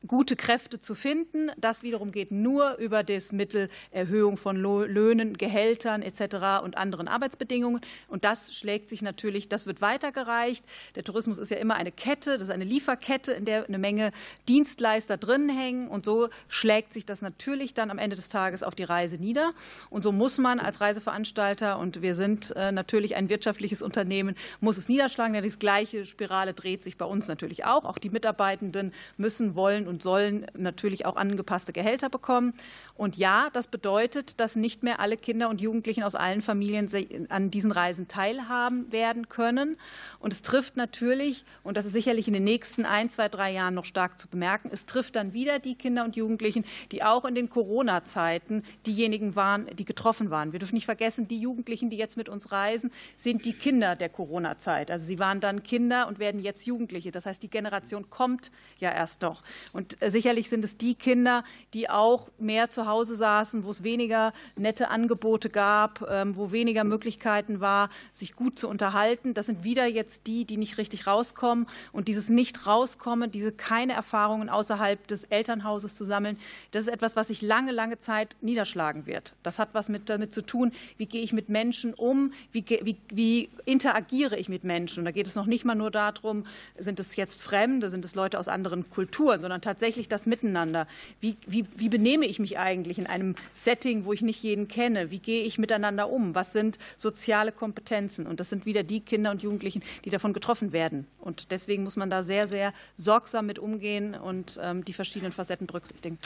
gute 0.07 0.35
Kräfte 0.35 0.79
zu 0.79 0.95
finden. 0.95 1.51
Das 1.57 1.83
wiederum 1.83 2.11
geht 2.11 2.31
nur 2.31 2.75
über 2.77 3.03
das 3.03 3.31
Mittel 3.31 3.69
Erhöhung 3.91 4.37
von 4.37 4.57
Löhnen, 4.57 5.37
Gehältern 5.37 6.01
etc. 6.01 6.63
und 6.63 6.77
anderen 6.77 7.07
Arbeitsbedingungen. 7.07 7.81
Und 8.07 8.23
das 8.23 8.53
schlägt 8.53 8.89
sich 8.89 9.01
natürlich, 9.01 9.49
das 9.49 9.65
wird 9.65 9.81
weitergereicht. 9.81 10.65
Der 10.95 11.03
Tourismus 11.03 11.37
ist 11.37 11.51
ja 11.51 11.57
immer 11.57 11.75
eine 11.75 11.91
Kette, 11.91 12.33
das 12.37 12.49
ist 12.49 12.53
eine 12.53 12.63
Lieferkette, 12.63 13.31
in 13.31 13.45
der 13.45 13.67
eine 13.67 13.77
Menge 13.77 14.11
Dienstleister 14.47 15.17
drin 15.17 15.49
hängen. 15.49 15.87
Und 15.87 16.05
so 16.05 16.29
schlägt 16.47 16.93
sich 16.93 17.05
das 17.05 17.21
natürlich 17.21 17.73
dann 17.73 17.91
am 17.91 17.97
Ende 17.97 18.15
des 18.15 18.29
Tages 18.29 18.63
auf 18.63 18.75
die 18.75 18.83
Reise 18.83 19.15
nieder. 19.17 19.53
Und 19.89 20.03
so 20.03 20.11
muss 20.11 20.37
man 20.37 20.59
als 20.59 20.81
Reiseveranstalter, 20.81 21.79
und 21.79 22.01
wir 22.01 22.15
sind 22.15 22.55
äh, 22.55 22.71
natürlich 22.71 23.15
ein 23.15 23.29
wirtschaftliches 23.29 23.81
Unternehmen, 23.81 24.35
muss 24.59 24.77
es 24.77 24.87
niederschlagen. 24.87 25.35
Ja, 25.35 25.41
die 25.41 25.49
gleiche 25.49 26.05
Spirale 26.05 26.53
dreht 26.53 26.83
sich 26.83 26.97
bei 26.97 27.05
uns 27.05 27.27
natürlich 27.27 27.65
auch. 27.65 27.85
Auch 27.85 27.97
die 27.97 28.09
Mitarbeitenden 28.09 28.93
müssen, 29.17 29.55
wollen 29.55 29.87
und 29.87 29.94
und 29.95 30.03
sollen 30.03 30.45
natürlich 30.57 31.05
auch 31.05 31.15
angepasste 31.15 31.71
Gehälter 31.71 32.09
bekommen. 32.09 32.53
Und 32.97 33.15
ja, 33.15 33.49
das 33.53 33.67
bedeutet, 33.67 34.37
dass 34.41 34.57
nicht 34.57 34.83
mehr 34.83 34.99
alle 34.99 35.15
Kinder 35.15 35.47
und 35.47 35.61
Jugendlichen 35.61 36.03
aus 36.03 36.15
allen 36.15 36.41
Familien 36.41 36.89
an 37.29 37.49
diesen 37.49 37.71
Reisen 37.71 38.09
teilhaben 38.09 38.91
werden 38.91 39.29
können. 39.29 39.77
Und 40.19 40.33
es 40.33 40.41
trifft 40.41 40.75
natürlich, 40.75 41.45
und 41.63 41.77
das 41.77 41.85
ist 41.85 41.93
sicherlich 41.93 42.27
in 42.27 42.33
den 42.33 42.43
nächsten 42.43 42.83
ein, 42.83 43.09
zwei, 43.09 43.29
drei 43.29 43.53
Jahren 43.53 43.73
noch 43.73 43.85
stark 43.85 44.19
zu 44.19 44.27
bemerken, 44.27 44.69
es 44.69 44.85
trifft 44.85 45.15
dann 45.15 45.31
wieder 45.31 45.59
die 45.59 45.75
Kinder 45.75 46.03
und 46.03 46.17
Jugendlichen, 46.17 46.65
die 46.91 47.01
auch 47.01 47.23
in 47.23 47.35
den 47.35 47.49
Corona-Zeiten 47.49 48.63
diejenigen 48.85 49.37
waren, 49.37 49.67
die 49.77 49.85
getroffen 49.85 50.29
waren. 50.29 50.51
Wir 50.51 50.59
dürfen 50.59 50.75
nicht 50.75 50.85
vergessen, 50.85 51.29
die 51.29 51.39
Jugendlichen, 51.39 51.89
die 51.89 51.97
jetzt 51.97 52.17
mit 52.17 52.27
uns 52.27 52.51
reisen, 52.51 52.91
sind 53.15 53.45
die 53.45 53.53
Kinder 53.53 53.95
der 53.95 54.09
Corona-Zeit. 54.09 54.91
Also 54.91 55.05
sie 55.05 55.19
waren 55.19 55.39
dann 55.39 55.63
Kinder 55.63 56.07
und 56.07 56.19
werden 56.19 56.41
jetzt 56.41 56.65
Jugendliche. 56.65 57.11
Das 57.11 57.25
heißt, 57.25 57.41
die 57.41 57.49
Generation 57.49 58.09
kommt 58.09 58.51
ja 58.79 58.91
erst 58.91 59.21
noch. 59.21 59.41
Und 59.71 59.84
äh, 60.01 60.11
sicherlich 60.11 60.49
sind 60.49 60.63
es 60.63 60.77
die 60.77 60.95
Kinder, 60.95 61.43
die 61.73 61.89
auch 61.89 62.29
mehr 62.39 62.69
zu 62.69 62.85
Hause 62.85 63.15
saßen, 63.15 63.63
wo 63.63 63.69
es 63.69 63.83
weniger 63.83 64.33
nette 64.55 64.89
Angebote 64.89 65.49
gab, 65.49 66.05
ähm, 66.09 66.35
wo 66.35 66.51
weniger 66.51 66.83
Möglichkeiten 66.83 67.59
war, 67.59 67.89
sich 68.11 68.35
gut 68.35 68.57
zu 68.59 68.67
unterhalten. 68.67 69.33
Das 69.33 69.45
sind 69.45 69.63
wieder 69.63 69.85
jetzt 69.85 70.27
die, 70.27 70.45
die 70.45 70.57
nicht 70.57 70.77
richtig 70.77 71.07
rauskommen. 71.07 71.67
Und 71.91 72.07
dieses 72.07 72.29
Nicht-Rauskommen, 72.29 73.31
diese 73.31 73.51
keine 73.51 73.93
Erfahrungen 73.93 74.49
außerhalb 74.49 75.07
des 75.07 75.23
Elternhauses 75.25 75.95
zu 75.95 76.05
sammeln, 76.05 76.37
das 76.71 76.83
ist 76.83 76.93
etwas, 76.93 77.15
was 77.15 77.27
sich 77.27 77.41
lange, 77.41 77.71
lange 77.71 77.99
Zeit 77.99 78.35
niederschlagen 78.41 79.05
wird. 79.05 79.35
Das 79.43 79.59
hat 79.59 79.69
was 79.73 79.89
mit, 79.89 80.09
damit 80.09 80.33
zu 80.33 80.41
tun, 80.41 80.71
wie 80.97 81.05
gehe 81.05 81.21
ich 81.21 81.33
mit 81.33 81.49
Menschen 81.49 81.93
um, 81.93 82.33
wie, 82.51 82.65
wie, 82.81 82.97
wie 83.09 83.49
interagiere 83.65 84.37
ich 84.37 84.49
mit 84.49 84.63
Menschen. 84.63 84.99
Und 84.99 85.05
da 85.05 85.11
geht 85.11 85.27
es 85.27 85.35
noch 85.35 85.45
nicht 85.45 85.65
mal 85.65 85.75
nur 85.75 85.91
darum, 85.91 86.45
sind 86.77 86.99
es 86.99 87.15
jetzt 87.15 87.41
Fremde, 87.41 87.89
sind 87.89 88.05
es 88.05 88.15
Leute 88.15 88.39
aus 88.39 88.47
anderen 88.47 88.89
Kulturen, 88.89 89.41
sondern 89.41 89.61
tatsächlich 89.65 90.07
das 90.07 90.25
Miteinander. 90.25 90.87
Wie, 91.19 91.35
wie, 91.45 91.65
wie 91.75 91.89
benehme 91.89 92.25
ich 92.25 92.39
mich 92.39 92.57
eigentlich 92.57 92.97
in 92.99 93.07
einem 93.07 93.35
Setting, 93.53 94.05
wo 94.05 94.13
ich 94.13 94.21
nicht 94.21 94.41
jeden 94.41 94.67
kenne? 94.67 95.11
Wie 95.11 95.19
gehe 95.19 95.43
ich 95.43 95.57
miteinander 95.57 96.09
um? 96.09 96.35
Was 96.35 96.53
sind 96.53 96.79
soziale 96.95 97.51
Kompetenzen? 97.51 98.27
Und 98.27 98.39
das 98.39 98.49
sind 98.49 98.65
wieder 98.65 98.83
die 98.83 99.01
Kinder 99.01 99.31
und 99.31 99.41
Jugendlichen, 99.41 99.83
die 100.05 100.09
davon 100.09 100.33
getroffen 100.33 100.71
werden. 100.71 101.07
Und 101.19 101.51
deswegen 101.51 101.83
muss 101.83 101.95
man 101.95 102.09
da 102.09 102.23
sehr, 102.23 102.47
sehr 102.47 102.73
sorgsam 102.97 103.47
mit 103.47 103.59
umgehen 103.59 104.15
und 104.15 104.59
ähm, 104.61 104.85
die 104.85 104.93
verschiedenen 104.93 105.31
Facetten 105.31 105.67
berücksichtigen. 105.67 106.17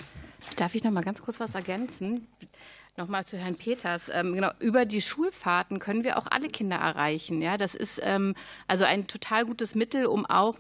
Darf 0.58 0.76
ich 0.76 0.84
noch 0.84 0.92
mal 0.92 1.04
ganz 1.04 1.22
kurz 1.22 1.40
was 1.40 1.56
ergänzen? 1.56 2.28
Nochmal 2.98 3.26
zu 3.26 3.38
Herrn 3.38 3.56
Peters. 3.56 4.10
Ähm, 4.12 4.34
genau, 4.34 4.52
über 4.60 4.84
die 4.86 5.02
Schulfahrten 5.02 5.80
können 5.80 6.04
wir 6.04 6.18
auch 6.18 6.28
alle 6.30 6.50
Kinder 6.50 6.76
erreichen. 6.76 7.42
Ja, 7.42 7.56
das 7.56 7.74
ist 7.74 8.02
ähm, 8.04 8.36
also 8.68 8.84
ein 8.84 9.08
total 9.08 9.46
gutes 9.46 9.74
Mittel, 9.74 10.06
um 10.06 10.26
auch 10.26 10.58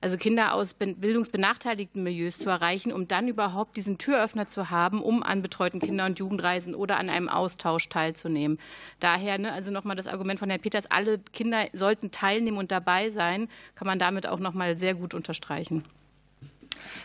also 0.00 0.16
Kinder 0.16 0.54
aus 0.54 0.74
bildungsbenachteiligten 0.74 2.02
Milieus 2.02 2.38
zu 2.38 2.48
erreichen, 2.48 2.90
um 2.90 3.06
dann 3.06 3.28
überhaupt 3.28 3.76
diesen 3.76 3.98
Türöffner 3.98 4.48
zu 4.48 4.70
haben, 4.70 5.02
um 5.02 5.22
an 5.22 5.42
betreuten 5.42 5.78
Kinder- 5.78 6.06
und 6.06 6.18
Jugendreisen 6.18 6.74
oder 6.74 6.96
an 6.96 7.10
einem 7.10 7.28
Austausch 7.28 7.88
teilzunehmen. 7.90 8.58
Daher, 9.00 9.36
ne, 9.38 9.52
also 9.52 9.70
nochmal 9.70 9.96
das 9.96 10.06
Argument 10.06 10.38
von 10.38 10.48
Herrn 10.48 10.62
Peters, 10.62 10.90
alle 10.90 11.18
Kinder 11.18 11.68
sollten 11.74 12.10
teilnehmen 12.10 12.56
und 12.56 12.72
dabei 12.72 13.10
sein, 13.10 13.48
kann 13.74 13.86
man 13.86 13.98
damit 13.98 14.26
auch 14.26 14.38
nochmal 14.38 14.78
sehr 14.78 14.94
gut 14.94 15.12
unterstreichen. 15.12 15.84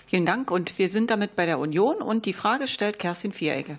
Vielen 0.06 0.26
Dank. 0.26 0.52
Und 0.52 0.78
wir 0.78 0.90
sind 0.90 1.10
damit 1.10 1.36
bei 1.36 1.46
der 1.46 1.60
Union. 1.60 1.98
Und 1.98 2.26
die 2.26 2.34
Frage 2.34 2.68
stellt 2.68 3.00
Kerstin 3.00 3.34
Vierecke. 3.34 3.78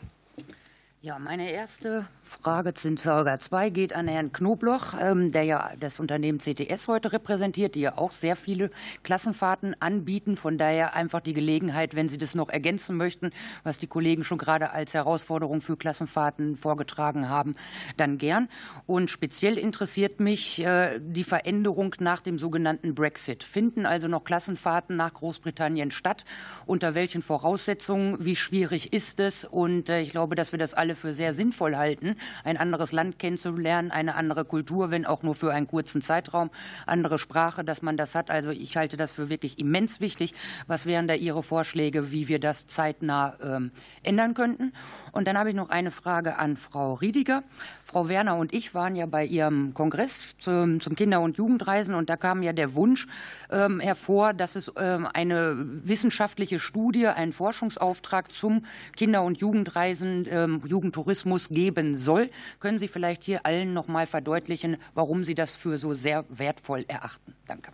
Ja, 1.02 1.18
meine 1.18 1.50
erste 1.50 2.06
Frage 2.30 2.72
Frage 2.72 3.38
2 3.38 3.70
geht 3.70 3.92
an 3.92 4.06
Herrn 4.06 4.32
Knobloch, 4.32 4.94
ähm, 4.98 5.32
der 5.32 5.42
ja 5.42 5.72
das 5.80 5.98
Unternehmen 5.98 6.38
CTS 6.38 6.86
heute 6.86 7.12
repräsentiert, 7.12 7.74
die 7.74 7.80
ja 7.80 7.98
auch 7.98 8.12
sehr 8.12 8.36
viele 8.36 8.70
Klassenfahrten 9.02 9.74
anbieten. 9.80 10.36
Von 10.36 10.56
daher 10.56 10.94
einfach 10.94 11.20
die 11.20 11.34
Gelegenheit, 11.34 11.96
wenn 11.96 12.08
Sie 12.08 12.18
das 12.18 12.34
noch 12.34 12.48
ergänzen 12.48 12.96
möchten, 12.96 13.30
was 13.64 13.78
die 13.78 13.88
Kollegen 13.88 14.24
schon 14.24 14.38
gerade 14.38 14.70
als 14.70 14.94
Herausforderung 14.94 15.60
für 15.60 15.76
Klassenfahrten 15.76 16.56
vorgetragen 16.56 17.28
haben, 17.28 17.56
dann 17.96 18.16
gern. 18.16 18.48
Und 18.86 19.10
speziell 19.10 19.58
interessiert 19.58 20.20
mich 20.20 20.64
äh, 20.64 21.00
die 21.02 21.24
Veränderung 21.24 21.96
nach 21.98 22.20
dem 22.20 22.38
sogenannten 22.38 22.94
Brexit. 22.94 23.42
Finden 23.42 23.86
also 23.86 24.06
noch 24.06 24.24
Klassenfahrten 24.24 24.96
nach 24.96 25.14
Großbritannien 25.14 25.90
statt? 25.90 26.24
Unter 26.64 26.94
welchen 26.94 27.22
Voraussetzungen? 27.22 28.24
Wie 28.24 28.36
schwierig 28.36 28.92
ist 28.92 29.18
es? 29.20 29.44
Und 29.44 29.90
äh, 29.90 30.00
ich 30.00 30.10
glaube, 30.10 30.36
dass 30.36 30.52
wir 30.52 30.58
das 30.58 30.74
alle 30.74 30.94
für 30.94 31.12
sehr 31.12 31.34
sinnvoll 31.34 31.76
halten, 31.76 32.16
ein 32.44 32.56
anderes 32.56 32.92
Land 32.92 33.18
kennenzulernen, 33.18 33.90
eine 33.90 34.14
andere 34.14 34.44
Kultur, 34.44 34.90
wenn 34.90 35.06
auch 35.06 35.22
nur 35.22 35.34
für 35.34 35.52
einen 35.52 35.66
kurzen 35.66 36.02
Zeitraum, 36.02 36.50
andere 36.86 37.18
Sprache, 37.18 37.64
dass 37.64 37.82
man 37.82 37.96
das 37.96 38.14
hat. 38.14 38.30
Also 38.30 38.50
ich 38.50 38.76
halte 38.76 38.96
das 38.96 39.12
für 39.12 39.28
wirklich 39.28 39.58
immens 39.58 40.00
wichtig. 40.00 40.34
Was 40.66 40.86
wären 40.86 41.08
da 41.08 41.14
Ihre 41.14 41.42
Vorschläge, 41.42 42.10
wie 42.10 42.28
wir 42.28 42.38
das 42.38 42.66
zeitnah 42.66 43.36
ähm, 43.42 43.70
ändern 44.02 44.34
könnten? 44.34 44.72
Und 45.12 45.26
dann 45.26 45.38
habe 45.38 45.50
ich 45.50 45.54
noch 45.54 45.70
eine 45.70 45.90
Frage 45.90 46.38
an 46.38 46.56
Frau 46.56 46.94
Riediger. 46.94 47.42
Frau 47.90 48.08
Werner 48.08 48.36
und 48.36 48.52
ich 48.52 48.72
waren 48.72 48.94
ja 48.94 49.06
bei 49.06 49.24
Ihrem 49.24 49.74
Kongress 49.74 50.22
zum, 50.38 50.80
zum 50.80 50.94
Kinder- 50.94 51.20
und 51.20 51.38
Jugendreisen 51.38 51.96
und 51.96 52.08
da 52.08 52.16
kam 52.16 52.40
ja 52.44 52.52
der 52.52 52.74
Wunsch 52.74 53.08
ähm, 53.50 53.80
hervor, 53.80 54.32
dass 54.32 54.54
es 54.54 54.72
ähm, 54.76 55.08
eine 55.12 55.56
wissenschaftliche 55.58 56.60
Studie, 56.60 57.08
einen 57.08 57.32
Forschungsauftrag 57.32 58.30
zum 58.30 58.62
Kinder- 58.96 59.24
und 59.24 59.40
Jugendreisen, 59.40 60.24
ähm, 60.30 60.62
Jugendtourismus 60.64 61.48
geben 61.48 61.96
soll. 61.96 62.09
Können 62.58 62.78
Sie 62.78 62.88
vielleicht 62.88 63.24
hier 63.24 63.46
allen 63.46 63.72
noch 63.72 63.88
mal 63.88 64.06
verdeutlichen, 64.06 64.76
warum 64.94 65.24
Sie 65.24 65.34
das 65.34 65.56
für 65.56 65.78
so 65.78 65.94
sehr 65.94 66.24
wertvoll 66.28 66.84
erachten? 66.88 67.34
Danke. 67.46 67.72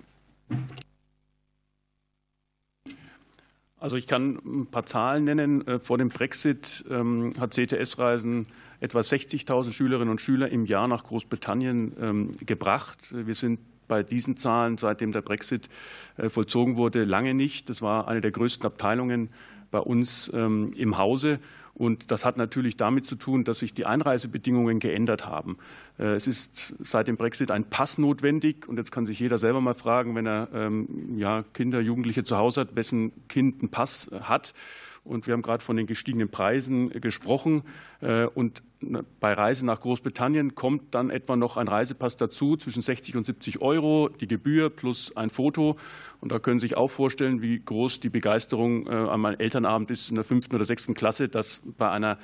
Also 3.79 3.97
ich 3.97 4.07
kann 4.07 4.41
ein 4.45 4.67
paar 4.67 4.87
Zahlen 4.87 5.25
nennen. 5.25 5.67
Äh, 5.67 5.79
vor 5.79 5.99
dem 5.99 6.09
Brexit 6.09 6.85
ähm, 6.91 7.35
hat 7.39 7.53
CTS-Reisen 7.53 8.47
etwa 8.81 9.01
60.000 9.01 9.73
Schülerinnen 9.73 10.11
und 10.11 10.21
Schüler 10.21 10.49
im 10.51 10.65
Jahr 10.65 10.89
nach 10.89 11.05
Großbritannien 11.05 11.93
ähm, 12.01 12.33
gebracht. 12.39 12.99
Wir 13.13 13.35
sind 13.35 13.61
bei 13.87 14.03
diesen 14.03 14.37
Zahlen, 14.37 14.79
seitdem 14.79 15.13
der 15.13 15.23
Brexit 15.23 15.69
äh, 16.17 16.29
vollzogen 16.31 16.77
wurde, 16.77 17.05
lange 17.05 17.35
nicht. 17.35 17.69
Das 17.69 17.83
war 17.83 18.09
eine 18.09 18.21
der 18.21 18.31
größten 18.31 18.67
Abteilungen 18.67 19.29
bei 19.71 19.79
uns 19.79 20.31
ähm, 20.35 20.73
im 20.77 20.99
Hause. 20.99 21.39
Und 21.77 22.11
das 22.11 22.25
hat 22.25 22.39
natürlich 22.39 22.79
damit 22.79 23.05
zu 23.05 23.17
tun, 23.17 23.45
dass 23.45 23.59
sich 23.59 23.75
die 23.75 23.85
Einreisebedingungen 23.85 24.81
geändert 24.81 25.27
haben. 25.27 25.59
Äh, 25.99 26.15
es 26.15 26.27
ist 26.27 26.75
seit 26.81 27.07
dem 27.07 27.19
Brexit 27.19 27.51
ein 27.51 27.65
Pass 27.65 27.99
notwendig. 27.99 28.67
Und 28.67 28.79
jetzt 28.79 28.93
kann 28.93 29.05
sich 29.05 29.21
jeder 29.21 29.37
selber 29.37 29.61
mal 29.61 29.75
fragen, 29.75 30.15
wenn 30.15 30.27
er 30.27 30.49
ähm, 30.55 31.19
ja, 31.19 31.45
Kinder, 31.53 31.81
Jugendliche 31.81 32.25
zu 32.25 32.39
Hause 32.39 32.63
hat, 32.63 32.77
wessen 32.77 33.13
Kind 33.29 33.61
einen 33.61 33.69
Pass 33.69 34.11
hat. 34.23 34.55
Und 35.07 35.27
wir 35.27 35.35
haben 35.35 35.43
gerade 35.43 35.63
von 35.63 35.77
den 35.77 35.87
gestiegenen 35.87 36.29
Preisen 36.29 36.91
gesprochen. 36.91 37.63
Äh, 38.01 38.27
und 38.27 38.63
bei 39.21 39.33
Reisen 39.33 39.67
nach 39.67 39.81
Großbritannien 39.81 40.55
kommt 40.55 40.95
dann 40.95 41.11
etwa 41.11 41.37
noch 41.37 41.57
ein 41.57 41.69
Reisepass 41.69 42.17
dazu, 42.17 42.57
zwischen 42.57 42.83
60 42.83 43.17
und 43.17 43.25
70 43.25 43.63
Euro, 43.63 44.09
die 44.09 44.27
Gebühr 44.27 44.69
plus 44.71 45.17
ein 45.17 45.31
Foto. 45.31 45.77
Und 46.21 46.33
da 46.33 46.39
können 46.39 46.59
Sie 46.59 46.67
sich 46.67 46.77
auch 46.77 46.91
vorstellen, 46.91 47.41
wie 47.41 47.59
groß 47.59 48.01
die 48.01 48.11
Begeisterung 48.11 48.87
äh, 48.87 48.91
an 48.91 49.21
meinem 49.21 49.39
Elternabend 49.39 49.91
ist 49.91 50.11
in 50.11 50.17
der 50.17 50.25
fünften 50.25 50.55
oder 50.55 50.65
sechsten 50.65 50.95
Klasse, 50.95 51.29
dass 51.29 51.63
bei 51.79 51.91
einer 51.91 52.19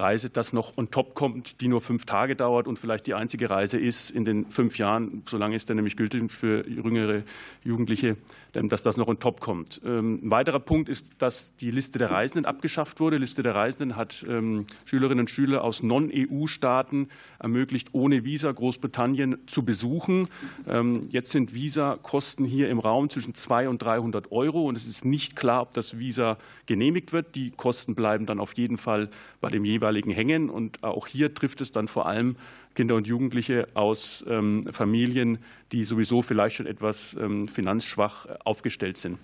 Reise, 0.00 0.30
das 0.30 0.52
noch 0.52 0.76
on 0.76 0.90
top 0.90 1.14
kommt, 1.14 1.60
die 1.60 1.68
nur 1.68 1.80
fünf 1.80 2.04
Tage 2.04 2.36
dauert 2.36 2.66
und 2.66 2.78
vielleicht 2.78 3.06
die 3.06 3.14
einzige 3.14 3.50
Reise 3.50 3.78
ist 3.78 4.10
in 4.10 4.24
den 4.24 4.46
fünf 4.50 4.78
Jahren, 4.78 5.22
solange 5.26 5.56
ist 5.56 5.68
der 5.68 5.76
nämlich 5.76 5.96
gültig 5.96 6.30
für 6.30 6.68
jüngere 6.68 7.22
Jugendliche, 7.64 8.16
dass 8.52 8.82
das 8.82 8.96
noch 8.96 9.08
on 9.08 9.18
top 9.18 9.40
kommt. 9.40 9.80
Ähm, 9.84 10.20
ein 10.22 10.30
weiterer 10.30 10.60
Punkt 10.60 10.88
ist, 10.88 11.12
dass 11.18 11.54
die 11.56 11.70
Liste 11.70 11.98
der 11.98 12.10
Reisenden 12.10 12.44
abgeschafft 12.44 13.00
wurde. 13.00 13.16
Die 13.16 13.22
Liste 13.22 13.42
der 13.42 13.54
Reisenden 13.54 13.96
hat 13.96 14.24
ähm, 14.28 14.66
Schülerinnen 14.84 15.20
und 15.20 15.30
Schüler 15.30 15.62
aus 15.64 15.82
Non-EU-Staaten 15.82 17.08
ermöglicht, 17.38 17.88
ohne 17.92 18.24
Visa 18.24 18.50
Großbritannien 18.50 19.38
zu 19.46 19.64
besuchen. 19.64 20.28
Ähm, 20.66 21.02
jetzt 21.10 21.30
sind 21.30 21.54
Visa-Kosten 21.54 22.44
hier 22.44 22.68
im 22.70 22.78
Raum 22.78 23.10
zwischen 23.10 23.34
200 23.34 23.68
und 23.68 23.82
300 23.82 24.32
Euro 24.32 24.66
und 24.66 24.76
es 24.76 24.86
ist 24.86 25.04
nicht 25.04 25.36
klar, 25.36 25.62
ob 25.62 25.72
das 25.72 25.98
Visa 25.98 26.38
genehmigt 26.66 27.12
wird. 27.12 27.34
Die 27.34 27.50
Kosten 27.50 27.94
bleiben 27.94 28.26
dann 28.26 28.40
auf 28.40 28.54
jeden 28.54 28.78
Fall 28.78 29.10
bei 29.40 29.50
dem 29.50 29.64
jeweiligen 29.64 29.87
hängen 29.94 30.50
und 30.50 30.84
auch 30.84 31.06
hier 31.06 31.34
trifft 31.34 31.60
es 31.60 31.72
dann 31.72 31.88
vor 31.88 32.06
allem 32.06 32.36
Kinder 32.74 32.94
und 32.94 33.06
Jugendliche 33.06 33.66
aus 33.74 34.24
ähm, 34.28 34.68
Familien, 34.72 35.38
die 35.72 35.84
sowieso 35.84 36.22
vielleicht 36.22 36.56
schon 36.56 36.66
etwas 36.66 37.16
ähm, 37.20 37.46
finanzschwach 37.46 38.26
aufgestellt 38.44 38.96
sind. 38.96 39.18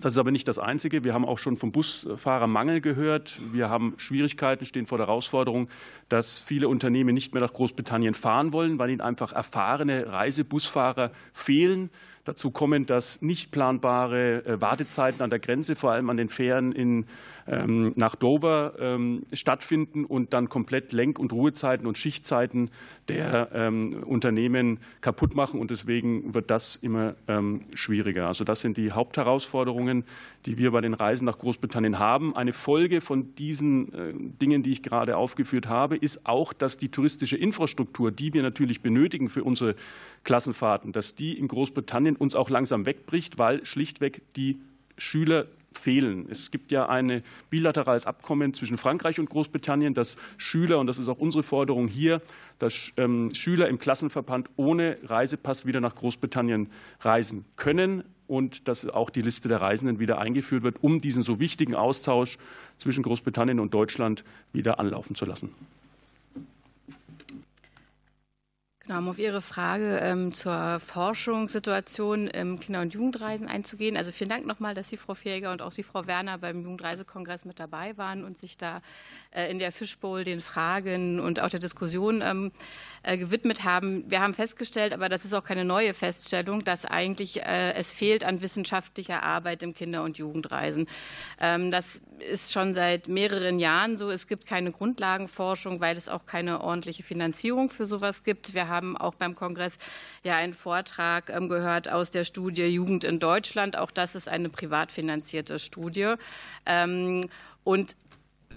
Das 0.00 0.12
ist 0.12 0.18
aber 0.18 0.30
nicht 0.30 0.46
das 0.46 0.58
Einzige. 0.58 1.04
Wir 1.04 1.14
haben 1.14 1.24
auch 1.24 1.38
schon 1.38 1.56
vom 1.56 1.72
Busfahrermangel 1.72 2.82
gehört. 2.82 3.40
Wir 3.52 3.70
haben 3.70 3.94
Schwierigkeiten, 3.96 4.66
stehen 4.66 4.86
vor 4.86 4.98
der 4.98 5.06
Herausforderung, 5.06 5.68
dass 6.10 6.40
viele 6.40 6.68
Unternehmen 6.68 7.14
nicht 7.14 7.32
mehr 7.32 7.42
nach 7.42 7.54
Großbritannien 7.54 8.12
fahren 8.12 8.52
wollen, 8.52 8.78
weil 8.78 8.90
ihnen 8.90 9.00
einfach 9.00 9.32
erfahrene 9.32 10.12
Reisebusfahrer 10.12 11.12
fehlen. 11.32 11.88
Dazu 12.26 12.50
kommen, 12.50 12.86
dass 12.86 13.22
nicht 13.22 13.52
planbare 13.52 14.44
äh, 14.44 14.60
Wartezeiten 14.60 15.22
an 15.22 15.30
der 15.30 15.38
Grenze, 15.38 15.76
vor 15.76 15.92
allem 15.92 16.10
an 16.10 16.16
den 16.16 16.28
Fähren 16.28 16.72
in, 16.72 17.06
ähm, 17.46 17.92
nach 17.94 18.16
Dover, 18.16 18.74
ähm, 18.80 19.22
stattfinden 19.32 20.04
und 20.04 20.32
dann 20.32 20.48
komplett 20.48 20.92
Lenk- 20.92 21.20
und 21.20 21.32
Ruhezeiten 21.32 21.86
und 21.86 21.96
Schichtzeiten 21.96 22.70
der 23.06 23.50
ähm, 23.54 24.02
Unternehmen 24.02 24.80
kaputt 25.00 25.36
machen. 25.36 25.60
Und 25.60 25.70
deswegen 25.70 26.34
wird 26.34 26.50
das 26.50 26.74
immer 26.74 27.14
schwieriger. 27.74 28.26
Also 28.26 28.42
das 28.44 28.60
sind 28.60 28.76
die 28.76 28.90
Hauptherausforderungen, 28.90 30.04
die 30.46 30.58
wir 30.58 30.70
bei 30.70 30.80
den 30.80 30.94
Reisen 30.94 31.24
nach 31.24 31.38
Großbritannien 31.38 31.98
haben. 31.98 32.34
Eine 32.34 32.52
Folge 32.52 33.00
von 33.00 33.34
diesen 33.34 33.92
äh, 33.92 34.12
Dingen, 34.40 34.62
die 34.62 34.72
ich 34.72 34.82
gerade 34.82 35.16
aufgeführt 35.16 35.68
habe, 35.68 35.96
ist 35.96 36.26
auch, 36.26 36.52
dass 36.52 36.78
die 36.78 36.88
touristische 36.88 37.36
Infrastruktur, 37.36 38.10
die 38.10 38.32
wir 38.32 38.42
natürlich 38.42 38.80
benötigen 38.80 39.28
für 39.28 39.44
unsere 39.44 39.74
Klassenfahrten, 40.24 40.92
dass 40.92 41.14
die 41.14 41.38
in 41.38 41.48
Großbritannien 41.48 42.15
uns 42.18 42.34
auch 42.34 42.50
langsam 42.50 42.86
wegbricht, 42.86 43.38
weil 43.38 43.64
schlichtweg 43.64 44.22
die 44.34 44.58
Schüler 44.98 45.46
fehlen. 45.76 46.26
Es 46.30 46.50
gibt 46.50 46.72
ja 46.72 46.88
ein 46.88 47.22
bilaterales 47.50 48.06
Abkommen 48.06 48.54
zwischen 48.54 48.78
Frankreich 48.78 49.20
und 49.20 49.28
Großbritannien, 49.28 49.94
dass 49.94 50.16
Schüler, 50.38 50.78
und 50.78 50.86
das 50.86 50.98
ist 50.98 51.08
auch 51.08 51.18
unsere 51.18 51.42
Forderung 51.42 51.86
hier, 51.86 52.22
dass 52.58 52.92
ähm, 52.96 53.28
Schüler 53.34 53.68
im 53.68 53.78
Klassenverband 53.78 54.48
ohne 54.56 54.98
Reisepass 55.04 55.66
wieder 55.66 55.80
nach 55.80 55.94
Großbritannien 55.94 56.70
reisen 57.00 57.44
können 57.56 58.04
und 58.26 58.68
dass 58.68 58.88
auch 58.88 59.10
die 59.10 59.22
Liste 59.22 59.48
der 59.48 59.60
Reisenden 59.60 60.00
wieder 60.00 60.18
eingeführt 60.18 60.62
wird, 60.62 60.82
um 60.82 61.00
diesen 61.00 61.22
so 61.22 61.38
wichtigen 61.38 61.74
Austausch 61.74 62.38
zwischen 62.78 63.02
Großbritannien 63.02 63.60
und 63.60 63.72
Deutschland 63.72 64.24
wieder 64.52 64.80
anlaufen 64.80 65.14
zu 65.14 65.26
lassen. 65.26 65.50
Genau, 68.86 69.00
um 69.00 69.08
auf 69.08 69.18
Ihre 69.18 69.40
Frage 69.40 69.98
ähm, 70.00 70.32
zur 70.32 70.78
Forschungssituation 70.78 72.28
im 72.28 72.60
Kinder- 72.60 72.82
und 72.82 72.94
Jugendreisen 72.94 73.48
einzugehen. 73.48 73.96
Also 73.96 74.12
vielen 74.12 74.30
Dank 74.30 74.46
nochmal, 74.46 74.74
dass 74.74 74.88
Sie, 74.88 74.96
Frau 74.96 75.14
Fähiger, 75.14 75.50
und 75.50 75.60
auch 75.60 75.72
Sie, 75.72 75.82
Frau 75.82 76.06
Werner, 76.06 76.38
beim 76.38 76.62
Jugendreisekongress 76.62 77.46
mit 77.46 77.58
dabei 77.58 77.98
waren 77.98 78.24
und 78.24 78.38
sich 78.38 78.56
da 78.56 78.82
äh, 79.32 79.50
in 79.50 79.58
der 79.58 79.72
Fishbowl 79.72 80.22
den 80.22 80.40
Fragen 80.40 81.18
und 81.18 81.40
auch 81.40 81.48
der 81.48 81.58
Diskussion 81.58 82.22
ähm, 82.22 82.52
äh, 83.02 83.18
gewidmet 83.18 83.64
haben. 83.64 84.08
Wir 84.08 84.20
haben 84.20 84.34
festgestellt, 84.34 84.92
aber 84.92 85.08
das 85.08 85.24
ist 85.24 85.34
auch 85.34 85.42
keine 85.42 85.64
neue 85.64 85.92
Feststellung, 85.92 86.62
dass 86.62 86.84
eigentlich 86.84 87.42
äh, 87.42 87.72
es 87.72 87.92
fehlt 87.92 88.22
an 88.22 88.40
wissenschaftlicher 88.40 89.24
Arbeit 89.24 89.64
im 89.64 89.74
Kinder- 89.74 90.04
und 90.04 90.16
Jugendreisen. 90.16 90.86
Ähm, 91.40 91.72
das 91.72 92.00
ist 92.30 92.52
schon 92.52 92.72
seit 92.72 93.08
mehreren 93.08 93.58
Jahren 93.58 93.96
so. 93.96 94.10
Es 94.10 94.28
gibt 94.28 94.46
keine 94.46 94.70
Grundlagenforschung, 94.70 95.80
weil 95.80 95.96
es 95.96 96.08
auch 96.08 96.24
keine 96.24 96.60
ordentliche 96.60 97.02
Finanzierung 97.02 97.68
für 97.68 97.86
sowas 97.86 98.22
gibt. 98.22 98.54
Wir 98.54 98.68
haben 98.68 98.75
auch 98.96 99.14
beim 99.14 99.34
Kongress 99.34 99.78
ja 100.22 100.36
einen 100.36 100.54
Vortrag 100.54 101.30
ähm, 101.30 101.48
gehört 101.48 101.90
aus 101.90 102.10
der 102.10 102.24
Studie 102.24 102.66
Jugend 102.66 103.04
in 103.04 103.18
Deutschland. 103.18 103.76
Auch 103.76 103.90
das 103.90 104.14
ist 104.14 104.28
eine 104.28 104.48
privat 104.48 104.92
finanzierte 104.92 105.58
Studie. 105.58 106.14
Ähm, 106.66 107.28
und 107.64 107.96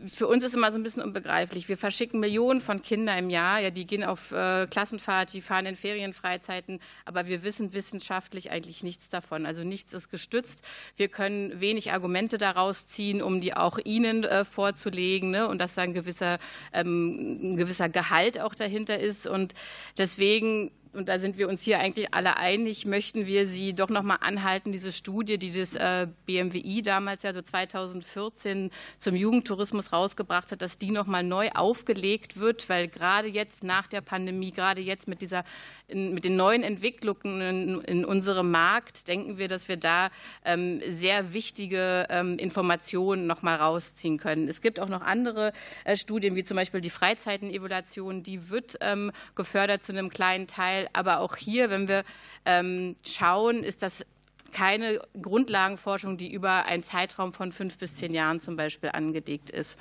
für 0.08 0.28
uns 0.28 0.44
ist 0.44 0.56
immer 0.56 0.72
so 0.72 0.78
ein 0.78 0.84
bisschen 0.84 1.04
unbegreiflich. 1.04 1.68
Wir 1.68 1.78
verschicken 1.78 2.20
Millionen 2.20 2.62
von 2.62 2.82
Kindern 2.82 3.18
im 3.18 3.30
Jahr, 3.30 3.60
ja, 3.60 3.70
die 3.70 3.86
gehen 3.86 4.04
auf 4.04 4.32
äh, 4.32 4.68
Klassenfahrt, 4.68 5.34
die 5.34 5.42
fahren 5.42 5.66
in 5.66 5.76
Ferienfreizeiten, 5.76 6.80
aber 7.06 7.28
wir 7.28 7.44
wissen 7.44 7.74
wissenschaftlich 7.74 8.52
eigentlich 8.52 8.84
nichts 8.84 9.10
davon. 9.10 9.46
Also 9.46 9.64
nichts 9.64 9.94
ist 9.94 10.10
gestützt. 10.10 10.64
Wir 10.96 11.08
können 11.08 11.60
wenig 11.60 11.92
Argumente 11.92 12.38
daraus 12.38 12.88
ziehen, 12.88 13.22
um 13.22 13.42
die 13.42 13.54
auch 13.54 13.80
Ihnen 13.84 14.24
äh, 14.24 14.46
vorzulegen 14.46 15.32
ne? 15.32 15.48
und 15.48 15.60
dass 15.60 15.76
da 15.76 15.82
ein 15.82 15.94
gewisser, 15.94 16.40
ähm, 16.74 17.54
ein 17.54 17.58
gewisser 17.58 17.90
Gehalt 17.90 18.40
auch 18.40 18.56
dahinter 18.56 19.00
ist. 19.00 19.28
Und 19.28 19.54
deswegen 19.98 20.72
und 20.94 21.08
da 21.08 21.20
sind 21.20 21.38
wir 21.38 21.48
uns 21.48 21.62
hier 21.62 21.80
eigentlich 21.80 22.14
alle 22.14 22.38
einig, 22.38 22.86
möchten 22.86 23.28
wir 23.28 23.48
Sie 23.48 23.74
doch 23.74 23.90
noch 23.90 24.02
mal 24.02 24.16
anhalten, 24.16 24.72
diese 24.72 24.92
Studie, 24.92 25.38
die 25.38 25.52
das 25.52 25.76
äh, 25.76 26.08
BMWI 26.26 26.82
damals 26.82 27.24
ja 27.24 27.32
so 27.32 27.42
2014 27.42 28.72
zum 29.00 29.16
Jugendtourismus 29.16 29.94
rausgebracht 29.94 30.52
hat, 30.52 30.62
dass 30.62 30.78
die 30.78 30.92
noch 30.92 31.06
mal 31.06 31.24
neu 31.24 31.50
aufgelegt 31.54 32.40
wird, 32.40 32.70
weil 32.70 32.88
gerade 32.88 33.28
jetzt 33.28 33.64
nach 33.64 33.88
der 33.88 34.02
Pandemie, 34.02 34.52
gerade 34.52 34.82
jetzt 34.82 35.08
mit 35.08 35.22
dieser 35.22 35.44
mit 35.92 36.24
den 36.24 36.36
neuen 36.36 36.64
Entwicklungen 36.64 37.82
in, 37.82 38.06
unserem 38.06 38.52
Markt 38.52 39.08
denken 39.08 39.38
wir, 39.38 39.48
dass 39.48 39.68
wir 39.68 39.78
da 39.78 40.10
ähm, 40.46 40.82
sehr 40.88 41.34
wichtige 41.34 42.06
ähm, 42.10 42.38
Informationen 42.38 43.28
noch 43.28 43.42
mal 43.42 43.56
rausziehen 43.56 44.18
können. 44.18 44.48
Es 44.48 44.62
gibt 44.62 44.80
auch 44.80 44.90
noch 44.90 45.02
andere 45.02 45.52
äh, 45.86 45.96
Studien, 45.96 46.36
wie 46.36 46.44
zum 46.44 46.58
Beispiel 46.58 46.82
die 46.82 46.90
Freizeitenevaluation, 46.90 48.24
die 48.24 48.50
wird 48.50 48.78
ähm, 48.82 49.12
gefördert 49.36 49.84
zu 49.84 49.92
einem 49.92 50.10
kleinen 50.10 50.48
Teil 50.48 50.79
Teil. 50.80 50.90
Aber 50.94 51.20
auch 51.20 51.36
hier, 51.36 51.70
wenn 51.70 51.88
wir 51.88 52.04
ähm, 52.46 52.96
schauen, 53.04 53.64
ist 53.64 53.82
das 53.82 54.06
keine 54.52 55.00
Grundlagenforschung, 55.22 56.18
die 56.18 56.32
über 56.32 56.66
einen 56.66 56.82
Zeitraum 56.82 57.34
von 57.34 57.52
fünf 57.52 57.78
bis 57.78 57.94
zehn 57.94 58.16
Jahren 58.16 58.40
zum 58.40 58.56
Beispiel 58.56 58.90
angelegt 58.92 59.52
ist. 59.52 59.78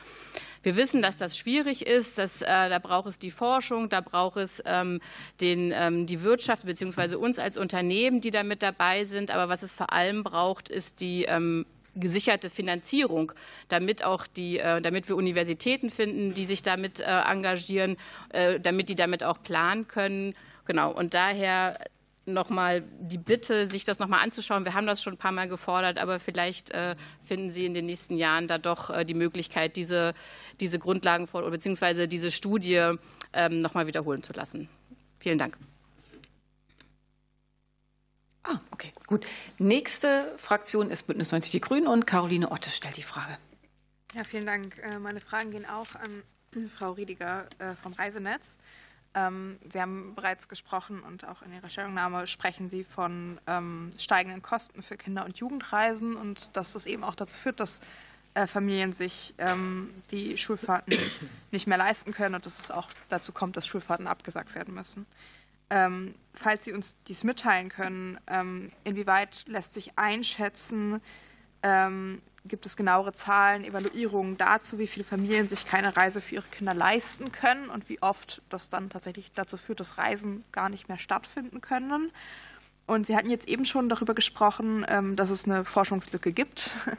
Wir 0.62 0.76
wissen, 0.76 1.00
dass 1.00 1.16
das 1.16 1.38
schwierig 1.38 1.86
ist. 1.86 2.18
Dass, 2.18 2.42
äh, 2.42 2.46
da 2.46 2.78
braucht 2.78 3.08
es 3.08 3.16
die 3.16 3.30
Forschung, 3.30 3.88
da 3.88 4.02
braucht 4.02 4.36
es 4.36 4.62
ähm, 4.66 5.00
den, 5.40 5.72
ähm, 5.74 6.06
die 6.06 6.22
Wirtschaft 6.22 6.66
bzw. 6.66 7.14
uns 7.14 7.38
als 7.38 7.56
Unternehmen, 7.56 8.20
die 8.20 8.30
da 8.30 8.42
mit 8.42 8.62
dabei 8.62 9.04
sind. 9.04 9.30
Aber 9.30 9.48
was 9.48 9.62
es 9.62 9.72
vor 9.72 9.90
allem 9.90 10.22
braucht, 10.22 10.68
ist 10.68 11.00
die 11.00 11.24
ähm, 11.24 11.64
gesicherte 11.94 12.50
Finanzierung, 12.50 13.32
damit 13.68 14.04
auch 14.04 14.26
die, 14.26 14.58
äh, 14.58 14.80
damit 14.82 15.08
wir 15.08 15.16
Universitäten 15.16 15.90
finden, 15.90 16.34
die 16.34 16.44
sich 16.44 16.62
damit 16.62 17.00
äh, 17.00 17.04
engagieren, 17.04 17.96
äh, 18.30 18.60
damit 18.60 18.88
die 18.88 18.94
damit 18.94 19.24
auch 19.24 19.42
planen 19.42 19.88
können 19.88 20.34
Genau, 20.68 20.92
und 20.92 21.14
daher 21.14 21.78
nochmal 22.26 22.82
die 23.00 23.16
Bitte, 23.16 23.66
sich 23.66 23.86
das 23.86 23.98
nochmal 23.98 24.20
anzuschauen. 24.22 24.66
Wir 24.66 24.74
haben 24.74 24.86
das 24.86 25.02
schon 25.02 25.14
ein 25.14 25.18
paar 25.18 25.32
Mal 25.32 25.48
gefordert, 25.48 25.96
aber 25.96 26.20
vielleicht 26.20 26.70
äh, 26.72 26.94
finden 27.24 27.50
Sie 27.50 27.64
in 27.64 27.72
den 27.72 27.86
nächsten 27.86 28.18
Jahren 28.18 28.48
da 28.48 28.58
doch 28.58 28.90
äh, 28.90 29.06
die 29.06 29.14
Möglichkeit, 29.14 29.76
diese, 29.76 30.12
diese 30.60 30.78
Grundlagen 30.78 31.26
bzw. 31.26 32.06
diese 32.06 32.30
Studie 32.30 32.96
ähm, 33.32 33.60
nochmal 33.60 33.86
wiederholen 33.86 34.22
zu 34.22 34.34
lassen. 34.34 34.68
Vielen 35.20 35.38
Dank. 35.38 35.56
Ah, 38.42 38.60
okay, 38.70 38.92
gut. 39.06 39.26
Nächste 39.56 40.34
Fraktion 40.36 40.90
ist 40.90 41.06
Bündnis 41.06 41.32
90 41.32 41.50
Die 41.50 41.62
Grünen 41.62 41.86
und 41.86 42.06
Caroline 42.06 42.50
Otte 42.50 42.68
stellt 42.68 42.98
die 42.98 43.02
Frage. 43.02 43.38
Ja, 44.14 44.24
vielen 44.24 44.44
Dank. 44.44 44.76
Äh, 44.82 44.98
meine 44.98 45.20
Fragen 45.20 45.50
gehen 45.50 45.64
auch 45.64 45.94
an 45.94 46.22
Frau 46.68 46.92
Riediger 46.92 47.46
vom 47.82 47.92
Reisenetz. 47.92 48.58
Ähm, 49.14 49.58
Sie 49.68 49.80
haben 49.80 50.14
bereits 50.14 50.48
gesprochen 50.48 51.00
und 51.00 51.26
auch 51.26 51.42
in 51.42 51.52
Ihrer 51.52 51.68
Stellungnahme 51.68 52.26
sprechen 52.26 52.68
Sie 52.68 52.84
von 52.84 53.38
ähm, 53.46 53.92
steigenden 53.98 54.42
Kosten 54.42 54.82
für 54.82 54.96
Kinder- 54.96 55.24
und 55.24 55.38
Jugendreisen 55.38 56.14
und 56.14 56.50
dass 56.56 56.72
das 56.72 56.86
eben 56.86 57.04
auch 57.04 57.14
dazu 57.14 57.36
führt, 57.36 57.60
dass 57.60 57.80
äh, 58.34 58.46
Familien 58.46 58.92
sich 58.92 59.34
ähm, 59.38 59.90
die 60.10 60.36
Schulfahrten 60.36 60.96
nicht 61.50 61.66
mehr 61.66 61.78
leisten 61.78 62.12
können 62.12 62.34
und 62.34 62.46
dass 62.46 62.58
es 62.58 62.70
auch 62.70 62.90
dazu 63.08 63.32
kommt, 63.32 63.56
dass 63.56 63.66
Schulfahrten 63.66 64.06
abgesagt 64.06 64.54
werden 64.54 64.74
müssen. 64.74 65.06
falls 66.32 66.64
Sie 66.64 66.72
uns 66.72 66.96
dies 67.08 67.24
mitteilen 67.24 67.68
können, 67.68 68.18
inwieweit 68.84 69.46
lässt 69.48 69.74
sich 69.74 69.98
einschätzen, 69.98 71.02
Gibt 72.48 72.66
es 72.66 72.76
genauere 72.76 73.12
Zahlen, 73.12 73.64
Evaluierungen 73.64 74.36
dazu, 74.38 74.78
wie 74.78 74.86
viele 74.86 75.04
Familien 75.04 75.48
sich 75.48 75.66
keine 75.66 75.96
Reise 75.96 76.20
für 76.20 76.36
ihre 76.36 76.48
Kinder 76.48 76.74
leisten 76.74 77.30
können 77.30 77.68
und 77.68 77.88
wie 77.88 78.02
oft 78.02 78.42
das 78.48 78.70
dann 78.70 78.90
tatsächlich 78.90 79.32
dazu 79.32 79.56
führt, 79.56 79.80
dass 79.80 79.98
Reisen 79.98 80.44
gar 80.50 80.68
nicht 80.68 80.88
mehr 80.88 80.98
stattfinden 80.98 81.60
können? 81.60 82.10
Und 82.88 83.06
Sie 83.06 83.14
hatten 83.14 83.28
jetzt 83.28 83.46
eben 83.46 83.66
schon 83.66 83.90
darüber 83.90 84.14
gesprochen, 84.14 84.84
ähm, 84.88 85.14
dass 85.14 85.28
es 85.28 85.44
eine 85.44 85.64
Forschungslücke 85.64 86.32
gibt. 86.32 86.74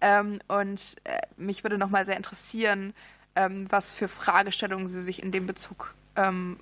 Ähm, 0.00 0.38
und 0.46 0.94
äh, 1.02 1.18
mich 1.36 1.64
würde 1.64 1.76
noch 1.76 1.90
mal 1.90 2.06
sehr 2.06 2.16
interessieren, 2.16 2.94
ähm, 3.34 3.66
was 3.68 3.92
für 3.92 4.06
Fragestellungen 4.06 4.86
Sie 4.86 5.02
sich 5.02 5.20
in 5.20 5.32
dem 5.32 5.44
Bezug 5.48 5.96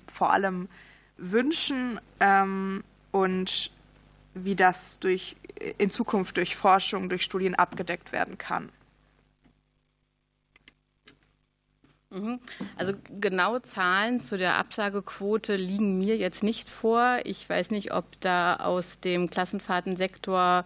vor 0.07 0.33
allem 0.33 0.69
wünschen 1.17 1.99
und 3.11 3.71
wie 4.45 4.55
das 4.55 4.99
durch, 4.99 5.35
in 5.77 5.89
Zukunft 5.89 6.37
durch 6.37 6.55
Forschung, 6.55 7.09
durch 7.09 7.23
Studien 7.23 7.55
abgedeckt 7.55 8.11
werden 8.11 8.37
kann. 8.37 8.69
Mhm. 12.09 12.39
Also 12.77 12.93
genaue 13.19 13.61
Zahlen 13.61 14.21
zu 14.21 14.37
der 14.37 14.55
Absagequote 14.55 15.55
liegen 15.55 15.97
mir 15.97 16.15
jetzt 16.15 16.41
nicht 16.41 16.69
vor. 16.69 17.19
Ich 17.25 17.49
weiß 17.49 17.71
nicht, 17.71 17.93
ob 17.93 18.05
da 18.21 18.55
aus 18.57 18.99
dem 19.01 19.29
Klassenfahrtensektor 19.29 20.63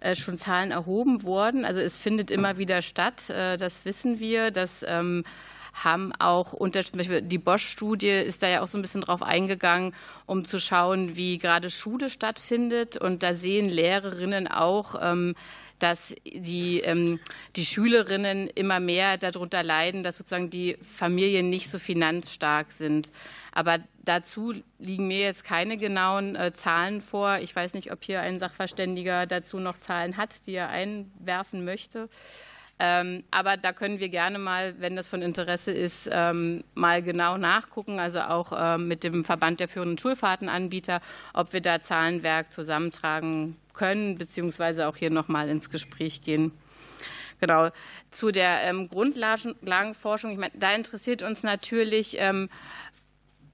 äh, 0.00 0.16
schon 0.16 0.36
Zahlen 0.36 0.70
erhoben 0.70 1.22
wurden. 1.22 1.64
Also 1.64 1.80
es 1.80 1.96
findet 1.96 2.30
immer 2.30 2.58
wieder 2.58 2.82
statt, 2.82 3.30
äh, 3.30 3.56
das 3.56 3.84
wissen 3.84 4.18
wir. 4.18 4.50
Das 4.50 4.84
ähm, 4.86 5.24
haben 5.72 6.12
auch 6.18 6.52
unter, 6.52 6.82
zum 6.82 6.98
Beispiel 6.98 7.22
die 7.22 7.38
Bosch-Studie 7.38 8.08
ist 8.08 8.42
da 8.42 8.48
ja 8.48 8.62
auch 8.62 8.68
so 8.68 8.78
ein 8.78 8.82
bisschen 8.82 9.02
drauf 9.02 9.22
eingegangen, 9.22 9.94
um 10.26 10.44
zu 10.44 10.58
schauen, 10.58 11.16
wie 11.16 11.38
gerade 11.38 11.70
Schule 11.70 12.10
stattfindet. 12.10 12.96
Und 12.96 13.22
da 13.22 13.34
sehen 13.34 13.68
Lehrerinnen 13.68 14.48
auch, 14.48 14.96
ähm, 15.00 15.34
dass 15.82 16.14
die, 16.24 16.80
ähm, 16.80 17.18
die 17.56 17.64
Schülerinnen 17.64 18.46
immer 18.48 18.78
mehr 18.78 19.18
darunter 19.18 19.62
leiden, 19.62 20.04
dass 20.04 20.16
sozusagen 20.16 20.50
die 20.50 20.76
Familien 20.96 21.50
nicht 21.50 21.68
so 21.68 21.78
finanzstark 21.78 22.70
sind. 22.72 23.10
Aber 23.50 23.80
dazu 24.04 24.54
liegen 24.78 25.08
mir 25.08 25.20
jetzt 25.20 25.44
keine 25.44 25.76
genauen 25.76 26.36
äh, 26.36 26.52
Zahlen 26.54 27.02
vor. 27.02 27.38
Ich 27.38 27.54
weiß 27.54 27.74
nicht, 27.74 27.92
ob 27.92 28.04
hier 28.04 28.20
ein 28.20 28.38
Sachverständiger 28.38 29.26
dazu 29.26 29.58
noch 29.58 29.76
Zahlen 29.78 30.16
hat, 30.16 30.46
die 30.46 30.54
er 30.54 30.68
einwerfen 30.68 31.64
möchte. 31.64 32.08
Ähm, 32.78 33.22
aber 33.30 33.56
da 33.56 33.72
können 33.72 34.00
wir 34.00 34.08
gerne 34.08 34.38
mal, 34.38 34.74
wenn 34.80 34.96
das 34.96 35.06
von 35.06 35.22
Interesse 35.22 35.70
ist, 35.70 36.08
ähm, 36.10 36.64
mal 36.74 37.02
genau 37.02 37.36
nachgucken, 37.36 38.00
also 38.00 38.20
auch 38.20 38.52
ähm, 38.56 38.88
mit 38.88 39.04
dem 39.04 39.24
Verband 39.24 39.60
der 39.60 39.68
führenden 39.68 39.98
Schulfahrtenanbieter, 39.98 41.00
ob 41.32 41.52
wir 41.52 41.60
da 41.60 41.82
Zahlenwerk 41.82 42.52
zusammentragen 42.52 43.56
können, 43.72 44.18
beziehungsweise 44.18 44.88
auch 44.88 44.96
hier 44.96 45.10
noch 45.10 45.28
mal 45.28 45.48
ins 45.48 45.70
Gespräch 45.70 46.22
gehen. 46.22 46.52
Genau. 47.40 47.70
Zu 48.12 48.30
der 48.30 48.62
ähm, 48.62 48.88
Grundlagenforschung, 48.88 50.30
ich 50.30 50.38
meine, 50.38 50.52
da 50.54 50.74
interessiert 50.74 51.22
uns 51.22 51.42
natürlich, 51.42 52.16
ähm, 52.18 52.48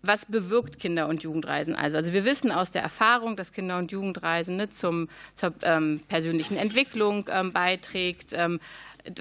was 0.03 0.27
bewirkt 0.27 0.79
Kinder- 0.79 1.09
und 1.09 1.23
Jugendreisen 1.23 1.75
also? 1.75 1.97
Also 1.97 2.13
wir 2.13 2.25
wissen 2.25 2.53
aus 2.53 2.71
der 2.71 2.83
Erfahrung, 2.83 3.37
dass 3.37 3.53
Kinder- 3.53 3.79
und 3.79 3.91
Jugendreisen 3.91 4.57
ne, 4.57 4.71
zum, 4.71 5.09
zur 5.35 5.55
ähm, 5.63 6.01
persönlichen 6.09 6.57
Entwicklung 6.57 7.29
ähm, 7.31 7.53
beiträgt, 7.53 8.33
ähm, 8.33 8.61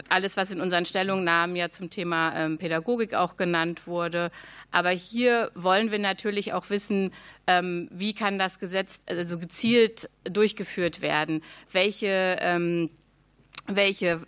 alles, 0.09 0.38
was 0.38 0.51
in 0.51 0.61
unseren 0.61 0.86
Stellungnahmen 0.86 1.55
ja 1.55 1.69
zum 1.69 1.89
Thema 1.89 2.36
ähm, 2.36 2.57
Pädagogik 2.57 3.13
auch 3.13 3.38
genannt 3.38 3.88
wurde. 3.88 4.32
Aber 4.71 4.89
hier 4.89 5.51
wollen 5.55 5.91
wir 5.91 5.99
natürlich 5.99 6.53
auch 6.53 6.69
wissen, 6.69 7.13
ähm, 7.47 7.88
wie 7.91 8.13
kann 8.13 8.38
das 8.38 8.59
Gesetz 8.59 8.99
also 9.05 9.39
gezielt 9.39 10.09
durchgeführt 10.25 11.01
werden? 11.01 11.41
Welche, 11.71 12.38
ähm, 12.41 12.89
welche 13.67 14.21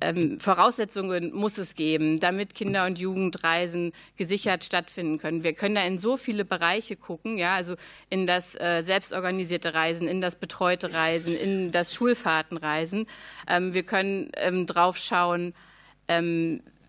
ähm, 0.00 0.38
Voraussetzungen 0.38 1.34
muss 1.34 1.58
es 1.58 1.74
geben, 1.74 2.20
damit 2.20 2.54
Kinder- 2.54 2.86
und 2.86 2.98
Jugendreisen 2.98 3.92
gesichert 4.16 4.64
stattfinden 4.64 5.18
können. 5.18 5.42
Wir 5.42 5.54
können 5.54 5.74
da 5.74 5.84
in 5.84 5.98
so 5.98 6.16
viele 6.16 6.44
Bereiche 6.44 6.94
gucken, 6.94 7.36
ja, 7.36 7.54
also 7.54 7.74
in 8.08 8.26
das 8.26 8.54
äh, 8.54 8.82
selbstorganisierte 8.84 9.74
Reisen, 9.74 10.06
in 10.06 10.20
das 10.20 10.36
betreute 10.36 10.92
Reisen, 10.92 11.34
in 11.34 11.72
das 11.72 11.94
Schulfahrtenreisen. 11.94 13.06
Ähm, 13.48 13.74
wir 13.74 13.82
können 13.82 14.30
ähm, 14.36 14.66
drauf 14.66 14.96
schauen, 14.98 15.54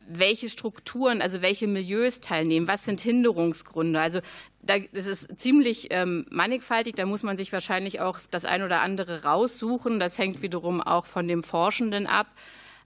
welche 0.07 0.47
Strukturen, 0.47 1.21
also 1.21 1.41
welche 1.41 1.67
Milieus 1.67 2.21
teilnehmen, 2.21 2.69
was 2.69 2.85
sind 2.85 3.01
Hinderungsgründe. 3.01 3.99
Also 3.99 4.21
das 4.61 5.05
ist 5.05 5.41
ziemlich 5.41 5.89
mannigfaltig, 6.29 6.95
da 6.95 7.05
muss 7.05 7.21
man 7.21 7.35
sich 7.35 7.51
wahrscheinlich 7.51 7.99
auch 7.99 8.19
das 8.31 8.45
ein 8.45 8.63
oder 8.63 8.79
andere 8.79 9.23
raussuchen. 9.23 9.99
Das 9.99 10.17
hängt 10.17 10.41
wiederum 10.41 10.79
auch 10.79 11.05
von 11.05 11.27
dem 11.27 11.43
Forschenden 11.43 12.07
ab. 12.07 12.27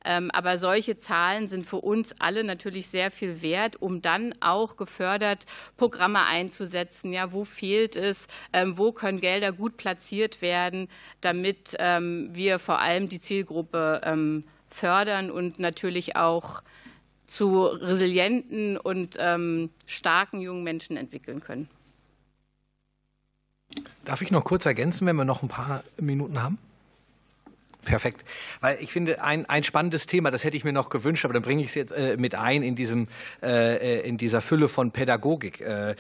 Ähm, 0.06 0.32
aber 0.32 0.58
solche 0.58 1.00
Zahlen 1.00 1.48
sind 1.48 1.66
für 1.66 1.78
uns 1.78 2.14
alle 2.20 2.44
natürlich 2.44 2.88
sehr 2.88 3.12
viel 3.12 3.42
wert, 3.42 3.82
um 3.82 4.02
dann 4.02 4.36
auch 4.42 4.78
gefördert 4.78 5.46
Programme 5.78 6.26
einzusetzen. 6.26 7.14
Ja, 7.14 7.32
wo 7.32 7.46
fehlt 7.46 7.96
es? 7.96 8.28
Ähm, 8.52 8.78
wo 8.78 8.92
können 8.92 9.22
Gelder 9.22 9.52
gut 9.52 9.78
platziert 9.78 10.42
werden, 10.42 10.90
damit 11.22 11.76
ähm, 11.80 12.30
wir 12.34 12.60
vor 12.60 12.80
allem 12.80 13.10
die 13.10 13.22
Zielgruppe 13.22 14.02
fördern 14.70 15.32
und 15.32 15.60
natürlich 15.60 16.16
auch 16.16 16.62
zu 17.28 17.64
resilienten 17.64 18.78
und 18.78 19.18
starken 19.86 20.42
jungen 20.42 20.64
Menschen 20.64 20.98
entwickeln 20.98 21.40
können. 21.40 21.70
Darf 24.06 24.22
ich 24.22 24.32
noch 24.32 24.44
kurz 24.44 24.66
ergänzen, 24.66 25.08
wenn 25.08 25.16
wir 25.16 25.26
noch 25.26 25.44
ein 25.44 25.48
paar 25.48 25.84
Minuten 25.98 26.42
haben? 26.42 26.58
Perfekt. 27.86 28.24
Weil 28.62 28.78
ich 28.80 28.92
finde, 28.92 29.22
ein, 29.22 29.46
ein 29.46 29.64
spannendes 29.64 30.08
Thema, 30.08 30.32
das 30.32 30.44
hätte 30.44 30.56
ich 30.56 30.64
mir 30.64 30.74
noch 30.74 30.90
gewünscht, 30.90 31.26
aber 31.26 31.34
dann 31.34 31.44
bringe 31.44 31.62
ich 31.62 31.70
es 31.70 31.76
jetzt 31.76 31.92
äh, 31.92 32.18
mit 32.18 32.36
ein 32.36 32.64
in, 32.64 32.76
diesem, 32.76 33.08
äh, 33.42 34.08
in 34.08 34.18
dieser 34.18 34.42
Fülle 34.42 34.70
von 34.70 34.92
Pädagogik. 34.92 35.62
Äh, 35.62 35.96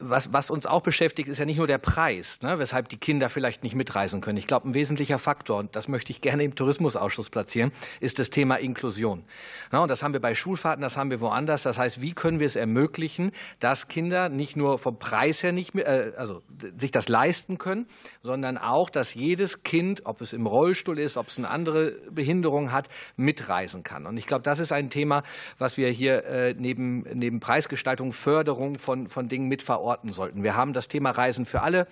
was, 0.00 0.32
was 0.32 0.50
uns 0.50 0.66
auch 0.66 0.80
beschäftigt, 0.80 1.28
ist 1.28 1.38
ja 1.38 1.44
nicht 1.44 1.58
nur 1.58 1.66
der 1.66 1.78
Preis, 1.78 2.40
ne, 2.42 2.58
weshalb 2.58 2.88
die 2.88 2.96
Kinder 2.96 3.28
vielleicht 3.28 3.62
nicht 3.62 3.74
mitreisen 3.74 4.20
können. 4.20 4.38
Ich 4.38 4.46
glaube, 4.46 4.68
ein 4.68 4.74
wesentlicher 4.74 5.18
Faktor, 5.18 5.58
und 5.58 5.76
das 5.76 5.88
möchte 5.88 6.10
ich 6.10 6.20
gerne 6.20 6.42
im 6.42 6.54
Tourismusausschuss 6.54 7.30
platzieren, 7.30 7.70
ist 8.00 8.18
das 8.18 8.30
Thema 8.30 8.56
Inklusion. 8.56 9.24
Ja, 9.72 9.80
und 9.80 9.88
das 9.88 10.02
haben 10.02 10.14
wir 10.14 10.20
bei 10.20 10.34
Schulfahrten, 10.34 10.82
das 10.82 10.96
haben 10.96 11.10
wir 11.10 11.20
woanders. 11.20 11.62
Das 11.62 11.78
heißt, 11.78 12.00
wie 12.00 12.12
können 12.12 12.40
wir 12.40 12.46
es 12.46 12.56
ermöglichen, 12.56 13.32
dass 13.58 13.88
Kinder 13.88 14.28
nicht 14.28 14.56
nur 14.56 14.78
vom 14.78 14.98
Preis 14.98 15.42
her 15.42 15.52
nicht 15.52 15.74
äh, 15.74 16.12
also 16.16 16.42
sich 16.78 16.90
das 16.90 17.08
leisten 17.08 17.58
können, 17.58 17.86
sondern 18.22 18.56
auch, 18.56 18.88
dass 18.88 19.14
jedes 19.14 19.62
Kind, 19.62 20.06
ob 20.06 20.22
es 20.22 20.32
im 20.32 20.46
Rollstuhl 20.46 20.98
ist, 20.98 21.18
ob 21.18 21.28
es 21.28 21.38
eine 21.38 21.50
andere 21.50 21.92
Behinderung 22.10 22.72
hat, 22.72 22.88
mitreisen 23.16 23.82
kann. 23.82 24.06
Und 24.06 24.16
ich 24.16 24.26
glaube, 24.26 24.42
das 24.42 24.60
ist 24.60 24.72
ein 24.72 24.88
Thema, 24.88 25.22
was 25.58 25.76
wir 25.76 25.90
hier 25.90 26.24
äh, 26.24 26.54
neben, 26.56 27.02
neben 27.12 27.40
Preisgestaltung, 27.40 28.12
Förderung 28.12 28.78
von, 28.78 29.08
von 29.08 29.28
Dingen 29.28 29.48
mit 29.48 29.62
verorten 29.62 29.89
verorten 29.90 30.12
sollten. 30.12 30.42
Wir 30.42 30.54
haben 30.56 30.72
das 30.72 30.88
Thema 30.88 31.10
Reisen 31.10 31.46
für 31.46 31.62
alle. 31.62 31.86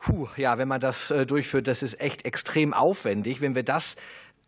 Puh, 0.00 0.28
ja, 0.36 0.58
wenn 0.58 0.68
man 0.68 0.80
das 0.80 1.10
äh, 1.10 1.26
durchführt, 1.26 1.66
das 1.66 1.82
ist 1.82 2.00
echt 2.00 2.24
extrem 2.24 2.72
aufwendig. 2.72 3.40
Wenn 3.40 3.54
wir 3.54 3.62
das 3.64 3.96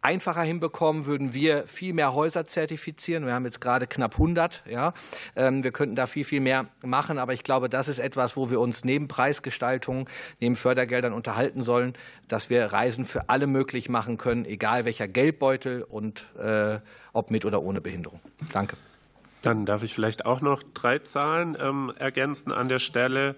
einfacher 0.02 0.42
hinbekommen, 0.42 1.06
würden 1.06 1.34
wir 1.34 1.66
viel 1.66 1.92
mehr 1.92 2.14
Häuser 2.14 2.46
zertifizieren. 2.46 3.26
Wir 3.26 3.34
haben 3.34 3.44
jetzt 3.44 3.60
gerade 3.60 3.86
knapp 3.86 4.14
100. 4.14 4.62
Ja. 4.66 4.92
Ähm, 5.36 5.62
wir 5.62 5.72
könnten 5.72 5.94
da 5.94 6.06
viel, 6.06 6.24
viel 6.24 6.40
mehr 6.40 6.66
machen. 6.82 7.18
Aber 7.18 7.32
ich 7.32 7.44
glaube, 7.44 7.68
das 7.68 7.88
ist 7.88 7.98
etwas, 7.98 8.36
wo 8.36 8.50
wir 8.50 8.60
uns 8.60 8.84
neben 8.84 9.08
Preisgestaltung, 9.08 10.08
neben 10.40 10.56
Fördergeldern 10.56 11.12
unterhalten 11.12 11.62
sollen, 11.62 11.94
dass 12.28 12.48
wir 12.50 12.66
Reisen 12.66 13.04
für 13.04 13.28
alle 13.28 13.46
möglich 13.46 13.88
machen 13.88 14.18
können, 14.18 14.44
egal 14.44 14.84
welcher 14.84 15.06
Geldbeutel 15.06 15.82
und 15.82 16.24
äh, 16.38 16.78
ob 17.12 17.30
mit 17.30 17.44
oder 17.44 17.62
ohne 17.62 17.80
Behinderung. 17.80 18.20
Danke. 18.52 18.76
Dann 19.42 19.64
darf 19.64 19.82
ich 19.82 19.94
vielleicht 19.94 20.26
auch 20.26 20.40
noch 20.40 20.62
drei 20.74 20.98
Zahlen 20.98 21.56
ähm, 21.58 21.92
ergänzen 21.96 22.52
an 22.52 22.68
der 22.68 22.78
Stelle. 22.78 23.36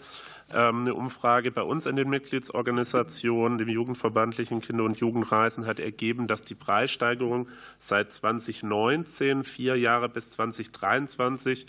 Ähm, 0.53 0.80
eine 0.82 0.94
Umfrage 0.94 1.50
bei 1.50 1.62
uns 1.62 1.86
in 1.86 1.96
den 1.96 2.11
Mitgliedsorganisationen, 2.11 3.59
dem 3.59 3.68
Jugendverbandlichen 3.68 4.61
Kinder- 4.61 4.84
und 4.84 4.98
Jugendreisen, 4.98 5.66
hat 5.66 5.80
ergeben, 5.80 6.26
dass 6.26 6.42
die 6.42 6.55
Preissteigerung 6.55 7.48
seit 7.78 8.12
2019, 8.12 9.44
vier 9.44 9.76
Jahre 9.76 10.09
bis 10.09 10.30
2023, 10.30 11.66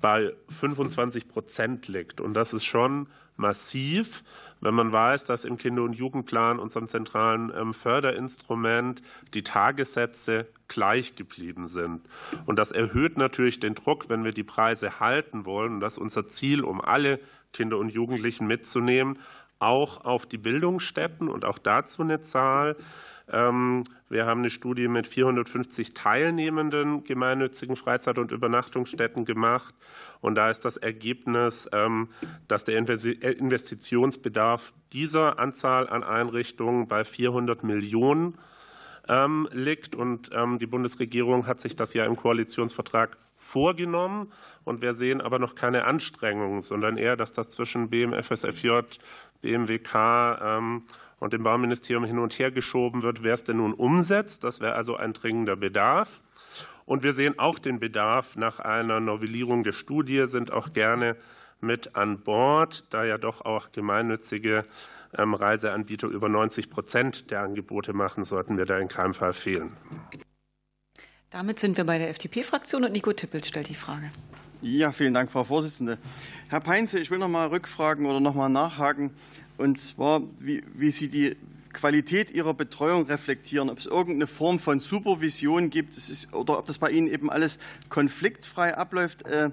bei 0.00 0.32
25 0.48 1.28
Prozent 1.28 1.86
liegt. 1.88 2.20
Und 2.20 2.34
das 2.34 2.52
ist 2.52 2.64
schon 2.64 3.06
massiv, 3.36 4.24
wenn 4.64 4.74
man 4.74 4.92
weiß, 4.92 5.26
dass 5.26 5.44
im 5.44 5.58
Kinder- 5.58 5.82
und 5.82 5.92
Jugendplan, 5.92 6.58
unserem 6.58 6.88
zentralen 6.88 7.52
ähm, 7.54 7.74
Förderinstrument, 7.74 9.02
die 9.34 9.42
Tagessätze 9.42 10.46
gleich 10.68 11.16
geblieben 11.16 11.68
sind. 11.68 12.00
Und 12.46 12.58
das 12.58 12.72
erhöht 12.72 13.18
natürlich 13.18 13.60
den 13.60 13.74
Druck, 13.74 14.08
wenn 14.08 14.24
wir 14.24 14.32
die 14.32 14.42
Preise 14.42 15.00
halten 15.00 15.44
wollen. 15.44 15.74
Und 15.74 15.80
das 15.80 15.94
ist 15.94 15.98
unser 15.98 16.26
Ziel, 16.28 16.64
um 16.64 16.80
alle 16.80 17.20
Kinder 17.52 17.78
und 17.78 17.92
Jugendlichen 17.92 18.46
mitzunehmen, 18.46 19.18
auch 19.58 20.04
auf 20.04 20.26
die 20.26 20.38
Bildungsstätten 20.38 21.28
und 21.28 21.44
auch 21.44 21.58
dazu 21.58 22.02
eine 22.02 22.22
Zahl. 22.22 22.76
Ähm, 23.30 23.84
wir 24.08 24.26
haben 24.26 24.40
eine 24.40 24.50
Studie 24.50 24.88
mit 24.88 25.06
450 25.06 25.94
teilnehmenden 25.94 27.04
gemeinnützigen 27.04 27.76
Freizeit- 27.76 28.18
und 28.18 28.32
Übernachtungsstätten 28.32 29.24
gemacht. 29.24 29.74
Und 30.20 30.34
da 30.34 30.50
ist 30.50 30.64
das 30.64 30.76
Ergebnis, 30.76 31.68
ähm, 31.72 32.08
dass 32.48 32.64
der 32.64 32.76
Investitionsbedarf 32.78 34.72
dieser 34.92 35.38
Anzahl 35.38 35.88
an 35.88 36.02
Einrichtungen 36.02 36.86
bei 36.86 37.04
400 37.04 37.64
Millionen 37.64 38.38
ähm, 39.08 39.48
liegt. 39.52 39.94
Und 39.94 40.30
die 40.60 40.66
Bundesregierung 40.66 41.46
hat 41.46 41.60
sich 41.60 41.76
das 41.76 41.94
ja 41.94 42.04
im 42.04 42.16
Koalitionsvertrag 42.16 43.16
vorgenommen. 43.36 44.32
Und 44.64 44.82
wir 44.82 44.94
sehen 44.94 45.20
aber 45.20 45.38
noch 45.38 45.54
keine 45.54 45.84
Anstrengungen, 45.84 46.62
sondern 46.62 46.96
eher, 46.96 47.16
dass 47.16 47.32
das 47.32 47.48
zwischen 47.48 47.90
BMFSFJ, 47.90 48.80
BMWK 49.42 50.72
und 51.20 51.32
dem 51.32 51.42
Bauministerium 51.42 52.04
hin 52.04 52.18
und 52.18 52.38
her 52.38 52.50
geschoben 52.50 53.02
wird, 53.02 53.22
wer 53.22 53.34
es 53.34 53.44
denn 53.44 53.58
nun 53.58 53.72
umsetzt. 53.74 54.44
Das 54.44 54.60
wäre 54.60 54.74
also 54.74 54.96
ein 54.96 55.12
dringender 55.12 55.56
Bedarf. 55.56 56.20
Und 56.86 57.02
wir 57.02 57.12
sehen 57.12 57.38
auch 57.38 57.58
den 57.58 57.80
Bedarf 57.80 58.36
nach 58.36 58.60
einer 58.60 59.00
Novellierung 59.00 59.64
der 59.64 59.72
Studie, 59.72 60.24
sind 60.26 60.52
auch 60.52 60.72
gerne 60.72 61.16
mit 61.64 61.96
an 61.96 62.20
Bord, 62.20 62.92
da 62.92 63.04
ja 63.04 63.18
doch 63.18 63.44
auch 63.44 63.72
gemeinnützige 63.72 64.64
ähm, 65.16 65.34
Reiseanbieter 65.34 66.08
über 66.08 66.28
90 66.28 66.70
Prozent 66.70 67.30
der 67.30 67.40
Angebote 67.40 67.92
machen, 67.92 68.24
sollten 68.24 68.58
wir 68.58 68.66
da 68.66 68.78
in 68.78 68.88
keinem 68.88 69.14
Fall 69.14 69.32
fehlen. 69.32 69.72
Damit 71.30 71.58
sind 71.58 71.76
wir 71.76 71.84
bei 71.84 71.98
der 71.98 72.10
FDP-Fraktion 72.10 72.84
und 72.84 72.92
Nico 72.92 73.12
Tippel 73.12 73.44
stellt 73.44 73.68
die 73.68 73.74
Frage. 73.74 74.10
Ja, 74.62 74.92
vielen 74.92 75.12
Dank, 75.12 75.30
Frau 75.30 75.44
Vorsitzende. 75.44 75.98
Herr 76.48 76.60
Peinze, 76.60 76.98
ich 76.98 77.10
will 77.10 77.18
noch 77.18 77.28
mal 77.28 77.48
rückfragen 77.48 78.06
oder 78.06 78.20
noch 78.20 78.34
mal 78.34 78.48
nachhaken, 78.48 79.10
und 79.56 79.78
zwar, 79.78 80.22
wie, 80.38 80.64
wie 80.74 80.90
Sie 80.90 81.08
die 81.08 81.36
Qualität 81.72 82.30
Ihrer 82.30 82.54
Betreuung 82.54 83.06
reflektieren, 83.06 83.68
ob 83.68 83.78
es 83.78 83.86
irgendeine 83.86 84.26
Form 84.26 84.58
von 84.58 84.80
Supervision 84.80 85.70
gibt 85.70 85.96
ist, 85.96 86.32
oder 86.32 86.58
ob 86.58 86.66
das 86.66 86.78
bei 86.78 86.90
Ihnen 86.90 87.08
eben 87.08 87.30
alles 87.30 87.58
konfliktfrei 87.88 88.76
abläuft. 88.76 89.26
Äh, 89.26 89.50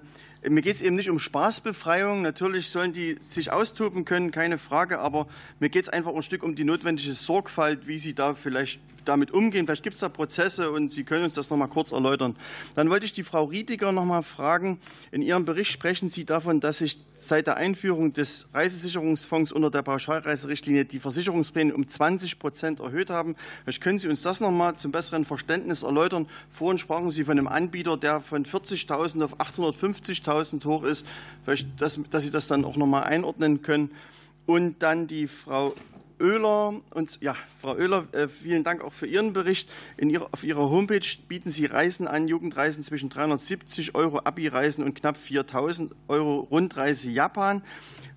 mir 0.49 0.61
geht 0.61 0.75
es 0.75 0.81
eben 0.81 0.95
nicht 0.95 1.09
um 1.09 1.19
Spaßbefreiung. 1.19 2.21
Natürlich 2.21 2.69
sollen 2.69 2.93
die 2.93 3.17
sich 3.21 3.51
austoben 3.51 4.05
können, 4.05 4.31
keine 4.31 4.57
Frage. 4.57 4.99
Aber 4.99 5.27
mir 5.59 5.69
geht 5.69 5.83
es 5.83 5.89
einfach 5.89 6.15
ein 6.15 6.23
Stück 6.23 6.43
um 6.43 6.55
die 6.55 6.63
notwendige 6.63 7.13
Sorgfalt, 7.13 7.87
wie 7.87 7.97
Sie 7.97 8.15
da 8.15 8.33
vielleicht 8.33 8.79
damit 9.05 9.31
umgehen. 9.31 9.65
Vielleicht 9.65 9.83
gibt 9.83 9.95
es 9.95 10.01
da 10.01 10.09
Prozesse 10.09 10.71
und 10.71 10.91
Sie 10.91 11.03
können 11.03 11.23
uns 11.23 11.33
das 11.33 11.49
noch 11.49 11.57
mal 11.57 11.67
kurz 11.67 11.91
erläutern. 11.91 12.35
Dann 12.75 12.89
wollte 12.89 13.05
ich 13.05 13.13
die 13.13 13.23
Frau 13.23 13.45
Riediger 13.45 13.91
noch 13.91 14.05
mal 14.05 14.21
fragen. 14.21 14.79
In 15.11 15.21
Ihrem 15.21 15.45
Bericht 15.45 15.71
sprechen 15.71 16.09
Sie 16.09 16.25
davon, 16.25 16.59
dass 16.59 16.79
sich 16.79 16.99
seit 17.17 17.45
der 17.45 17.57
Einführung 17.57 18.13
des 18.13 18.49
Reisesicherungsfonds 18.53 19.51
unter 19.51 19.69
der 19.69 19.83
Pauschalreiserichtlinie 19.83 20.85
die 20.85 20.99
Versicherungspläne 20.99 21.73
um 21.73 21.87
20 21.87 22.39
Prozent 22.39 22.79
erhöht 22.79 23.11
haben. 23.11 23.35
Vielleicht 23.63 23.81
können 23.81 23.99
Sie 23.99 24.07
uns 24.07 24.23
das 24.23 24.39
noch 24.39 24.51
mal 24.51 24.75
zum 24.75 24.91
besseren 24.91 25.25
Verständnis 25.25 25.83
erläutern. 25.83 26.27
Vorhin 26.49 26.79
sprachen 26.79 27.11
Sie 27.11 27.23
von 27.23 27.37
einem 27.37 27.47
Anbieter, 27.47 27.95
der 27.95 28.21
von 28.21 28.45
40.000 28.45 29.23
auf 29.23 29.39
850.000 29.39 30.65
hoch 30.65 30.83
ist. 30.83 31.05
Vielleicht, 31.43 31.79
dass, 31.79 31.99
dass 32.09 32.23
Sie 32.23 32.31
das 32.31 32.47
dann 32.47 32.65
auch 32.65 32.75
noch 32.75 32.87
mal 32.87 33.03
einordnen 33.03 33.61
können. 33.61 33.91
Und 34.47 34.81
dann 34.81 35.05
die 35.07 35.27
Frau 35.27 35.75
Oehler. 36.22 36.82
Und, 36.91 37.19
ja, 37.22 37.36
Frau 37.61 37.76
Oehler, 37.76 38.07
äh, 38.11 38.28
vielen 38.28 38.63
Dank 38.63 38.84
auch 38.84 38.93
für 38.93 39.07
Ihren 39.07 39.34
Bericht. 39.34 39.69
Ihrer, 39.97 40.30
auf 40.32 40.43
Ihrer 40.43 40.69
Homepage 40.69 41.05
bieten 41.28 41.49
Sie 41.49 41.65
Reisen 41.65 42.07
an, 42.07 42.28
Jugendreisen 42.28 42.84
zwischen 42.84 43.09
370 43.09 43.95
Euro 43.95 44.22
Abi-Reisen 44.24 44.84
und 44.84 44.93
knapp 44.93 45.17
4.000 45.17 45.91
Euro 46.07 46.39
Rundreise 46.39 47.09
Japan. 47.09 47.63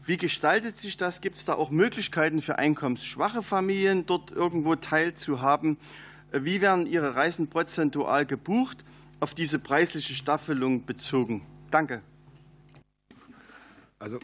Wie 0.06 0.18
gestaltet 0.18 0.78
sich 0.78 0.96
das? 0.98 1.22
Gibt 1.22 1.38
es 1.38 1.46
da 1.46 1.54
auch 1.54 1.70
Möglichkeiten 1.70 2.42
für 2.42 2.58
einkommensschwache 2.58 3.42
Familien, 3.42 4.04
dort 4.04 4.30
irgendwo 4.30 4.76
teilzuhaben? 4.76 5.78
Äh, 6.30 6.40
wie 6.42 6.60
werden 6.60 6.86
Ihre 6.86 7.16
Reisen 7.16 7.48
prozentual 7.48 8.26
gebucht, 8.26 8.84
auf 9.20 9.34
diese 9.34 9.58
preisliche 9.58 10.14
Staffelung 10.14 10.84
bezogen? 10.84 11.42
Danke. 11.70 12.02
Also 13.98 14.18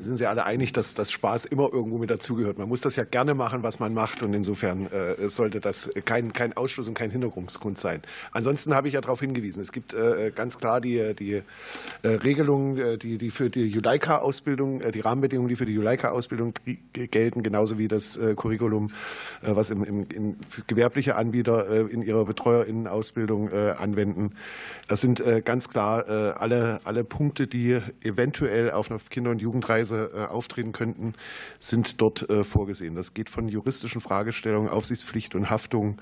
sind 0.00 0.16
Sie 0.16 0.26
alle 0.26 0.44
einig, 0.44 0.72
dass 0.72 0.94
das 0.94 1.10
Spaß 1.10 1.44
immer 1.44 1.72
irgendwo 1.72 1.98
mit 1.98 2.10
dazugehört. 2.10 2.58
Man 2.58 2.68
muss 2.68 2.80
das 2.80 2.96
ja 2.96 3.04
gerne 3.04 3.34
machen, 3.34 3.62
was 3.62 3.78
man 3.78 3.94
macht. 3.94 4.22
Und 4.22 4.34
insofern 4.34 4.86
äh, 4.86 5.28
sollte 5.28 5.60
das 5.60 5.90
kein, 6.04 6.32
kein 6.32 6.56
Ausschluss 6.56 6.88
und 6.88 6.94
kein 6.94 7.10
Hinderungsgrund 7.10 7.78
sein. 7.78 8.02
Ansonsten 8.32 8.74
habe 8.74 8.88
ich 8.88 8.94
ja 8.94 9.00
darauf 9.00 9.20
hingewiesen. 9.20 9.62
Es 9.62 9.72
gibt 9.72 9.94
äh, 9.94 10.32
ganz 10.34 10.58
klar 10.58 10.80
die, 10.80 11.14
die 11.14 11.42
äh, 12.02 12.08
Regelungen, 12.08 12.98
die, 12.98 13.18
die 13.18 13.30
für 13.30 13.50
die 13.50 13.66
Juleika-Ausbildung, 13.66 14.82
die 14.92 15.00
Rahmenbedingungen, 15.00 15.48
die 15.48 15.56
für 15.56 15.66
die 15.66 15.74
Juleika-Ausbildung 15.74 16.54
gelten, 16.92 17.42
genauso 17.42 17.78
wie 17.78 17.88
das 17.88 18.18
Curriculum, 18.36 18.90
was 19.42 19.70
im, 19.70 19.84
im, 19.84 20.06
im 20.14 20.36
gewerbliche 20.66 21.16
Anbieter 21.16 21.90
in 21.90 22.02
ihrer 22.02 22.24
BetreuerInnen-Ausbildung 22.24 23.52
anwenden. 23.52 24.32
Das 24.88 25.00
sind 25.00 25.22
ganz 25.44 25.68
klar 25.68 26.06
alle, 26.08 26.80
alle 26.84 27.04
Punkte, 27.04 27.46
die 27.46 27.80
eventuell 28.02 28.70
auf 28.70 28.90
einer 28.90 29.00
Kinder- 29.10 29.30
und 29.30 29.40
Jugendreise 29.40 29.89
Weise 29.90 30.10
äh, 30.14 30.26
auftreten 30.26 30.72
könnten, 30.72 31.14
sind 31.58 32.00
dort 32.00 32.28
äh, 32.30 32.44
vorgesehen. 32.44 32.94
Das 32.94 33.14
geht 33.14 33.30
von 33.30 33.48
juristischen 33.48 34.00
Fragestellungen, 34.00 34.68
Aufsichtspflicht 34.68 35.34
und 35.34 35.50
Haftung 35.50 36.00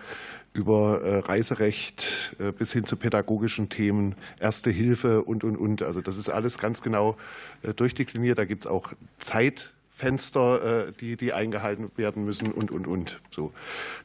über 0.53 1.03
äh, 1.03 1.19
Reiserecht 1.19 2.37
bis 2.59 2.73
hin 2.73 2.85
zu 2.85 2.97
pädagogischen 2.97 3.69
Themen, 3.69 4.17
Erste 4.41 4.71
Hilfe 4.71 5.23
und, 5.23 5.45
und, 5.45 5.57
und. 5.57 5.83
Also 5.83 6.01
das 6.01 6.17
ist 6.17 6.29
alles 6.31 6.59
ganz 6.59 6.83
genau 6.83 7.17
durchdekliniert. 7.77 8.39
Da 8.39 8.45
gibt 8.45 8.65
es 8.65 8.71
auch 8.71 8.93
Zeit. 9.19 9.75
Fenster, 9.99 10.93
die, 11.01 11.17
die 11.17 11.33
eingehalten 11.33 11.91
werden 11.97 12.25
müssen 12.25 12.53
und, 12.53 12.71
und, 12.71 12.87
und. 12.87 13.21
So. 13.33 13.53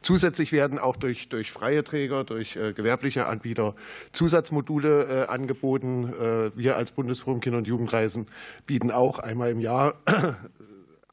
Zusätzlich 0.02 0.52
werden 0.52 0.80
auch 0.80 0.96
durch, 0.96 1.30
durch 1.30 1.52
freie 1.52 1.84
Träger, 1.84 2.24
durch 2.24 2.56
äh, 2.56 2.74
gewerbliche 2.74 3.28
Anbieter 3.28 3.76
Zusatzmodule 4.12 5.26
äh, 5.26 5.28
angeboten. 5.28 6.14
Äh, 6.14 6.58
wir 6.58 6.76
als 6.76 6.92
Bundesforum 6.92 7.42
Kinder- 7.42 7.60
und 7.60 7.68
Jugendreisen 7.68 8.28
bieten 8.66 8.90
auch 8.92 9.20
einmal 9.20 9.52
im 9.52 9.60
Jahr 9.60 9.96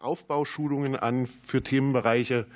Aufbauschulungen 0.00 0.96
an 0.96 1.26
für 1.26 1.62
Themenbereiche, 1.62 2.46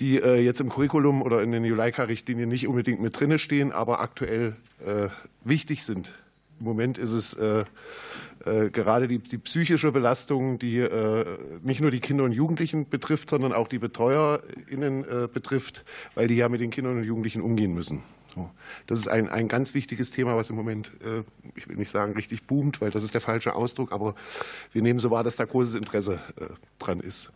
die 0.00 0.14
jetzt 0.14 0.58
im 0.60 0.70
Curriculum 0.70 1.20
oder 1.20 1.42
in 1.42 1.52
den 1.52 1.64
Juleika-Richtlinien 1.64 2.48
nicht 2.48 2.66
unbedingt 2.66 3.02
mit 3.02 3.20
drinne 3.20 3.38
stehen, 3.38 3.72
aber 3.72 4.00
aktuell 4.00 4.56
wichtig 5.44 5.84
sind. 5.84 6.14
Im 6.58 6.64
Moment 6.66 6.98
ist 6.98 7.12
es 7.12 7.34
äh, 7.34 7.64
äh, 8.44 8.70
gerade 8.70 9.08
die, 9.08 9.18
die, 9.18 9.38
psychische 9.38 9.92
Belastung, 9.92 10.58
die 10.58 10.78
äh, 10.78 11.24
nicht 11.62 11.80
nur 11.80 11.90
die 11.90 12.00
Kinder 12.00 12.24
und 12.24 12.32
Jugendlichen 12.32 12.88
betrifft, 12.88 13.30
sondern 13.30 13.52
auch 13.52 13.68
die 13.68 13.78
BetreuerInnen 13.78 15.04
äh, 15.04 15.28
betrifft, 15.32 15.84
weil 16.14 16.28
die 16.28 16.36
ja 16.36 16.48
mit 16.48 16.60
den 16.60 16.70
Kindern 16.70 16.98
und 16.98 17.04
Jugendlichen 17.04 17.42
umgehen 17.42 17.74
müssen. 17.74 18.02
So. 18.34 18.50
Das 18.86 18.98
ist 18.98 19.08
ein, 19.08 19.28
ein 19.28 19.48
ganz 19.48 19.74
wichtiges 19.74 20.10
Thema, 20.10 20.36
was 20.36 20.50
im 20.50 20.56
Moment, 20.56 20.92
äh, 21.04 21.22
ich 21.54 21.68
will 21.68 21.76
nicht 21.76 21.90
sagen 21.90 22.14
richtig 22.14 22.44
boomt, 22.44 22.80
weil 22.80 22.90
das 22.90 23.04
ist 23.04 23.14
der 23.14 23.20
falsche 23.20 23.54
Ausdruck, 23.54 23.92
aber 23.92 24.14
wir 24.72 24.82
nehmen 24.82 24.98
so 24.98 25.10
wahr, 25.10 25.24
dass 25.24 25.36
da 25.36 25.44
großes 25.44 25.74
Interesse 25.74 26.20
äh, 26.40 26.46
dran 26.78 27.00
ist. 27.00 27.30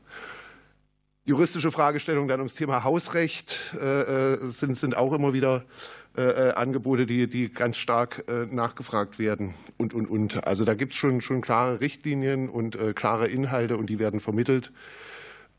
Juristische 1.27 1.70
Fragestellungen 1.70 2.29
dann 2.29 2.41
ums 2.41 2.55
Thema 2.55 2.85
Hausrecht 2.85 3.59
sind, 4.43 4.77
sind 4.77 4.97
auch 4.97 5.12
immer 5.12 5.33
wieder 5.33 5.64
äh, 6.16 6.22
äh, 6.22 6.53
Angebote, 6.55 7.05
die, 7.05 7.27
die 7.27 7.51
ganz 7.53 7.77
stark 7.77 8.24
äh, 8.27 8.47
nachgefragt 8.47 9.18
werden 9.18 9.53
und, 9.77 9.93
und, 9.93 10.07
und. 10.07 10.47
Also 10.47 10.64
da 10.64 10.72
gibt 10.72 10.95
es 10.95 10.99
schon, 10.99 11.20
schon 11.20 11.43
klare 11.43 11.83
Richtlinien 11.83 12.49
und 12.49 12.79
klare 12.95 13.29
Inhalte 13.29 13.77
und 13.77 13.91
die 13.91 13.99
werden 13.99 14.20
vermittelt. 14.20 14.72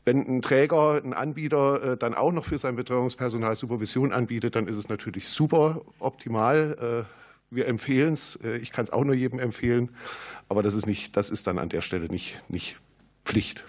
Wenn 0.04 0.26
ein 0.26 0.42
Träger, 0.42 1.00
ein 1.04 1.12
Anbieter 1.12 1.96
dann 1.96 2.14
auch 2.14 2.32
noch 2.32 2.44
für 2.44 2.58
sein 2.58 2.74
Betreuungspersonal 2.74 3.54
Supervision 3.54 4.12
anbietet, 4.12 4.56
dann 4.56 4.66
ist 4.66 4.78
es 4.78 4.88
natürlich 4.88 5.28
super 5.28 5.82
optimal. 5.98 7.06
Wir 7.50 7.66
empfehlen 7.66 8.14
es. 8.14 8.38
Ich 8.62 8.72
kann 8.72 8.84
es 8.84 8.90
auch 8.90 9.04
nur 9.04 9.14
jedem 9.14 9.38
empfehlen. 9.38 9.90
Aber 10.48 10.62
das 10.62 10.74
ist, 10.74 10.86
nicht, 10.86 11.16
das 11.16 11.28
ist 11.28 11.46
dann 11.46 11.58
an 11.58 11.68
der 11.68 11.82
Stelle 11.82 12.06
nicht, 12.06 12.42
nicht 12.48 12.78
Pflicht. 13.26 13.64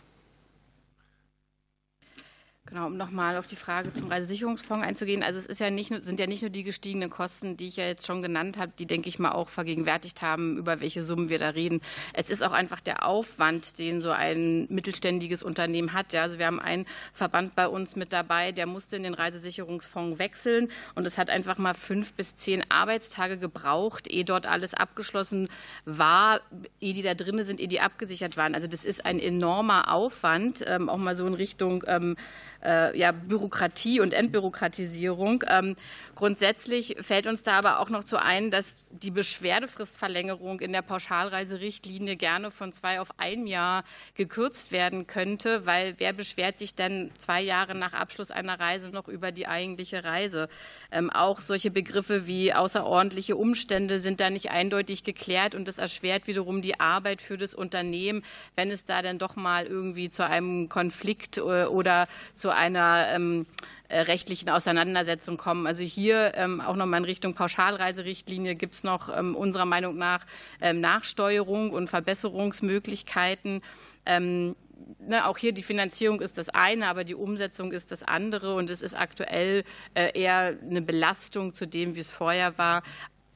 Genau, 2.70 2.86
um 2.86 2.98
nochmal 2.98 3.36
auf 3.38 3.48
die 3.48 3.56
Frage 3.56 3.92
zum 3.94 4.10
Reisesicherungsfonds 4.10 4.86
einzugehen. 4.86 5.24
Also 5.24 5.40
es 5.40 5.48
ist 5.48 5.60
ja 5.60 5.72
nicht, 5.72 5.92
sind 6.04 6.20
ja 6.20 6.28
nicht 6.28 6.44
nur 6.44 6.52
die 6.52 6.64
gestiegenen 6.64 7.10
Kosten, 7.10 7.58
die 7.58 7.68
ich 7.68 7.78
ja 7.78 7.88
jetzt 7.88 8.06
schon 8.06 8.22
genannt 8.22 8.60
habe, 8.60 8.72
die, 8.78 8.86
denke 8.86 9.10
ich 9.10 9.18
mal, 9.18 9.32
auch 9.32 9.50
vergegenwärtigt 9.50 10.22
haben, 10.22 10.56
über 10.56 10.80
welche 10.80 11.02
Summen 11.02 11.30
wir 11.30 11.40
da 11.40 11.50
reden. 11.50 11.82
Es 12.14 12.30
ist 12.30 12.44
auch 12.44 12.52
einfach 12.52 12.80
der 12.80 13.08
Aufwand, 13.08 13.80
den 13.80 14.02
so 14.02 14.12
ein 14.12 14.68
mittelständiges 14.70 15.42
Unternehmen 15.42 15.94
hat. 15.94 16.14
Ja, 16.14 16.22
also 16.22 16.38
wir 16.38 16.46
haben 16.46 16.60
einen 16.60 16.86
Verband 17.12 17.56
bei 17.56 17.68
uns 17.68 17.96
mit 17.96 18.14
dabei, 18.14 18.52
der 18.52 18.68
musste 18.68 18.98
in 18.98 19.04
den 19.04 19.16
Reisesicherungsfonds 19.16 20.20
wechseln 20.20 20.70
und 20.94 21.08
es 21.08 21.18
hat 21.18 21.32
einfach 21.32 21.58
mal 21.58 21.74
fünf 21.74 22.14
bis 22.14 22.38
zehn 22.38 22.64
Arbeitstage 22.70 23.40
gebraucht, 23.40 24.08
ehe 24.08 24.26
dort 24.26 24.46
alles 24.46 24.76
abgeschlossen 24.76 25.50
war, 25.86 26.42
ehe 26.80 26.94
die 26.94 27.02
da 27.02 27.16
drinnen 27.16 27.46
sind, 27.46 27.60
ehe 27.60 27.68
die 27.68 27.82
abgesichert 27.82 28.38
waren. 28.38 28.54
Also 28.54 28.68
das 28.68 28.86
ist 28.86 29.08
ein 29.08 29.20
enormer 29.20 29.92
Aufwand, 29.92 30.64
ähm, 30.68 30.88
auch 30.88 30.98
mal 30.98 31.16
so 31.16 31.26
in 31.26 31.34
Richtung 31.34 31.84
ähm, 31.88 32.16
äh, 32.64 32.98
ja, 32.98 33.12
Bürokratie 33.12 34.00
und 34.00 34.14
Entbürokratisierung. 34.14 35.44
Ähm, 35.48 35.76
grundsätzlich 36.16 36.98
fällt 37.02 37.28
uns 37.28 37.44
da 37.44 37.58
aber 37.58 37.80
auch 37.80 37.90
noch 37.90 38.04
zu 38.04 38.22
ein, 38.22 38.52
dass 38.52 38.74
die 38.92 39.12
Beschwerdefristverlängerung 39.12 40.60
in 40.60 40.74
der 40.74 40.82
Pauschalreiserichtlinie 40.82 42.16
gerne 42.16 42.52
von 42.52 42.74
zwei 42.74 43.00
auf 43.00 43.10
ein 43.18 43.46
Jahr 43.46 43.84
gekürzt 44.16 44.72
werden 44.72 45.08
könnte, 45.08 45.66
weil 45.66 45.96
wer 45.98 46.14
beschwert 46.14 46.58
sich 46.58 46.76
denn 46.76 47.12
zwei 47.18 47.42
Jahre 47.42 47.76
nach 47.76 47.94
Abschluss 47.94 48.32
einer 48.32 48.60
Reise 48.60 48.90
noch 48.90 49.08
über 49.08 49.32
die 49.32 49.48
eigentliche 49.48 50.04
Reise? 50.04 50.50
Ähm, 50.92 51.10
auch 51.10 51.42
solche 51.42 51.72
Begriffe 51.72 52.26
wie 52.28 52.54
außerordentliche 52.54 53.36
Umstände 53.36 54.00
sind 54.00 54.20
da 54.20 54.30
nicht 54.30 54.50
eindeutig 54.50 55.04
geklärt 55.04 55.56
und 55.56 55.68
das 55.68 55.78
erschwert 55.78 56.28
wiederum 56.28 56.62
die 56.62 56.80
Arbeit 56.80 57.22
für 57.22 57.38
das 57.38 57.54
Unternehmen, 57.54 58.24
wenn 58.56 58.72
es 58.72 58.86
da 58.86 59.02
dann 59.02 59.20
doch 59.20 59.36
mal 59.36 59.66
irgendwie 59.66 60.10
zu 60.10 60.26
einem 60.26 60.68
Konflikt 60.68 61.38
äh, 61.38 61.66
oder 61.66 62.08
zu 62.34 62.49
einer 62.56 63.08
ähm, 63.14 63.46
äh, 63.90 64.02
rechtlichen 64.02 64.50
Auseinandersetzung 64.50 65.38
kommen. 65.38 65.66
Also 65.66 65.84
hier 65.84 66.34
ähm, 66.36 66.62
auch 66.62 66.76
nochmal 66.76 67.00
in 67.00 67.06
Richtung 67.06 67.34
Pauschalreiserichtlinie 67.34 68.56
gibt 68.56 68.76
es 68.76 68.84
noch 68.84 69.10
ähm, 69.16 69.36
unserer 69.36 69.66
Meinung 69.66 69.98
nach 69.98 70.26
ähm, 70.62 70.80
Nachsteuerung 70.80 71.72
und 71.72 71.90
Verbesserungsmöglichkeiten. 71.90 73.62
ne, 74.06 75.26
auch 75.26 75.38
hier 75.38 75.54
die 75.54 75.64
Finanzierung 75.64 76.22
ist 76.22 76.38
das 76.38 76.50
eine, 76.50 76.88
aber 76.88 77.04
die 77.04 77.16
Umsetzung 77.16 77.72
ist 77.72 77.92
das 77.92 78.04
andere. 78.04 78.54
Und 78.54 78.70
es 78.70 78.84
ist 78.84 78.94
aktuell 78.94 79.64
äh, 79.96 80.20
eher 80.20 80.56
eine 80.62 80.84
Belastung 80.84 81.56
zu 81.56 81.66
dem, 81.66 81.96
wie 81.96 82.02
es 82.02 82.10
vorher 82.10 82.58
war. 82.60 82.84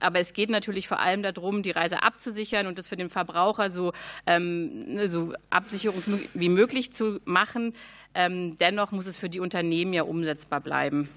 Aber 0.03 0.19
es 0.19 0.33
geht 0.33 0.49
natürlich 0.49 0.87
vor 0.87 0.99
allem 0.99 1.23
darum, 1.23 1.63
die 1.63 1.71
Reise 1.71 2.03
abzusichern 2.03 2.67
und 2.67 2.77
das 2.77 2.87
für 2.87 2.97
den 2.97 3.09
Verbraucher 3.09 3.69
so, 3.69 3.93
ähm, 4.27 4.95
ne, 4.95 5.07
so 5.07 5.33
absicherung 5.49 6.03
wie 6.33 6.49
möglich 6.49 6.93
zu 6.93 7.19
machen. 7.25 7.73
Ähm, 8.13 8.57
dennoch 8.57 8.91
muss 8.91 9.07
es 9.07 9.17
für 9.17 9.29
die 9.29 9.39
Unternehmen 9.39 9.93
ja 9.93 10.03
umsetzbar 10.03 10.59
bleiben. 10.59 11.09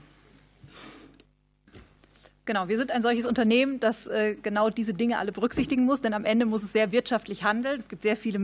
Genau, 2.47 2.69
wir 2.69 2.79
sind 2.79 2.93
ein 2.93 3.03
solches 3.03 3.27
Unternehmen, 3.27 3.81
das 3.81 4.07
äh, 4.07 4.37
genau 4.41 4.71
diese 4.71 4.95
Dinge 4.95 5.19
alle 5.19 5.33
berücksichtigen 5.33 5.85
muss, 5.85 6.01
denn 6.01 6.15
am 6.15 6.25
Ende 6.25 6.47
muss 6.47 6.63
es 6.63 6.73
sehr 6.73 6.93
wirtschaftlich 6.93 7.43
handeln. 7.43 7.81
Es 7.81 7.89
gibt 7.89 8.05
sehr 8.05 8.17
viele 8.17 8.39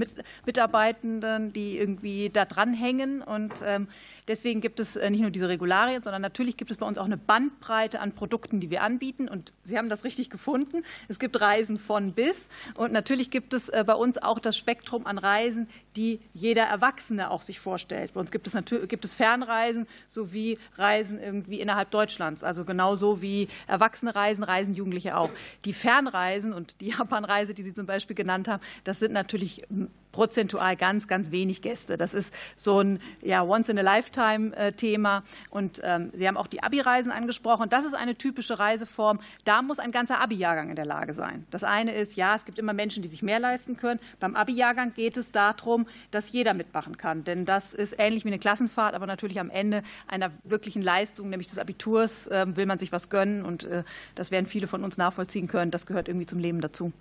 Mitarbeitenden, 0.45 1.53
die 1.53 1.79
irgendwie 1.79 2.29
da 2.29 2.45
dranhängen 2.45 3.23
und 3.23 3.53
ähm, 3.65 3.87
deswegen 4.27 4.61
gibt 4.61 4.81
es 4.81 4.97
äh, 4.97 5.09
nicht 5.09 5.21
nur 5.21 5.31
diese 5.31 5.49
Regularien, 5.49 6.03
sondern 6.03 6.21
natürlich 6.21 6.57
gibt 6.57 6.73
es 6.73 6.79
bei 6.79 6.87
uns 6.87 6.99
auch 6.99 7.05
eine 7.05 7.17
Bandbreite 7.17 8.01
an 8.01 8.11
Produkten, 8.11 8.59
die 8.59 8.71
wir 8.71 8.83
anbieten 8.83 9.29
und 9.29 9.53
Sie 9.63 9.79
haben 9.79 9.89
das 9.89 10.03
richtig 10.03 10.31
gefunden. 10.31 10.83
Es 11.07 11.21
gibt 11.21 11.41
Reisen 11.41 11.79
von 11.79 12.13
bis 12.13 12.49
und 12.75 12.93
natürlich 12.93 13.31
gibt 13.31 13.55
es 13.55 13.69
äh, 13.69 13.85
bei 13.87 13.95
uns 13.95 14.19
auch 14.19 14.41
das 14.41 14.59
Spektrum 14.59 15.07
an 15.07 15.17
Reisen, 15.17 15.69
die 15.95 16.19
jeder 16.35 16.65
Erwachsene 16.65 17.31
auch 17.31 17.43
sich 17.43 17.61
vorstellt. 17.61 18.15
Bei 18.15 18.21
uns 18.21 18.33
gibt 18.33 18.49
es, 18.49 18.53
natürlich, 18.53 18.89
gibt 18.89 19.05
es 19.05 19.15
Fernreisen 19.15 19.87
sowie 20.09 20.59
Reisen 20.77 21.21
irgendwie 21.21 21.61
innerhalb 21.61 21.93
Deutschlands, 21.93 22.43
also 22.43 22.65
genauso 22.65 23.23
wie 23.23 23.47
Erwachsene 23.69 23.92
Erwachsene 23.93 24.15
reisen, 24.15 24.43
reisen 24.43 24.75
Jugendliche 24.75 25.17
auch. 25.17 25.31
Die 25.67 25.75
Fernreisen 25.75 26.55
und 26.55 26.81
die 26.81 26.89
Japanreise, 26.89 27.53
die 27.53 27.63
Sie 27.63 27.75
zum 27.75 27.87
Beispiel 27.87 28.17
genannt 28.17 28.49
haben, 28.49 28.63
das 28.85 28.99
sind 28.99 29.13
natürlich 29.13 29.67
prozentual 30.13 30.77
ganz, 30.77 31.09
ganz 31.09 31.31
wenig 31.33 31.63
Gäste. 31.63 31.97
Das 31.97 32.15
ist 32.15 32.33
so 32.55 32.81
ein 32.81 33.01
ja, 33.23 33.43
Once-in-a-Lifetime-Thema. 33.43 35.25
Und 35.51 35.81
ähm, 35.83 36.11
Sie 36.13 36.29
haben 36.29 36.37
auch 36.37 36.47
die 36.47 36.63
Abi-Reisen 36.63 37.11
angesprochen. 37.11 37.69
Das 37.69 37.85
ist 37.85 37.95
eine 37.95 38.15
typische 38.15 38.59
Reiseform. 38.59 39.21
Da 39.45 39.63
muss 39.63 39.79
ein 39.79 39.91
ganzer 39.91 40.21
Abi-Jahrgang 40.21 40.71
in 40.71 40.77
der 40.77 40.85
Lage 40.85 41.15
sein. 41.15 41.47
Das 41.51 41.65
eine 41.65 41.95
ist, 41.95 42.17
ja, 42.17 42.35
es 42.35 42.45
gibt 42.45 42.59
immer 42.59 42.73
Menschen, 42.73 43.03
die 43.03 43.09
sich 43.09 43.23
mehr 43.23 43.41
leisten 43.41 43.77
können. 43.77 44.01
Beim 44.21 44.37
Abi-Jahrgang 44.37 44.93
geht 44.95 45.17
es 45.17 45.33
darum, 45.33 45.87
dass 46.11 46.31
jeder 46.31 46.55
mitmachen 46.55 46.97
kann. 46.97 47.25
Denn 47.25 47.45
das 47.45 47.73
ist 47.73 47.95
ähnlich 47.99 48.25
wie 48.25 48.29
eine 48.29 48.39
Klassenfahrt, 48.39 48.95
aber 48.95 49.07
natürlich 49.07 49.41
am 49.41 49.51
Ende 49.51 49.83
einer 50.07 50.31
wirklichen 50.45 50.83
Leistung, 50.83 51.31
nämlich 51.31 51.49
des 51.49 51.59
Abiturs, 51.59 52.27
äh, 52.27 52.47
will 52.57 52.67
man 52.67 52.79
sich 52.79 52.93
was 52.93 53.09
gönnen. 53.09 53.45
Und 53.45 53.65
äh, 53.65 53.83
das 54.15 54.31
werden 54.31 54.47
viele 54.47 54.67
von 54.67 54.85
uns 54.85 54.97
nachvollziehen 54.97 55.49
können. 55.49 55.71
Das 55.71 55.87
gehört 55.87 56.09
irgendwie 56.09 56.27
zum 56.27 56.39
Leben 56.39 56.61
dazu. 56.61 56.93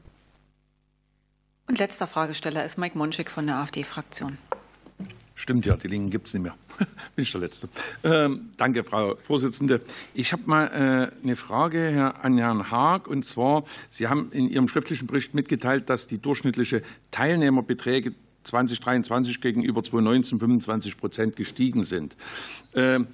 Und 1.72 1.80
letzter 1.80 2.06
Fragesteller 2.06 2.66
ist 2.66 2.78
Mike 2.78 2.98
Monschik 2.98 3.32
von 3.32 3.48
der 3.48 3.56
AfD-Fraktion. 3.56 4.38
Stimmt 5.36 5.66
ja, 5.66 5.78
die 5.78 5.88
Linken 5.88 6.10
gibt 6.10 6.28
es 6.28 6.34
nicht 6.34 6.44
mehr. 6.44 6.54
Bin 7.16 7.24
ich 7.24 7.32
der 7.32 7.40
Letzte. 7.40 7.70
Ähm, 8.04 8.50
danke, 8.58 8.84
Frau 8.84 9.16
Vorsitzende. 9.16 9.80
Ich 10.14 10.34
habe 10.34 10.44
mal 10.48 10.66
äh, 10.68 11.24
eine 11.24 11.38
Frage 11.38 12.14
an 12.22 12.38
Herrn 12.38 12.72
Haag. 12.72 13.08
Und 13.08 13.24
zwar, 13.24 13.64
Sie 13.90 14.10
haben 14.10 14.34
in 14.34 14.50
Ihrem 14.50 14.68
schriftlichen 14.68 15.08
Bericht 15.08 15.34
mitgeteilt, 15.34 15.90
dass 15.90 16.08
die 16.08 16.18
durchschnittliche 16.18 16.84
Teilnehmerbeträge 17.12 18.16
2023 18.44 19.40
gegenüber 19.40 19.82
2019 19.82 20.40
25 20.40 20.98
Prozent 20.98 21.38
gestiegen 21.38 21.86
sind. 21.86 22.18
Ähm, 22.76 23.08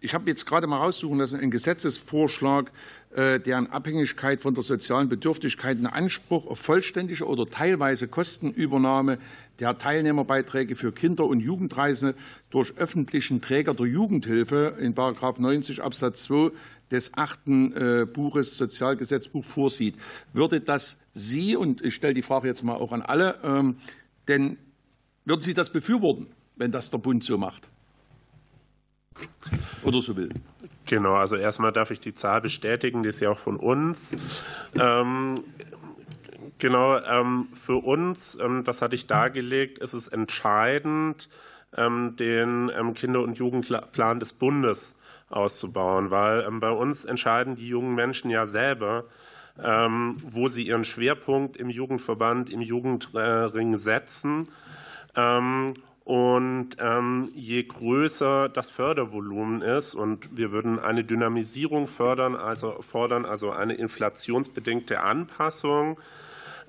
ich 0.00 0.14
habe 0.14 0.30
jetzt 0.30 0.46
gerade 0.46 0.66
mal 0.66 0.78
raussuchen 0.78 1.18
lassen, 1.18 1.40
ein 1.40 1.50
Gesetzesvorschlag 1.50 2.70
deren 3.14 3.70
Abhängigkeit 3.70 4.42
von 4.42 4.54
der 4.54 4.62
sozialen 4.62 5.08
Bedürftigkeit 5.08 5.78
einen 5.78 5.86
Anspruch 5.86 6.46
auf 6.46 6.58
vollständige 6.58 7.24
oder 7.24 7.48
teilweise 7.48 8.06
Kostenübernahme 8.06 9.18
der 9.60 9.78
Teilnehmerbeiträge 9.78 10.76
für 10.76 10.92
Kinder- 10.92 11.24
und 11.24 11.40
Jugendreisende 11.40 12.14
durch 12.50 12.76
öffentlichen 12.76 13.40
Träger 13.40 13.74
der 13.74 13.86
Jugendhilfe 13.86 14.76
in§ 14.78 14.94
90 15.40 15.82
Absatz 15.82 16.24
2 16.24 16.52
des 16.90 17.14
achten 17.14 17.72
äh, 17.72 18.06
Buches 18.06 18.56
Sozialgesetzbuch 18.56 19.44
vorsieht. 19.44 19.94
Würde 20.32 20.60
das 20.60 20.98
Sie, 21.14 21.56
und 21.56 21.82
ich 21.82 21.94
stelle 21.94 22.14
die 22.14 22.22
Frage 22.22 22.48
jetzt 22.48 22.62
mal 22.62 22.76
auch 22.76 22.92
an 22.92 23.02
alle, 23.02 23.38
ähm, 23.42 23.76
denn 24.28 24.56
würden 25.24 25.42
Sie 25.42 25.54
das 25.54 25.70
befürworten, 25.70 26.26
wenn 26.56 26.72
das 26.72 26.90
der 26.90 26.98
Bund 26.98 27.24
so 27.24 27.36
macht? 27.36 27.68
Oder 29.82 30.00
so 30.00 30.16
will? 30.16 30.30
Genau, 30.88 31.14
also 31.16 31.36
erstmal 31.36 31.70
darf 31.70 31.90
ich 31.90 32.00
die 32.00 32.14
Zahl 32.14 32.40
bestätigen, 32.40 33.02
die 33.02 33.10
ist 33.10 33.20
ja 33.20 33.30
auch 33.30 33.38
von 33.38 33.56
uns. 33.56 34.10
Ähm, 34.74 35.34
genau, 36.56 36.98
ähm, 36.98 37.48
für 37.52 37.76
uns, 37.76 38.38
ähm, 38.40 38.64
das 38.64 38.80
hatte 38.80 38.94
ich 38.94 39.06
dargelegt, 39.06 39.78
ist 39.78 39.92
es 39.92 40.08
entscheidend, 40.08 41.28
ähm, 41.76 42.16
den 42.16 42.70
ähm, 42.74 42.94
Kinder- 42.94 43.20
und 43.20 43.36
Jugendplan 43.36 44.18
des 44.18 44.32
Bundes 44.32 44.96
auszubauen, 45.28 46.10
weil 46.10 46.40
ähm, 46.48 46.58
bei 46.58 46.70
uns 46.70 47.04
entscheiden 47.04 47.54
die 47.54 47.68
jungen 47.68 47.94
Menschen 47.94 48.30
ja 48.30 48.46
selber, 48.46 49.04
wo 49.60 50.46
sie 50.46 50.62
ihren 50.68 50.84
Schwerpunkt 50.84 51.56
im 51.56 51.68
Jugendverband, 51.68 52.48
im 52.48 52.60
Jugendring 52.60 53.76
setzen. 53.78 54.48
Und 56.08 56.70
ähm, 56.78 57.30
je 57.34 57.64
größer 57.64 58.48
das 58.48 58.70
Fördervolumen 58.70 59.60
ist, 59.60 59.94
und 59.94 60.34
wir 60.34 60.52
würden 60.52 60.78
eine 60.78 61.04
Dynamisierung 61.04 61.86
fördern, 61.86 62.34
also 62.34 62.80
fordern, 62.80 63.26
also 63.26 63.50
eine 63.50 63.74
inflationsbedingte 63.74 65.00
Anpassung, 65.00 66.00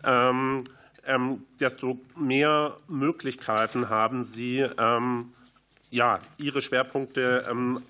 ähm, 0.03 0.65
ähm, 1.05 1.45
desto 1.57 2.01
mehr 2.17 2.75
Möglichkeiten 2.89 3.87
haben 3.87 4.25
Sie, 4.25 4.57
ähm, 4.77 5.31
ja, 5.89 6.19
Ihre 6.37 6.61
Schwerpunkte 6.61 7.47
ähm, 7.49 7.81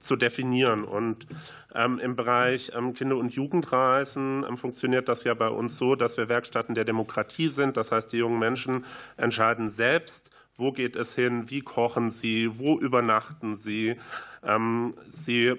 zu 0.00 0.14
definieren. 0.14 0.84
Und 0.84 1.26
ähm, 1.74 1.98
im 2.00 2.16
Bereich 2.16 2.70
Kinder- 2.94 3.16
und 3.16 3.32
Jugendreisen 3.32 4.44
funktioniert 4.58 5.08
das 5.08 5.24
ja 5.24 5.32
bei 5.32 5.48
uns 5.48 5.78
so, 5.78 5.94
dass 5.94 6.18
wir 6.18 6.28
Werkstätten 6.28 6.74
der 6.74 6.84
Demokratie 6.84 7.48
sind. 7.48 7.78
Das 7.78 7.92
heißt, 7.92 8.12
die 8.12 8.18
jungen 8.18 8.38
Menschen 8.38 8.84
entscheiden 9.16 9.70
selbst, 9.70 10.30
wo 10.58 10.72
geht 10.72 10.96
es 10.96 11.14
hin? 11.14 11.48
Wie 11.48 11.62
kochen 11.62 12.10
Sie? 12.10 12.58
Wo 12.58 12.78
übernachten 12.78 13.56
Sie? 13.56 13.96
Ähm, 14.42 14.94
Sie 15.08 15.54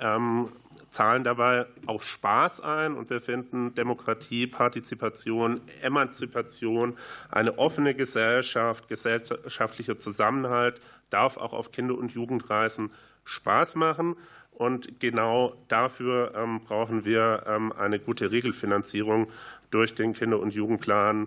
ähm, 0.00 0.48
zahlen 0.90 1.24
dabei 1.24 1.66
auch 1.86 2.02
Spaß 2.02 2.60
ein 2.60 2.94
und 2.94 3.10
wir 3.10 3.20
finden 3.20 3.74
Demokratie, 3.74 4.46
Partizipation, 4.46 5.60
Emanzipation, 5.82 6.96
eine 7.30 7.58
offene 7.58 7.94
Gesellschaft, 7.94 8.88
gesellschaftlicher 8.88 9.98
Zusammenhalt 9.98 10.80
darf 11.10 11.36
auch 11.36 11.52
auf 11.52 11.72
Kinder- 11.72 11.98
und 11.98 12.12
Jugendreisen 12.12 12.90
Spaß 13.24 13.74
machen. 13.74 14.16
Und 14.52 15.00
genau 15.00 15.56
dafür 15.66 16.32
ähm, 16.36 16.60
brauchen 16.60 17.04
wir 17.04 17.44
eine 17.76 17.98
gute 17.98 18.30
Regelfinanzierung 18.30 19.26
durch 19.72 19.96
den 19.96 20.12
Kinder- 20.12 20.38
und 20.38 20.54
Jugendplan 20.54 21.26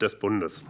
des 0.00 0.18
Bundes. 0.18 0.64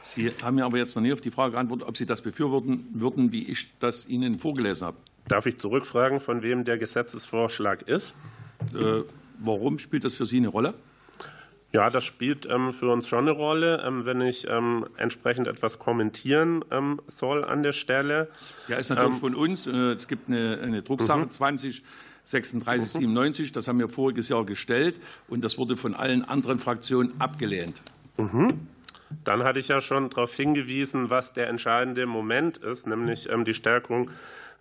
Sie 0.00 0.30
haben 0.42 0.56
mir 0.56 0.64
aber 0.64 0.78
jetzt 0.78 0.94
noch 0.96 1.02
nie 1.02 1.12
auf 1.12 1.20
die 1.20 1.30
Frage 1.30 1.52
geantwortet, 1.52 1.86
ob 1.86 1.96
Sie 1.96 2.06
das 2.06 2.22
befürworten 2.22 2.86
würden, 2.92 3.32
wie 3.32 3.46
ich 3.46 3.78
das 3.78 4.08
Ihnen 4.08 4.38
vorgelesen 4.38 4.86
habe. 4.86 4.96
Darf 5.28 5.46
ich 5.46 5.58
zurückfragen, 5.58 6.20
von 6.20 6.42
wem 6.42 6.64
der 6.64 6.78
Gesetzesvorschlag 6.78 7.82
ist? 7.82 8.14
Äh, 8.74 9.02
warum 9.38 9.78
spielt 9.78 10.04
das 10.04 10.14
für 10.14 10.26
Sie 10.26 10.38
eine 10.38 10.48
Rolle? 10.48 10.74
Ja, 11.72 11.88
das 11.88 12.04
spielt 12.04 12.46
ähm, 12.50 12.72
für 12.72 12.90
uns 12.90 13.06
schon 13.06 13.20
eine 13.20 13.30
Rolle, 13.30 13.82
ähm, 13.86 14.04
wenn 14.04 14.20
ich 14.22 14.48
ähm, 14.48 14.86
entsprechend 14.96 15.46
etwas 15.46 15.78
kommentieren 15.78 16.64
soll 17.06 17.44
an 17.44 17.62
der 17.62 17.72
Stelle. 17.72 18.28
Ja, 18.66 18.76
ist 18.76 18.88
natürlich 18.88 19.20
von 19.20 19.36
uns. 19.36 19.66
Äh, 19.68 19.92
es 19.92 20.08
gibt 20.08 20.28
eine, 20.28 20.58
eine 20.62 20.82
Drucksache 20.82 21.20
mhm. 21.20 21.30
20 21.30 21.82
3697, 22.24 23.52
das 23.52 23.66
haben 23.66 23.78
wir 23.78 23.88
voriges 23.88 24.28
Jahr 24.28 24.44
gestellt 24.44 24.96
und 25.28 25.42
das 25.42 25.58
wurde 25.58 25.76
von 25.76 25.94
allen 25.94 26.24
anderen 26.24 26.58
Fraktionen 26.58 27.20
abgelehnt. 27.20 27.80
Mhm. 28.16 28.48
Dann 29.24 29.44
hatte 29.44 29.58
ich 29.58 29.68
ja 29.68 29.80
schon 29.80 30.10
darauf 30.10 30.34
hingewiesen, 30.34 31.10
was 31.10 31.32
der 31.32 31.48
entscheidende 31.48 32.06
Moment 32.06 32.58
ist, 32.58 32.86
nämlich 32.86 33.28
ähm, 33.28 33.44
die 33.44 33.54
Stärkung 33.54 34.10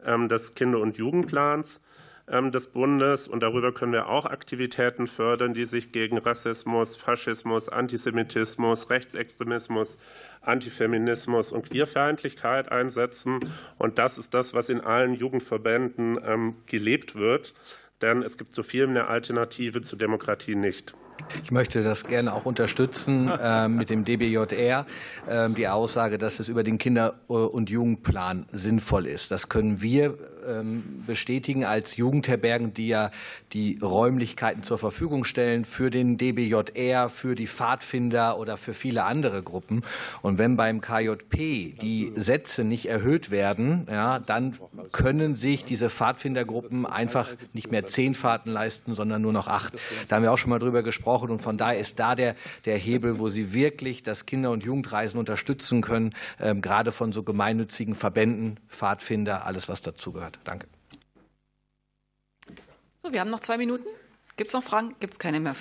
ähm, 0.06 0.28
des 0.28 0.56
Kinder- 0.56 0.80
und 0.80 0.98
Jugendplans 0.98 1.80
ähm, 2.28 2.52
des 2.52 2.68
Bundes. 2.68 3.28
Und 3.28 3.42
darüber 3.42 3.72
können 3.72 3.94
wir 3.94 4.10
auch 4.10 4.26
Aktivitäten 4.26 5.08
fördern, 5.08 5.54
die 5.54 5.66
sich 5.66 5.92
gegen 5.92 6.18
Rassismus, 6.18 6.96
Faschismus, 6.96 7.70
Antisemitismus, 7.70 8.90
Rechtsextremismus, 8.90 9.98
Antifeminismus 10.42 11.52
und 11.52 11.70
Queerfeindlichkeit 11.70 12.72
einsetzen. 12.72 13.40
Und 13.78 14.00
das 14.00 14.18
ist 14.18 14.34
das, 14.34 14.54
was 14.54 14.70
in 14.70 14.82
allen 14.82 15.14
Jugendverbänden 15.14 16.56
gelebt 16.66 17.16
wird. 17.16 17.54
Denn 18.02 18.24
es 18.24 18.38
gibt 18.38 18.56
so 18.56 18.64
viel 18.64 18.88
eine 18.88 19.08
Alternative 19.08 19.82
zur 19.82 20.00
Demokratie 20.00 20.56
nicht. 20.56 20.96
Ich 21.44 21.52
möchte 21.52 21.84
das 21.84 22.04
gerne 22.04 22.34
auch 22.34 22.46
unterstützen 22.46 23.30
äh, 23.42 23.68
mit 23.68 23.90
dem 23.90 24.06
DBJR, 24.06 24.86
äh, 25.28 25.50
die 25.50 25.68
Aussage, 25.68 26.18
dass 26.18 26.40
es 26.40 26.48
über 26.48 26.64
den 26.64 26.78
Kinder- 26.78 27.16
und 27.28 27.70
Jugendplan 27.70 28.46
sinnvoll 28.52 29.06
ist. 29.06 29.32
Das 29.32 29.50
können 29.50 29.82
wir 29.82 30.18
bestätigen 31.06 31.66
als 31.66 31.98
Jugendherbergen, 31.98 32.74
die 32.74 32.88
ja 32.88 33.12
die 33.54 33.80
Räumlichkeiten 33.82 34.64
zur 34.64 34.78
Verfügung 34.78 35.24
stellen 35.24 35.66
für 35.66 35.90
den 35.90 36.18
DBJR, 36.18 37.10
für 37.10 37.36
die 37.36 37.48
Pfadfinder 37.48 38.38
oder 38.38 38.58
für 38.58 38.74
viele 38.74 39.04
andere 39.04 39.42
Gruppen. 39.44 39.84
Und 40.22 40.38
wenn 40.38 40.58
beim 40.58 40.82
KJP 40.82 41.80
die 41.82 42.12
Sätze 42.16 42.64
nicht 42.64 42.88
erhöht 42.88 43.32
werden, 43.32 43.88
ja, 43.90 44.20
dann 44.20 44.58
können 44.92 45.36
sich 45.36 45.66
diese 45.66 45.90
Pfadfindergruppen 45.90 46.86
einfach 46.86 47.30
nicht 47.54 47.72
mehr 47.72 47.86
zehn 47.86 48.14
Fahrten 48.14 48.52
leisten, 48.52 48.96
sondern 48.96 49.22
nur 49.22 49.34
noch 49.34 49.48
acht. 49.48 49.74
Da 50.08 50.16
haben 50.16 50.24
wir 50.24 50.32
auch 50.32 50.38
schon 50.38 50.50
mal 50.50 50.60
drüber 50.60 50.84
gesprochen. 50.84 51.30
Und 51.30 51.42
von 51.42 51.58
daher 51.58 51.80
ist 51.80 52.00
da 52.00 52.16
der, 52.16 52.36
der 52.66 52.78
Hebel, 52.78 53.20
wo 53.20 53.30
Sie 53.30 53.54
wirklich 53.54 54.04
das 54.04 54.26
Kinder- 54.26 54.52
und 54.52 54.64
Jugendreisen 54.64 55.20
unterstützen 55.20 55.82
können, 55.82 56.16
ähm, 56.40 56.62
gerade 56.62 56.92
von 56.92 57.12
so 57.12 57.24
gemeinnützigen 57.24 57.96
Verbänden, 57.96 58.60
Pfadfinder, 58.70 59.46
alles, 59.46 59.70
was 59.70 59.82
dazugehört. 59.82 60.39
Danke. 60.44 60.68
So, 63.04 63.14
wir 63.14 63.20
haben 63.20 63.30
noch 63.30 63.40
zwei 63.40 63.58
Minuten. 63.58 63.88
Gibt 64.38 64.50
es 64.50 64.54
noch 64.54 64.64
Fragen? 64.64 64.96
Gibt 65.00 65.14
es 65.14 65.20
keine 65.20 65.40
mehr. 65.40 65.56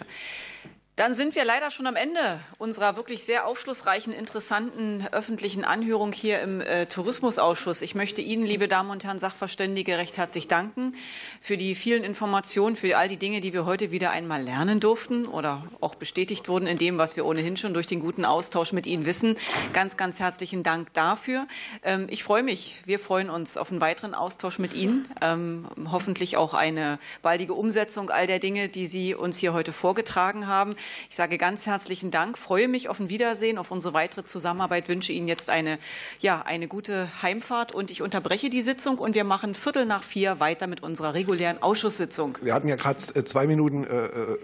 Dann 0.99 1.15
sind 1.15 1.37
wir 1.37 1.45
leider 1.45 1.71
schon 1.71 1.87
am 1.87 1.95
Ende 1.95 2.41
unserer 2.59 2.97
wirklich 2.97 3.23
sehr 3.23 3.47
aufschlussreichen, 3.47 4.13
interessanten 4.13 5.07
öffentlichen 5.13 5.65
Anhörung 5.65 6.11
hier 6.11 6.41
im 6.41 6.61
äh, 6.61 6.87
Tourismusausschuss. 6.87 7.83
Ich 7.83 7.95
möchte 7.95 8.21
Ihnen, 8.21 8.45
liebe 8.45 8.67
Damen 8.67 8.91
und 8.91 9.05
Herren 9.05 9.21
Sachverständige, 9.21 9.97
recht 9.97 10.17
herzlich 10.17 10.49
danken 10.49 10.97
für 11.41 11.57
die 11.57 11.77
vielen 11.77 12.03
Informationen, 12.03 12.75
für 12.75 12.99
all 12.99 13.07
die 13.07 13.17
Dinge, 13.17 13.41
die 13.41 13.53
wir 13.53 13.65
heute 13.65 13.93
wieder 13.93 14.11
einmal 14.11 14.43
lernen 14.43 14.81
durften 14.81 15.27
oder 15.27 15.63
auch 15.81 15.95
bestätigt 15.95 16.49
wurden 16.49 16.67
in 16.67 16.79
dem, 16.79 16.99
was 16.99 17.15
wir 17.15 17.27
ohnehin 17.27 17.57
schon 17.57 17.75
durch 17.75 17.87
den 17.87 18.01
guten 18.01 18.25
Austausch 18.25 18.73
mit 18.73 18.85
Ihnen 18.85 19.07
wissen. 19.07 19.37
Ganz, 19.73 19.97
ganz 19.97 20.19
herzlichen 20.19 20.65
Dank 20.65 20.93
dafür. 20.95 21.47
Ähm, 21.85 22.09
ich 22.11 22.25
freue 22.25 22.43
mich, 22.43 22.75
wir 22.87 22.99
freuen 22.99 23.31
uns 23.31 23.57
auf 23.57 23.71
einen 23.71 23.81
weiteren 23.81 24.17
Austausch 24.17 24.59
mit 24.59 24.75
Ihnen, 24.75 25.07
ähm, 25.21 25.69
hoffentlich 25.93 26.37
auch 26.37 26.55
eine 26.55 26.99
baldige 27.23 27.55
Umsetzung 27.55 28.11
all 28.11 28.27
der 28.27 28.41
Dinge, 28.41 28.69
die 28.69 28.89
Sie 28.89 29.15
uns 29.15 29.39
hier 29.39 29.53
heute 29.53 29.73
vorgetragen 29.73 30.49
haben. 30.49 30.75
Ich 31.11 31.17
sage 31.17 31.39
ganz 31.39 31.67
herzlichen 31.67 32.11
Dank, 32.11 32.39
freue 32.39 32.69
mich 32.69 32.89
auf 32.89 33.01
ein 33.01 33.09
Wiedersehen, 33.09 33.59
auf 33.59 33.71
unsere 33.71 33.95
weitere 33.95 34.25
Zusammenarbeit, 34.25 34.89
wünsche 34.89 35.13
Ihnen 35.13 35.29
jetzt 35.29 35.51
eine, 35.51 35.79
ja, 36.21 36.43
eine 36.43 36.69
gute 36.69 37.09
Heimfahrt 37.23 37.75
und 37.75 37.91
ich 37.91 38.03
unterbreche 38.03 38.51
die 38.51 38.63
Sitzung 38.63 38.99
und 38.99 39.15
wir 39.15 39.25
machen 39.25 39.55
Viertel 39.55 39.87
nach 39.87 40.03
vier 40.03 40.41
weiter 40.41 40.67
mit 40.67 40.83
unserer 40.83 41.15
regulären 41.15 41.63
Ausschusssitzung. 41.63 42.39
Wir 42.43 42.55
hatten 42.55 42.69
ja 42.69 42.77
gerade 42.77 42.99
äh, 43.15 43.25
zwei 43.25 43.47
Minuten. 43.47 43.85
Äh, 43.85 44.07
äh 44.07 44.39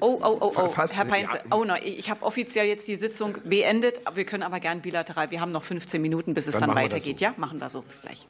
Oh, 0.00 0.16
oh, 0.22 0.38
oh, 0.40 0.52
oh, 0.54 0.76
Herr 0.76 1.04
Peinze, 1.06 1.40
oh 1.50 1.64
no, 1.64 1.74
ich 1.74 2.08
habe 2.08 2.22
offiziell 2.22 2.66
jetzt 2.66 2.86
die 2.86 2.94
Sitzung 2.94 3.38
beendet. 3.42 4.00
Wir 4.14 4.24
können 4.24 4.44
aber 4.44 4.60
gern 4.60 4.80
bilateral. 4.80 5.32
Wir 5.32 5.40
haben 5.40 5.50
noch 5.50 5.64
15 5.64 6.00
Minuten, 6.00 6.34
bis 6.34 6.46
es 6.46 6.52
dann, 6.52 6.68
dann 6.68 6.76
weitergeht. 6.76 7.18
So. 7.18 7.24
Ja, 7.24 7.34
machen 7.36 7.60
wir 7.60 7.68
so. 7.68 7.82
Bis 7.82 8.00
gleich. 8.00 8.26